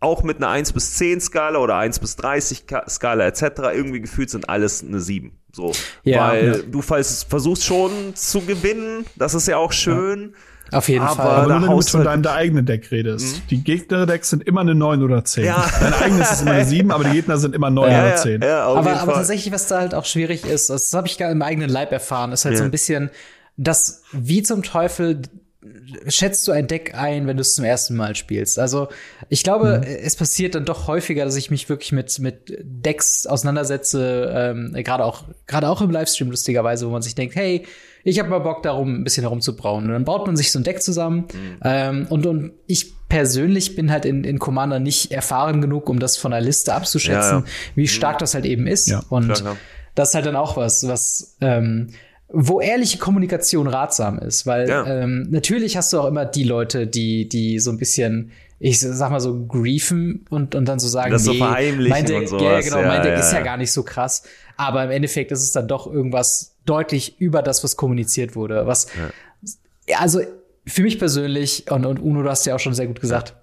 [0.00, 3.42] auch mit einer 1 bis 10 Skala oder 1 bis 30 Ka- Skala etc.
[3.74, 5.38] irgendwie gefühlt sind alles eine 7.
[5.52, 5.72] So.
[6.02, 6.28] Ja.
[6.30, 6.58] Weil Ja.
[6.68, 10.34] du vers- versuchst schon zu gewinnen, das ist ja auch schön.
[10.72, 11.26] Auf jeden Aber- Fall.
[11.26, 13.42] Aber nur wenn du von halt- deinem eigenen Deck redest.
[13.50, 15.44] Die Gegner-Decks sind immer eine 9 oder 10.
[15.44, 15.66] Ja.
[15.80, 18.16] Dein eigenes ist immer eine 7, aber die Gegner sind immer 9 Ja, oder ja,
[18.16, 18.42] 10.
[18.42, 21.16] ja, auf aber, jeden aber tatsächlich, was da halt auch schwierig ist, das habe ich
[21.18, 22.58] gar im eigenen Leib erfahren, ist halt Ja.
[22.58, 23.10] so ein bisschen,
[23.56, 25.22] das, wie zum Teufel
[26.06, 28.58] schätzt du ein Deck ein, wenn du es zum ersten Mal spielst?
[28.58, 28.88] Also,
[29.28, 34.32] ich glaube, es passiert dann doch häufiger, dass ich mich wirklich mit, mit Decks auseinandersetze,
[34.34, 37.66] ähm, gerade auch, gerade auch im Livestream lustigerweise, wo man sich denkt, hey,
[38.04, 39.84] ich habe mal Bock darum, ein bisschen herumzubrauen.
[39.86, 41.26] Und dann baut man sich so ein Deck zusammen.
[41.62, 46.16] Ähm, und, und ich persönlich bin halt in, in Commander nicht erfahren genug, um das
[46.16, 47.44] von der Liste abzuschätzen, Ja, ja.
[47.74, 48.88] wie stark das halt eben ist.
[48.88, 49.56] Ja, und klar, klar.
[49.94, 51.88] das ist halt dann auch was, was ähm,
[52.30, 54.84] wo ehrliche Kommunikation ratsam ist, weil Ja.
[54.86, 59.10] ähm, natürlich hast du auch immer die Leute, die die so ein bisschen ich sag
[59.12, 62.22] mal so griefen und und dann so sagen, Das so nee, verheimlichen mein Deck, und
[62.24, 62.64] ja, sowas.
[62.64, 63.44] genau, Ja, mein Deck ja, ist ja ja.
[63.44, 64.24] gar nicht so krass,
[64.56, 68.88] aber im Endeffekt ist es dann doch irgendwas deutlich über das, was kommuniziert wurde, was
[69.88, 70.20] ja, also
[70.66, 73.34] für mich persönlich und und Uno, du hast ja auch schon sehr gut gesagt.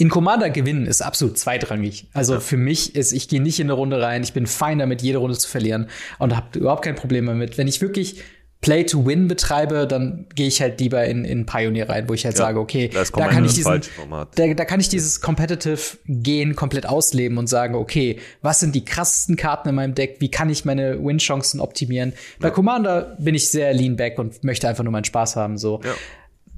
[0.00, 2.08] In Commander gewinnen ist absolut zweitrangig.
[2.14, 5.02] Also für mich ist, ich gehe nicht in eine Runde rein, ich bin fein damit,
[5.02, 5.88] jede Runde zu verlieren
[6.18, 7.58] und habe überhaupt kein Problem damit.
[7.58, 8.22] Wenn ich wirklich
[8.62, 12.24] Play to Win betreibe, dann gehe ich halt lieber in, in Pioneer rein, wo ich
[12.24, 16.56] halt Ja, sage, okay, da kann ich diesen, da, da kann ich dieses Competitive Gehen
[16.56, 20.16] komplett ausleben und sagen, okay, was sind die krassesten Karten in meinem Deck?
[20.20, 22.14] Wie kann ich meine Win-Chancen optimieren?
[22.38, 25.82] Bei Commander bin ich sehr lean back und möchte einfach nur meinen Spaß haben, so.
[25.84, 25.92] Ja.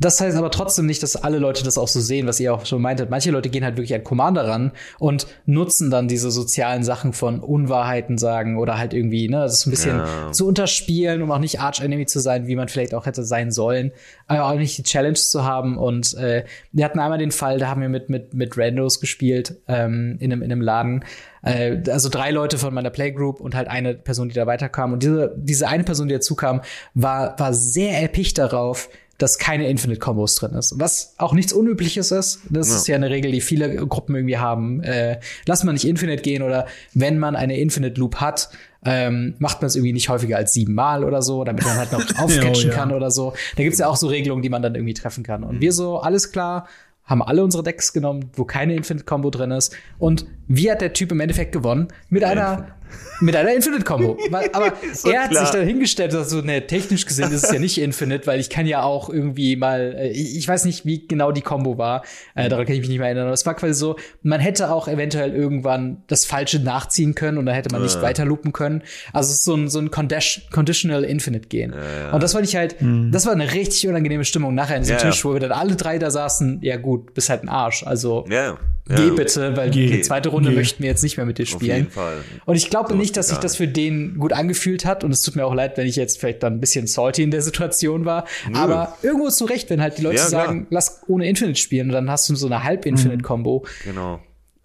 [0.03, 2.67] Das heißt aber trotzdem nicht, dass alle Leute das auch so sehen, was ihr auch
[2.67, 3.09] schon meintet.
[3.09, 7.41] Manche Leute gehen halt wirklich an Commander ran und nutzen dann diese sozialen Sachen von
[7.41, 10.33] Unwahrheiten sagen oder halt irgendwie, ne, das ist ein bisschen Ja.
[10.33, 13.51] zu unterspielen, um auch nicht Arch Enemy zu sein, wie man vielleicht auch hätte sein
[13.53, 13.93] sollen,
[14.27, 15.79] aber auch nicht die Challenge zu haben.
[15.79, 19.57] Und äh, wir hatten einmal den Fall, da haben wir mit mit mit Randos gespielt
[19.69, 21.05] ähm, in einem in einem Laden.
[21.43, 24.93] Äh, also drei Leute von meiner Playgroup und halt eine Person, die da weiterkam.
[24.93, 26.61] Und diese diese eine Person, die dazu kam,
[26.95, 28.89] war war sehr erpicht darauf
[29.23, 30.75] dass keine Infinite-Kombos drin ist.
[30.81, 32.41] Was auch nichts Unübliches ist.
[32.51, 32.77] Das Ja.
[32.77, 34.83] ist ja eine Regel, die viele Gruppen irgendwie haben.
[34.83, 38.49] Äh, lass man nicht Infinite gehen oder wenn man eine Infinite-Loop hat,
[38.85, 42.01] ähm, macht man es irgendwie nicht häufiger als siebenmal oder so, damit man halt noch
[42.19, 42.75] aufcatchen ja.
[42.75, 43.33] kann oder so.
[43.57, 45.45] Da gibt's ja auch so Regelungen, die man dann irgendwie treffen kann.
[45.45, 46.67] Und wir so, alles klar,
[47.05, 49.73] haben alle unsere Decks genommen, wo keine Infinite-Combo drin ist.
[49.99, 51.89] Und wie hat der Typ im Endeffekt gewonnen?
[52.09, 52.75] Mit einer,
[53.21, 54.19] mit einer Infinite-Combo.
[54.31, 55.47] Weil- Aber so er hat klar.
[55.47, 58.51] sich da hingestellt, dass so, ne, technisch gesehen ist es ja nicht Infinite, weil ich
[58.51, 62.03] kann ja auch irgendwie mal, äh, ich weiß nicht, wie genau die Combo war,
[62.35, 64.73] äh, daran kann ich mich nicht mehr erinnern, aber es war quasi so, man hätte
[64.73, 68.03] auch eventuell irgendwann das Falsche nachziehen können und dann hätte man nicht Ja.
[68.03, 68.83] weiter loopen können.
[69.13, 71.73] Also es ist so ein, so ein Condi- Conditional Infinite gehen.
[72.13, 72.77] Und das fand ich halt,
[73.11, 75.11] das war eine richtig unangenehme Stimmung nachher in diesem Ja, ja.
[75.11, 78.25] Tisch, wo wir dann alle drei da saßen, ja gut, bist halt ein Arsch, also
[78.29, 78.57] Ja,
[78.89, 78.97] ja.
[78.97, 79.89] geh bitte, weil Geh.
[79.91, 80.57] die zweite Runde Geh.
[80.57, 81.77] möchten wir jetzt nicht mehr mit dir Auf spielen.
[81.77, 82.17] jeden Fall.
[82.47, 85.05] Und ich glaube So nicht, dass sich das für den gut angefühlt hat.
[85.05, 87.31] Und es tut mir auch leid, wenn ich jetzt vielleicht dann ein bisschen salty in
[87.31, 88.27] der Situation war.
[88.55, 90.47] Aber irgendwo ist zu Recht, wenn halt die Leute Ja, klar.
[90.47, 93.65] sagen, lass ohne Infinite spielen und dann hast du so eine Halb-Infinite-Combo.
[93.85, 94.21] Genau.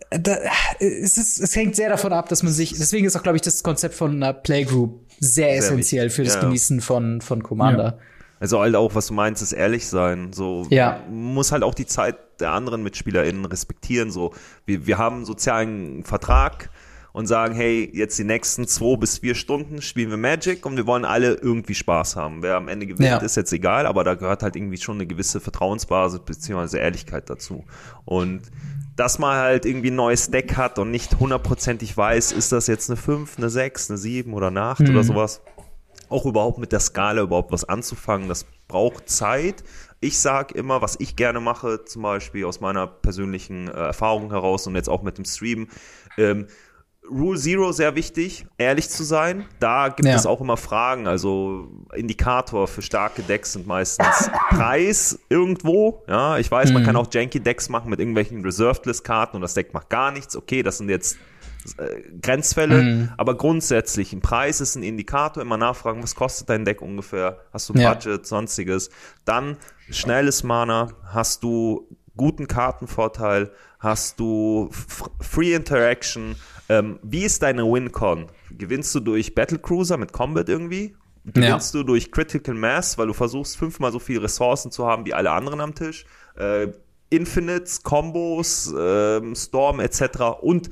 [0.09, 0.37] Da,
[0.79, 3.41] es, ist, es hängt sehr davon ab, dass man sich, deswegen ist auch, glaube ich,
[3.41, 6.41] das Konzept von einer Playgroup sehr, essentiell für das Ja.
[6.41, 7.99] Genießen von, von Commander.
[8.39, 10.31] Also halt auch, was du meinst, ist ehrlich sein.
[10.33, 11.01] So Ja.
[11.09, 14.11] muss halt auch die Zeit der anderen MitspielerInnen respektieren.
[14.11, 14.33] So,
[14.65, 16.69] wir, wir haben einen sozialen Vertrag
[17.13, 20.85] und sagen, hey, jetzt die nächsten zwei bis vier Stunden spielen wir Magic und wir
[20.85, 22.43] wollen alle irgendwie Spaß haben.
[22.43, 23.17] Wer am Ende gewinnt, Ja.
[23.17, 27.63] ist jetzt egal, aber da gehört halt irgendwie schon eine gewisse Vertrauensbasis beziehungsweise Ehrlichkeit dazu.
[28.05, 28.41] Und
[28.95, 32.89] dass man halt irgendwie ein neues Deck hat und nicht hundertprozentig weiß, ist das jetzt
[32.89, 35.41] eine 5, eine 6, eine 7 oder eine 8 oder sowas
[36.09, 39.63] auch überhaupt mit der Skala überhaupt was anzufangen, das braucht Zeit.
[39.99, 44.67] Ich sag immer, was ich gerne mache, zum Beispiel aus meiner persönlichen äh, Erfahrung heraus
[44.67, 45.67] und jetzt auch mit dem Stream,
[46.17, 46.47] ähm,
[47.09, 49.45] Rule Zero sehr wichtig, ehrlich zu sein.
[49.61, 50.15] Da gibt Ja.
[50.15, 51.07] es auch immer Fragen.
[51.07, 56.03] Also Indikator für starke Decks sind meistens Preis irgendwo.
[56.09, 59.41] Ja, ich weiß, man kann auch Janky Decks machen mit irgendwelchen Reserved List Karten und
[59.41, 60.35] das Deck macht gar nichts.
[60.35, 61.17] Okay, das sind jetzt
[62.21, 63.09] Grenzfälle, mhm.
[63.17, 67.69] aber grundsätzlich ein Preis ist ein Indikator, immer nachfragen, was kostet dein Deck ungefähr, hast
[67.69, 67.93] du ein ja.
[67.93, 68.89] Budget, sonstiges.
[69.25, 69.57] Dann
[69.89, 74.69] schnelles Mana, hast du guten Kartenvorteil, hast du
[75.21, 76.35] Free Interaction.
[76.69, 78.27] Ähm, wie ist deine Wincon?
[78.51, 80.95] Gewinnst du durch Battlecruiser mit Combat irgendwie?
[81.25, 81.81] Gewinnst ja.
[81.81, 85.31] du durch Critical Mass, weil du versuchst fünfmal so viele Ressourcen zu haben wie alle
[85.31, 86.05] anderen am Tisch?
[86.35, 86.69] Äh,
[87.09, 90.41] Infinites, Combos, äh, Storm etc.
[90.41, 90.69] und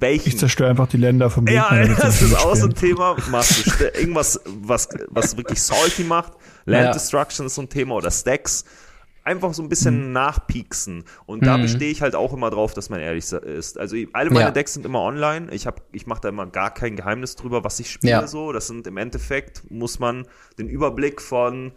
[0.00, 0.28] welchen.
[0.28, 1.84] Ich zerstöre einfach die Länder vom Gegner.
[1.84, 3.16] Ja, das ist auch so ein Thema.
[3.30, 6.32] Machst du irgendwas, was, was wirklich salty macht.
[6.64, 6.92] Land ja.
[6.92, 8.64] Destruction ist so ein Thema oder Stacks.
[9.24, 10.12] Einfach so ein bisschen mhm.
[10.12, 11.04] nachpieksen.
[11.26, 11.62] Und da mhm.
[11.62, 13.78] bestehe ich halt auch immer drauf, dass man ehrlich ist.
[13.78, 14.50] Also alle meine ja.
[14.50, 15.48] Decks sind immer online.
[15.52, 18.12] Ich, hab, ich mache da immer gar kein Geheimnis drüber, was ich spiele.
[18.12, 18.26] Ja.
[18.26, 18.52] So.
[18.52, 20.26] Das sind im Endeffekt, muss man
[20.58, 21.72] den Überblick von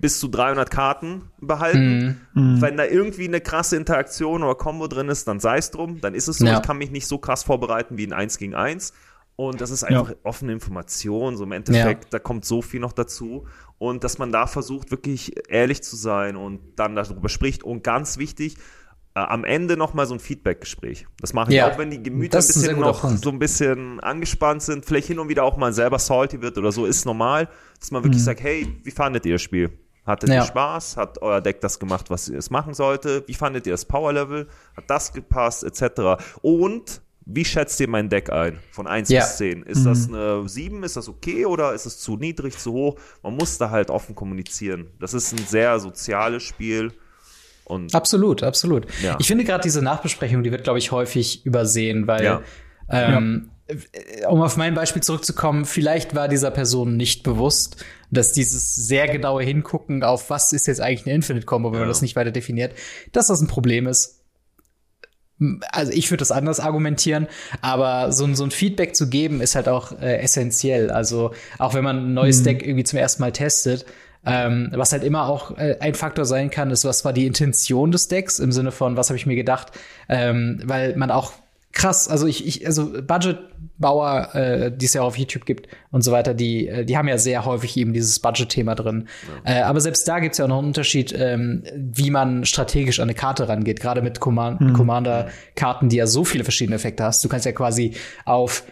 [0.00, 2.20] bis zu 300 Karten behalten.
[2.34, 2.60] Mhm.
[2.60, 6.00] Wenn da irgendwie eine krasse Interaktion oder Combo drin ist, dann sei es drum.
[6.00, 6.46] Dann ist es so.
[6.46, 6.58] Ja.
[6.58, 8.92] Ich kann mich nicht so krass vorbereiten wie ein 1 gegen 1.
[9.36, 10.16] Und das ist einfach ja.
[10.22, 11.36] offene Information.
[11.36, 12.10] So im Endeffekt, ja.
[12.10, 13.46] da kommt so viel noch dazu.
[13.78, 17.62] Und dass man da versucht, wirklich ehrlich zu sein und dann darüber spricht.
[17.62, 18.56] Und ganz wichtig,
[19.16, 21.06] am Ende nochmal so ein Feedback-Gespräch.
[21.20, 23.24] Das mache ich ja, auch, wenn die Gemüter ein bisschen noch Punkt.
[23.24, 26.70] so ein bisschen angespannt sind, vielleicht hin und wieder auch mal selber salty wird oder
[26.70, 27.48] so, ist normal,
[27.80, 28.26] dass man wirklich mhm.
[28.26, 29.70] sagt, hey, wie fandet ihr das Spiel?
[30.04, 30.36] Hattet ja.
[30.36, 30.98] ihr Spaß?
[30.98, 33.24] Hat euer Deck das gemacht, was es machen sollte?
[33.26, 34.48] Wie fandet ihr das Power-Level?
[34.76, 35.64] Hat das gepasst?
[35.64, 36.22] Etc.
[36.42, 38.60] Und wie schätzt ihr mein Deck ein?
[38.70, 39.20] Von 1 ja.
[39.20, 39.62] bis 10.
[39.62, 39.84] Ist mhm.
[39.84, 40.82] das eine 7?
[40.84, 42.96] Ist das okay oder ist es zu niedrig, zu hoch?
[43.22, 44.88] Man muss da halt offen kommunizieren.
[45.00, 46.92] Das ist ein sehr soziales Spiel
[47.66, 48.86] und absolut, absolut.
[49.02, 49.16] Ja.
[49.18, 52.42] Ich finde gerade diese Nachbesprechung, die wird, glaube ich, häufig übersehen, weil, ja.
[52.88, 54.28] Ähm, ja.
[54.28, 59.42] um auf mein Beispiel zurückzukommen, vielleicht war dieser Person nicht bewusst, dass dieses sehr genaue
[59.42, 62.72] Hingucken auf, was ist jetzt eigentlich eine Infinite-Combo, wenn man das nicht weiter definiert,
[63.10, 64.22] dass das ein Problem ist.
[65.72, 67.26] Also ich würde das anders argumentieren,
[67.62, 70.90] aber so, so ein Feedback zu geben ist halt auch äh, essentiell.
[70.90, 72.44] Also auch wenn man ein neues mhm.
[72.44, 73.84] Deck irgendwie zum ersten Mal testet,
[74.26, 77.92] ähm, was halt immer auch äh, ein Faktor sein kann, ist, was war die Intention
[77.92, 79.72] des Decks im Sinne von, was habe ich mir gedacht,
[80.08, 81.32] ähm, weil man auch
[81.76, 86.02] krass, also ich, ich also Budgetbauer, äh, die es ja auch auf YouTube gibt und
[86.02, 89.08] so weiter, die, äh, die haben ja sehr häufig eben dieses Budget-Thema drin.
[89.44, 89.58] Ja.
[89.58, 93.04] Äh, aber selbst da gibt's ja auch noch einen Unterschied, ähm, wie man strategisch an
[93.04, 94.72] eine Karte rangeht, gerade mit Command mhm.
[94.72, 97.22] Commander-Karten, die ja so viele verschiedene Effekte hast.
[97.22, 97.92] Du kannst ja quasi
[98.24, 98.64] auf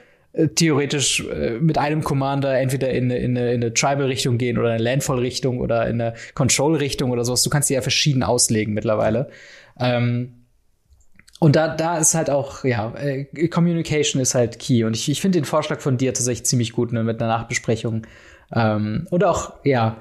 [0.54, 4.82] theoretisch äh, mit einem Commander entweder in, in, in eine Tribal-Richtung gehen oder in eine
[4.82, 7.42] Landfall-Richtung oder in eine Control-Richtung oder sowas.
[7.42, 9.28] Du kannst die ja verschieden auslegen mittlerweile.
[9.78, 10.44] Ähm,
[11.38, 14.84] und da, da ist halt auch, ja, äh, Communication ist halt key.
[14.84, 18.06] Und ich, ich finde den Vorschlag von dir tatsächlich ziemlich gut ne, mit einer Nachbesprechung.
[18.52, 20.00] Ähm, und auch, ja,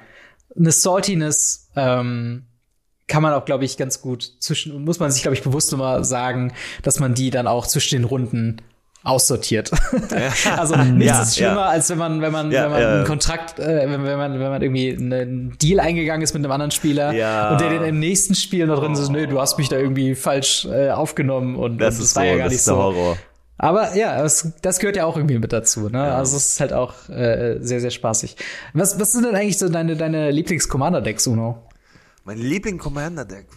[0.57, 2.43] eine Saltiness ähm,
[3.07, 6.03] kann man auch, glaube ich, ganz gut zwischen, muss man sich, glaube ich, bewusst immer
[6.03, 8.61] sagen, dass man die dann auch zwischen den Runden
[9.03, 9.71] aussortiert.
[10.11, 10.55] Ja.
[10.57, 11.65] also nichts ja, ist schlimmer, ja.
[11.65, 14.61] als wenn man, wenn man, wenn man einen Kontrakt, äh, wenn, wenn, man, wenn man
[14.61, 18.65] irgendwie einen Deal eingegangen ist mit einem anderen Spieler und der den im nächsten Spiel
[18.65, 18.99] noch drin oh.
[18.99, 22.23] ist, nö, du hast mich da irgendwie falsch äh, aufgenommen und das, und das war
[22.23, 22.77] so, ja gar nicht so.
[22.77, 23.17] Horror.
[23.57, 25.89] Aber ja, das, das gehört ja auch irgendwie mit dazu.
[25.89, 26.01] Ne?
[26.01, 28.35] Also es ist halt auch äh, sehr, sehr spaßig.
[28.73, 31.63] Was, was sind denn eigentlich so deine, deine Lieblings-Commander-Decks, Uno?
[32.25, 33.47] Mein Lieblings-Commander-Deck?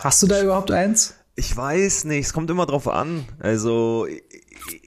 [0.00, 1.14] Hast du da überhaupt eins?
[1.34, 3.24] Ich weiß nicht, es kommt immer drauf an.
[3.40, 4.06] Also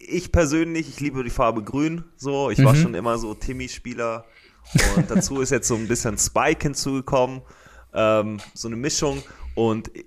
[0.07, 2.49] ich persönlich, ich liebe die Farbe grün, so.
[2.49, 2.65] Ich mhm.
[2.65, 4.25] war schon immer so Timmy-Spieler.
[4.95, 7.41] Und dazu ist jetzt so ein bisschen Spike hinzugekommen.
[7.93, 9.21] Ähm, so eine Mischung.
[9.53, 10.05] Und ich,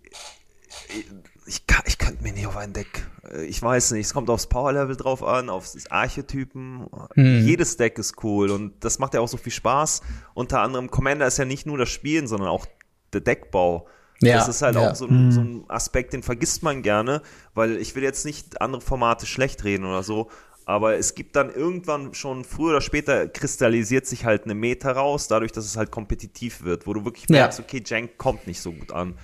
[1.47, 3.07] ich, kann, ich könnte mir nicht auf ein Deck.
[3.31, 6.87] Äh, ich weiß nicht, es kommt aufs Power-Level drauf an, aufs Archetypen.
[7.15, 7.47] Mhm.
[7.47, 10.03] Jedes Deck ist cool und das macht ja auch so viel Spaß.
[10.35, 12.67] Unter anderem, Commander ist ja nicht nur das Spielen, sondern auch
[13.13, 13.87] der Deckbau.
[14.21, 14.91] Ja, das ist halt ja.
[14.91, 17.23] auch so ein, so ein Aspekt, den vergisst man gerne,
[17.55, 20.29] weil ich will jetzt nicht andere Formate schlecht reden oder so,
[20.69, 25.29] aber es gibt dann irgendwann schon früher oder später kristallisiert sich halt eine Meta raus,
[25.29, 27.65] dadurch, dass es halt kompetitiv wird, wo du wirklich merkst, ja.
[27.65, 29.15] okay, Jank kommt nicht so gut an.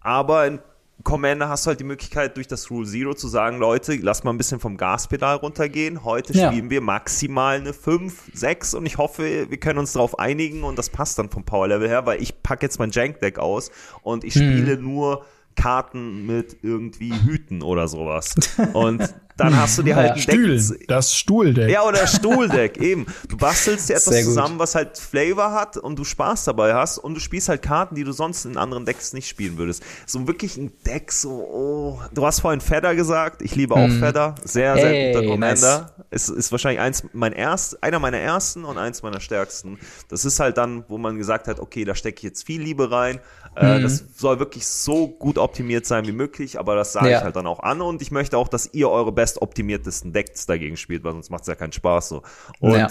[0.00, 0.60] Aber in
[1.02, 4.32] Commander hast du halt die Möglichkeit, durch das Rule Zero zu sagen, Leute, lass mal
[4.32, 6.04] ein bisschen vom Gaspedal runtergehen.
[6.04, 6.48] Heute ja.
[6.48, 10.78] spielen wir maximal eine 5, 6 und ich hoffe, wir können uns darauf einigen und
[10.78, 13.70] das passt dann vom Power Level her, weil ich packe jetzt mein Jank Deck aus
[14.02, 14.82] und ich spiele hm.
[14.82, 15.24] nur
[15.56, 18.34] Karten mit irgendwie Hüten oder sowas.
[18.72, 20.88] Und dann hast du dir halt ja, ein Stühlen, Deck.
[20.88, 21.70] Das Stuhldeck.
[21.70, 23.06] Ja, oder Stuhldeck, eben.
[23.28, 27.14] Du bastelst dir etwas zusammen, was halt Flavor hat und du Spaß dabei hast und
[27.14, 29.82] du spielst halt Karten, die du sonst in anderen Decks nicht spielen würdest.
[30.06, 32.00] So wirklich ein Deck, so, oh.
[32.14, 34.00] Du hast vorhin Fedder gesagt, ich liebe auch mm.
[34.00, 34.34] Fedder.
[34.44, 35.94] Sehr, sehr hey, guter Commander.
[36.10, 39.78] ist, ist wahrscheinlich eins mein erst, einer meiner ersten und eins meiner stärksten.
[40.08, 42.90] Das ist halt dann, wo man gesagt hat, okay, da stecke ich jetzt viel Liebe
[42.90, 43.20] rein.
[43.56, 43.82] Äh, mhm.
[43.82, 47.18] Das soll wirklich so gut optimiert sein wie möglich, aber das sage ja.
[47.18, 50.76] ich halt dann auch an und ich möchte auch, dass ihr eure bestoptimiertesten Decks dagegen
[50.76, 52.22] spielt, weil sonst macht es ja keinen Spaß so.
[52.60, 52.88] Und ja.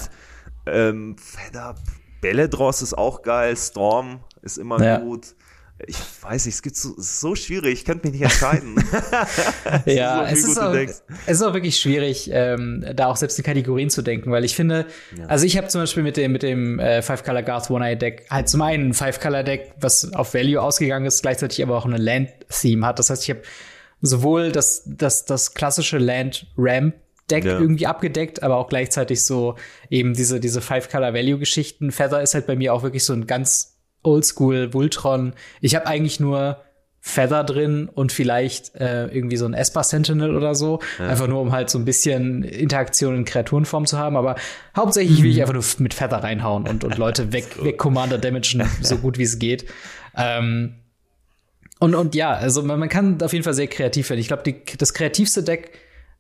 [0.66, 1.76] ähm, Fedder,
[2.22, 4.98] Belledross ist auch geil, Storm ist immer ja.
[4.98, 5.36] gut
[5.86, 8.76] ich weiß nicht, es gibt so, so schwierig, ich könnte mich nicht entscheiden.
[9.86, 13.44] ja, so, es, ist auch, es ist auch wirklich schwierig, ähm, da auch selbst in
[13.44, 14.86] Kategorien zu denken, weil ich finde,
[15.18, 15.26] ja.
[15.26, 17.98] also ich habe zum Beispiel mit dem, mit dem äh, Five Color Garth One Eye
[17.98, 21.78] Deck halt zum einen ein Five Color Deck, was auf Value ausgegangen ist, gleichzeitig aber
[21.78, 22.98] auch eine Land Theme hat.
[23.00, 23.42] Das heißt, ich habe
[24.02, 26.96] sowohl das, das, das klassische Land Ramp
[27.30, 27.60] Deck ja.
[27.60, 29.56] irgendwie abgedeckt, aber auch gleichzeitig so
[29.90, 31.92] eben diese, diese Five Color Value Geschichten.
[31.92, 33.75] Feather ist halt bei mir auch wirklich so ein ganz
[34.06, 35.34] Oldschool Voltron.
[35.62, 36.58] Ich habe eigentlich nur
[37.08, 40.80] Feather drin und vielleicht äh, irgendwie so ein Esper Sentinel oder so.
[40.98, 41.08] Ja.
[41.08, 44.18] Einfach nur, um halt so ein bisschen Interaktion in Kreaturenform zu haben.
[44.18, 44.36] Aber
[44.76, 45.42] hauptsächlich will ich mhm.
[45.44, 49.24] einfach nur mit Feather reinhauen und, und Leute weg, weg Commander damagen, so gut wie
[49.24, 49.66] es geht.
[50.18, 50.78] Ähm,
[51.80, 54.20] und, und ja, also man, man kann auf jeden Fall sehr kreativ werden.
[54.20, 55.78] Ich glaube, das kreativste Deck,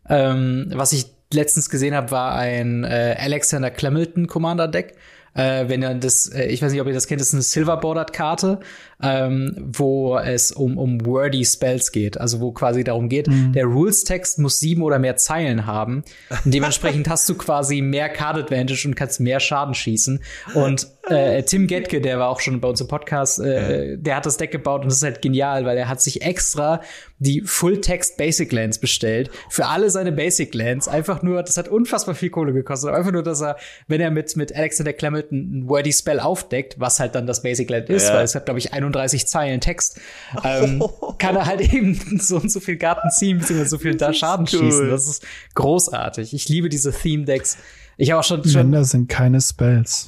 [0.07, 4.95] ähm, was ich letztens gesehen habe, war ein äh, Alexander Clemilton Commander Deck.
[5.35, 7.43] Äh, wenn ihr das, äh, ich weiß nicht, ob ihr das kennt, das ist eine
[7.43, 8.59] Silver Bordered Karte,
[9.01, 12.19] ähm, wo es um, um wordy Spells geht.
[12.19, 13.51] Also wo quasi darum geht, mhm.
[13.51, 16.03] der Rules-Text muss sieben oder mehr Zeilen haben.
[16.45, 20.21] Und dementsprechend hast du quasi mehr Card Advantage und kannst mehr Schaden schießen.
[20.53, 24.25] Und äh, Tim Getke, der war auch schon bei uns im Podcast, äh, der hat
[24.25, 26.81] das Deck gebaut und das ist halt genial, weil er hat sich extra
[27.19, 30.87] die Full-Text Basic Lands bestellt für alle seine Basic Lands.
[30.87, 32.93] Einfach nur, das hat unfassbar viel Kohle gekostet.
[32.93, 36.99] Einfach nur, dass er, wenn er mit, mit Alexander Clement ein Wordy Spell aufdeckt, was
[36.99, 38.15] halt dann das Basic Land ist, ja.
[38.15, 39.99] weil es hat, glaube ich, 31 Zeilen Text,
[40.43, 40.83] ähm,
[41.17, 44.47] kann er halt eben so und so viel Garten ziehen, beziehungsweise so viel da Schaden
[44.51, 44.59] cool.
[44.59, 44.89] schießen.
[44.89, 46.33] Das ist großartig.
[46.33, 47.57] Ich liebe diese Theme-Decks.
[47.97, 48.53] Ich habe auch schon, schon.
[48.53, 50.07] Länder sind keine Spells.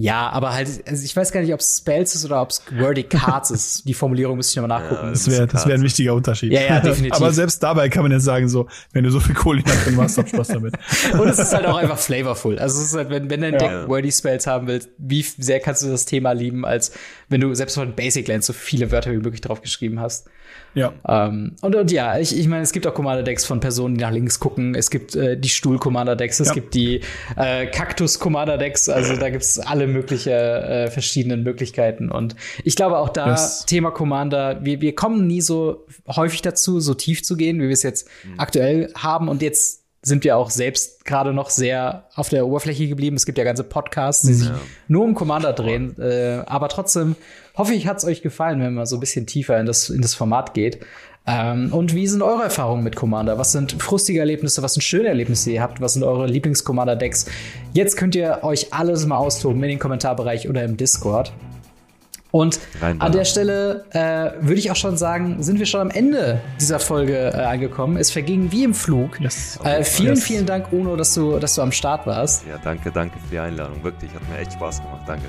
[0.00, 2.62] Ja, aber halt, also ich weiß gar nicht, ob es Spells ist oder ob es
[2.70, 3.88] Wordy Cards ist.
[3.88, 5.06] Die Formulierung müsste ich nochmal nachgucken.
[5.06, 6.52] Ja, das wäre das wär ein wichtiger Unterschied.
[6.52, 7.16] Ja, ja, definitiv.
[7.16, 10.16] aber selbst dabei kann man jetzt sagen, so, wenn du so viel Kohle drin machst,
[10.16, 10.74] hab Spaß damit.
[11.12, 12.60] Und es ist halt auch einfach flavorful.
[12.60, 13.58] Also es ist halt, wenn, wenn dein ja.
[13.58, 16.92] Deck Wordy Spells haben willst, wie sehr kannst du das Thema lieben, als
[17.28, 20.28] wenn du selbst von Basic Lands so viele Wörter wie möglich drauf geschrieben hast.
[20.74, 20.92] Ja.
[21.06, 24.10] Ähm, und, und ja, ich, ich meine, es gibt auch Commander-Decks von Personen, die nach
[24.10, 24.74] links gucken.
[24.74, 26.54] Es gibt äh, die Stuhl-Commander-Decks, es ja.
[26.54, 27.00] gibt die
[27.36, 28.88] äh, Kaktus-Commander-Decks.
[28.88, 32.10] Also da gibt's alle mögliche äh, verschiedenen Möglichkeiten.
[32.10, 33.66] Und ich glaube auch da, yes.
[33.66, 37.72] Thema Commander, wir, wir kommen nie so häufig dazu, so tief zu gehen, wie wir
[37.72, 38.40] es jetzt mhm.
[38.40, 39.28] aktuell haben.
[39.28, 43.16] Und jetzt sind wir auch selbst gerade noch sehr auf der Oberfläche geblieben.
[43.16, 44.50] Es gibt ja ganze Podcasts, die sich
[44.86, 45.98] nur um Commander drehen.
[45.98, 47.16] Äh, aber trotzdem
[47.56, 50.00] hoffe ich, hat es euch gefallen, wenn man so ein bisschen tiefer in das, in
[50.00, 50.80] das Format geht.
[51.26, 53.38] Ähm, und wie sind eure Erfahrungen mit Commander?
[53.38, 54.62] Was sind frustige Erlebnisse?
[54.62, 55.80] Was sind schöne Erlebnisse, die ihr habt?
[55.80, 57.26] Was sind eure Lieblings-Commander-Decks?
[57.74, 61.32] Jetzt könnt ihr euch alles mal austoben in den Kommentarbereich oder im Discord.
[62.30, 65.90] Und Rein an der Stelle äh, würde ich auch schon sagen, sind wir schon am
[65.90, 67.96] Ende dieser Folge äh, angekommen.
[67.96, 69.18] Es verging wie im Flug.
[69.20, 69.58] Yes.
[69.64, 70.24] Äh, vielen, yes.
[70.24, 72.44] vielen Dank, Uno, dass du, dass du am Start warst.
[72.46, 73.82] Ja, danke, danke für die Einladung.
[73.82, 75.02] Wirklich, hat mir echt Spaß gemacht.
[75.06, 75.24] Danke.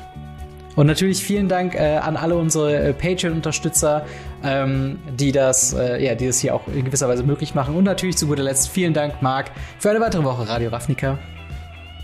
[0.76, 4.06] Und natürlich vielen Dank äh, an alle unsere äh, Patreon-Unterstützer,
[4.44, 7.76] ähm, die das, äh, ja, die das hier auch in gewisser Weise möglich machen.
[7.76, 11.18] Und natürlich zu guter Letzt vielen Dank, Marc, für eine weitere Woche Radio Ravnica.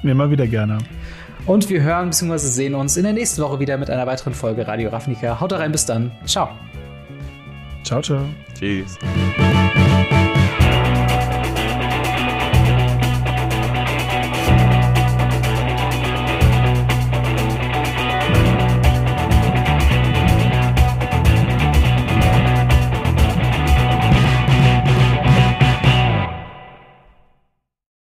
[0.04, 0.80] Immer wieder gerne.
[1.46, 2.38] Und wir hören bzw.
[2.38, 5.40] sehen uns in der nächsten Woche wieder mit einer weiteren Folge Radio Ravnica.
[5.40, 6.12] Haut rein, bis dann.
[6.26, 6.50] Ciao.
[7.84, 8.22] Ciao, ciao.
[8.58, 8.98] Tschüss.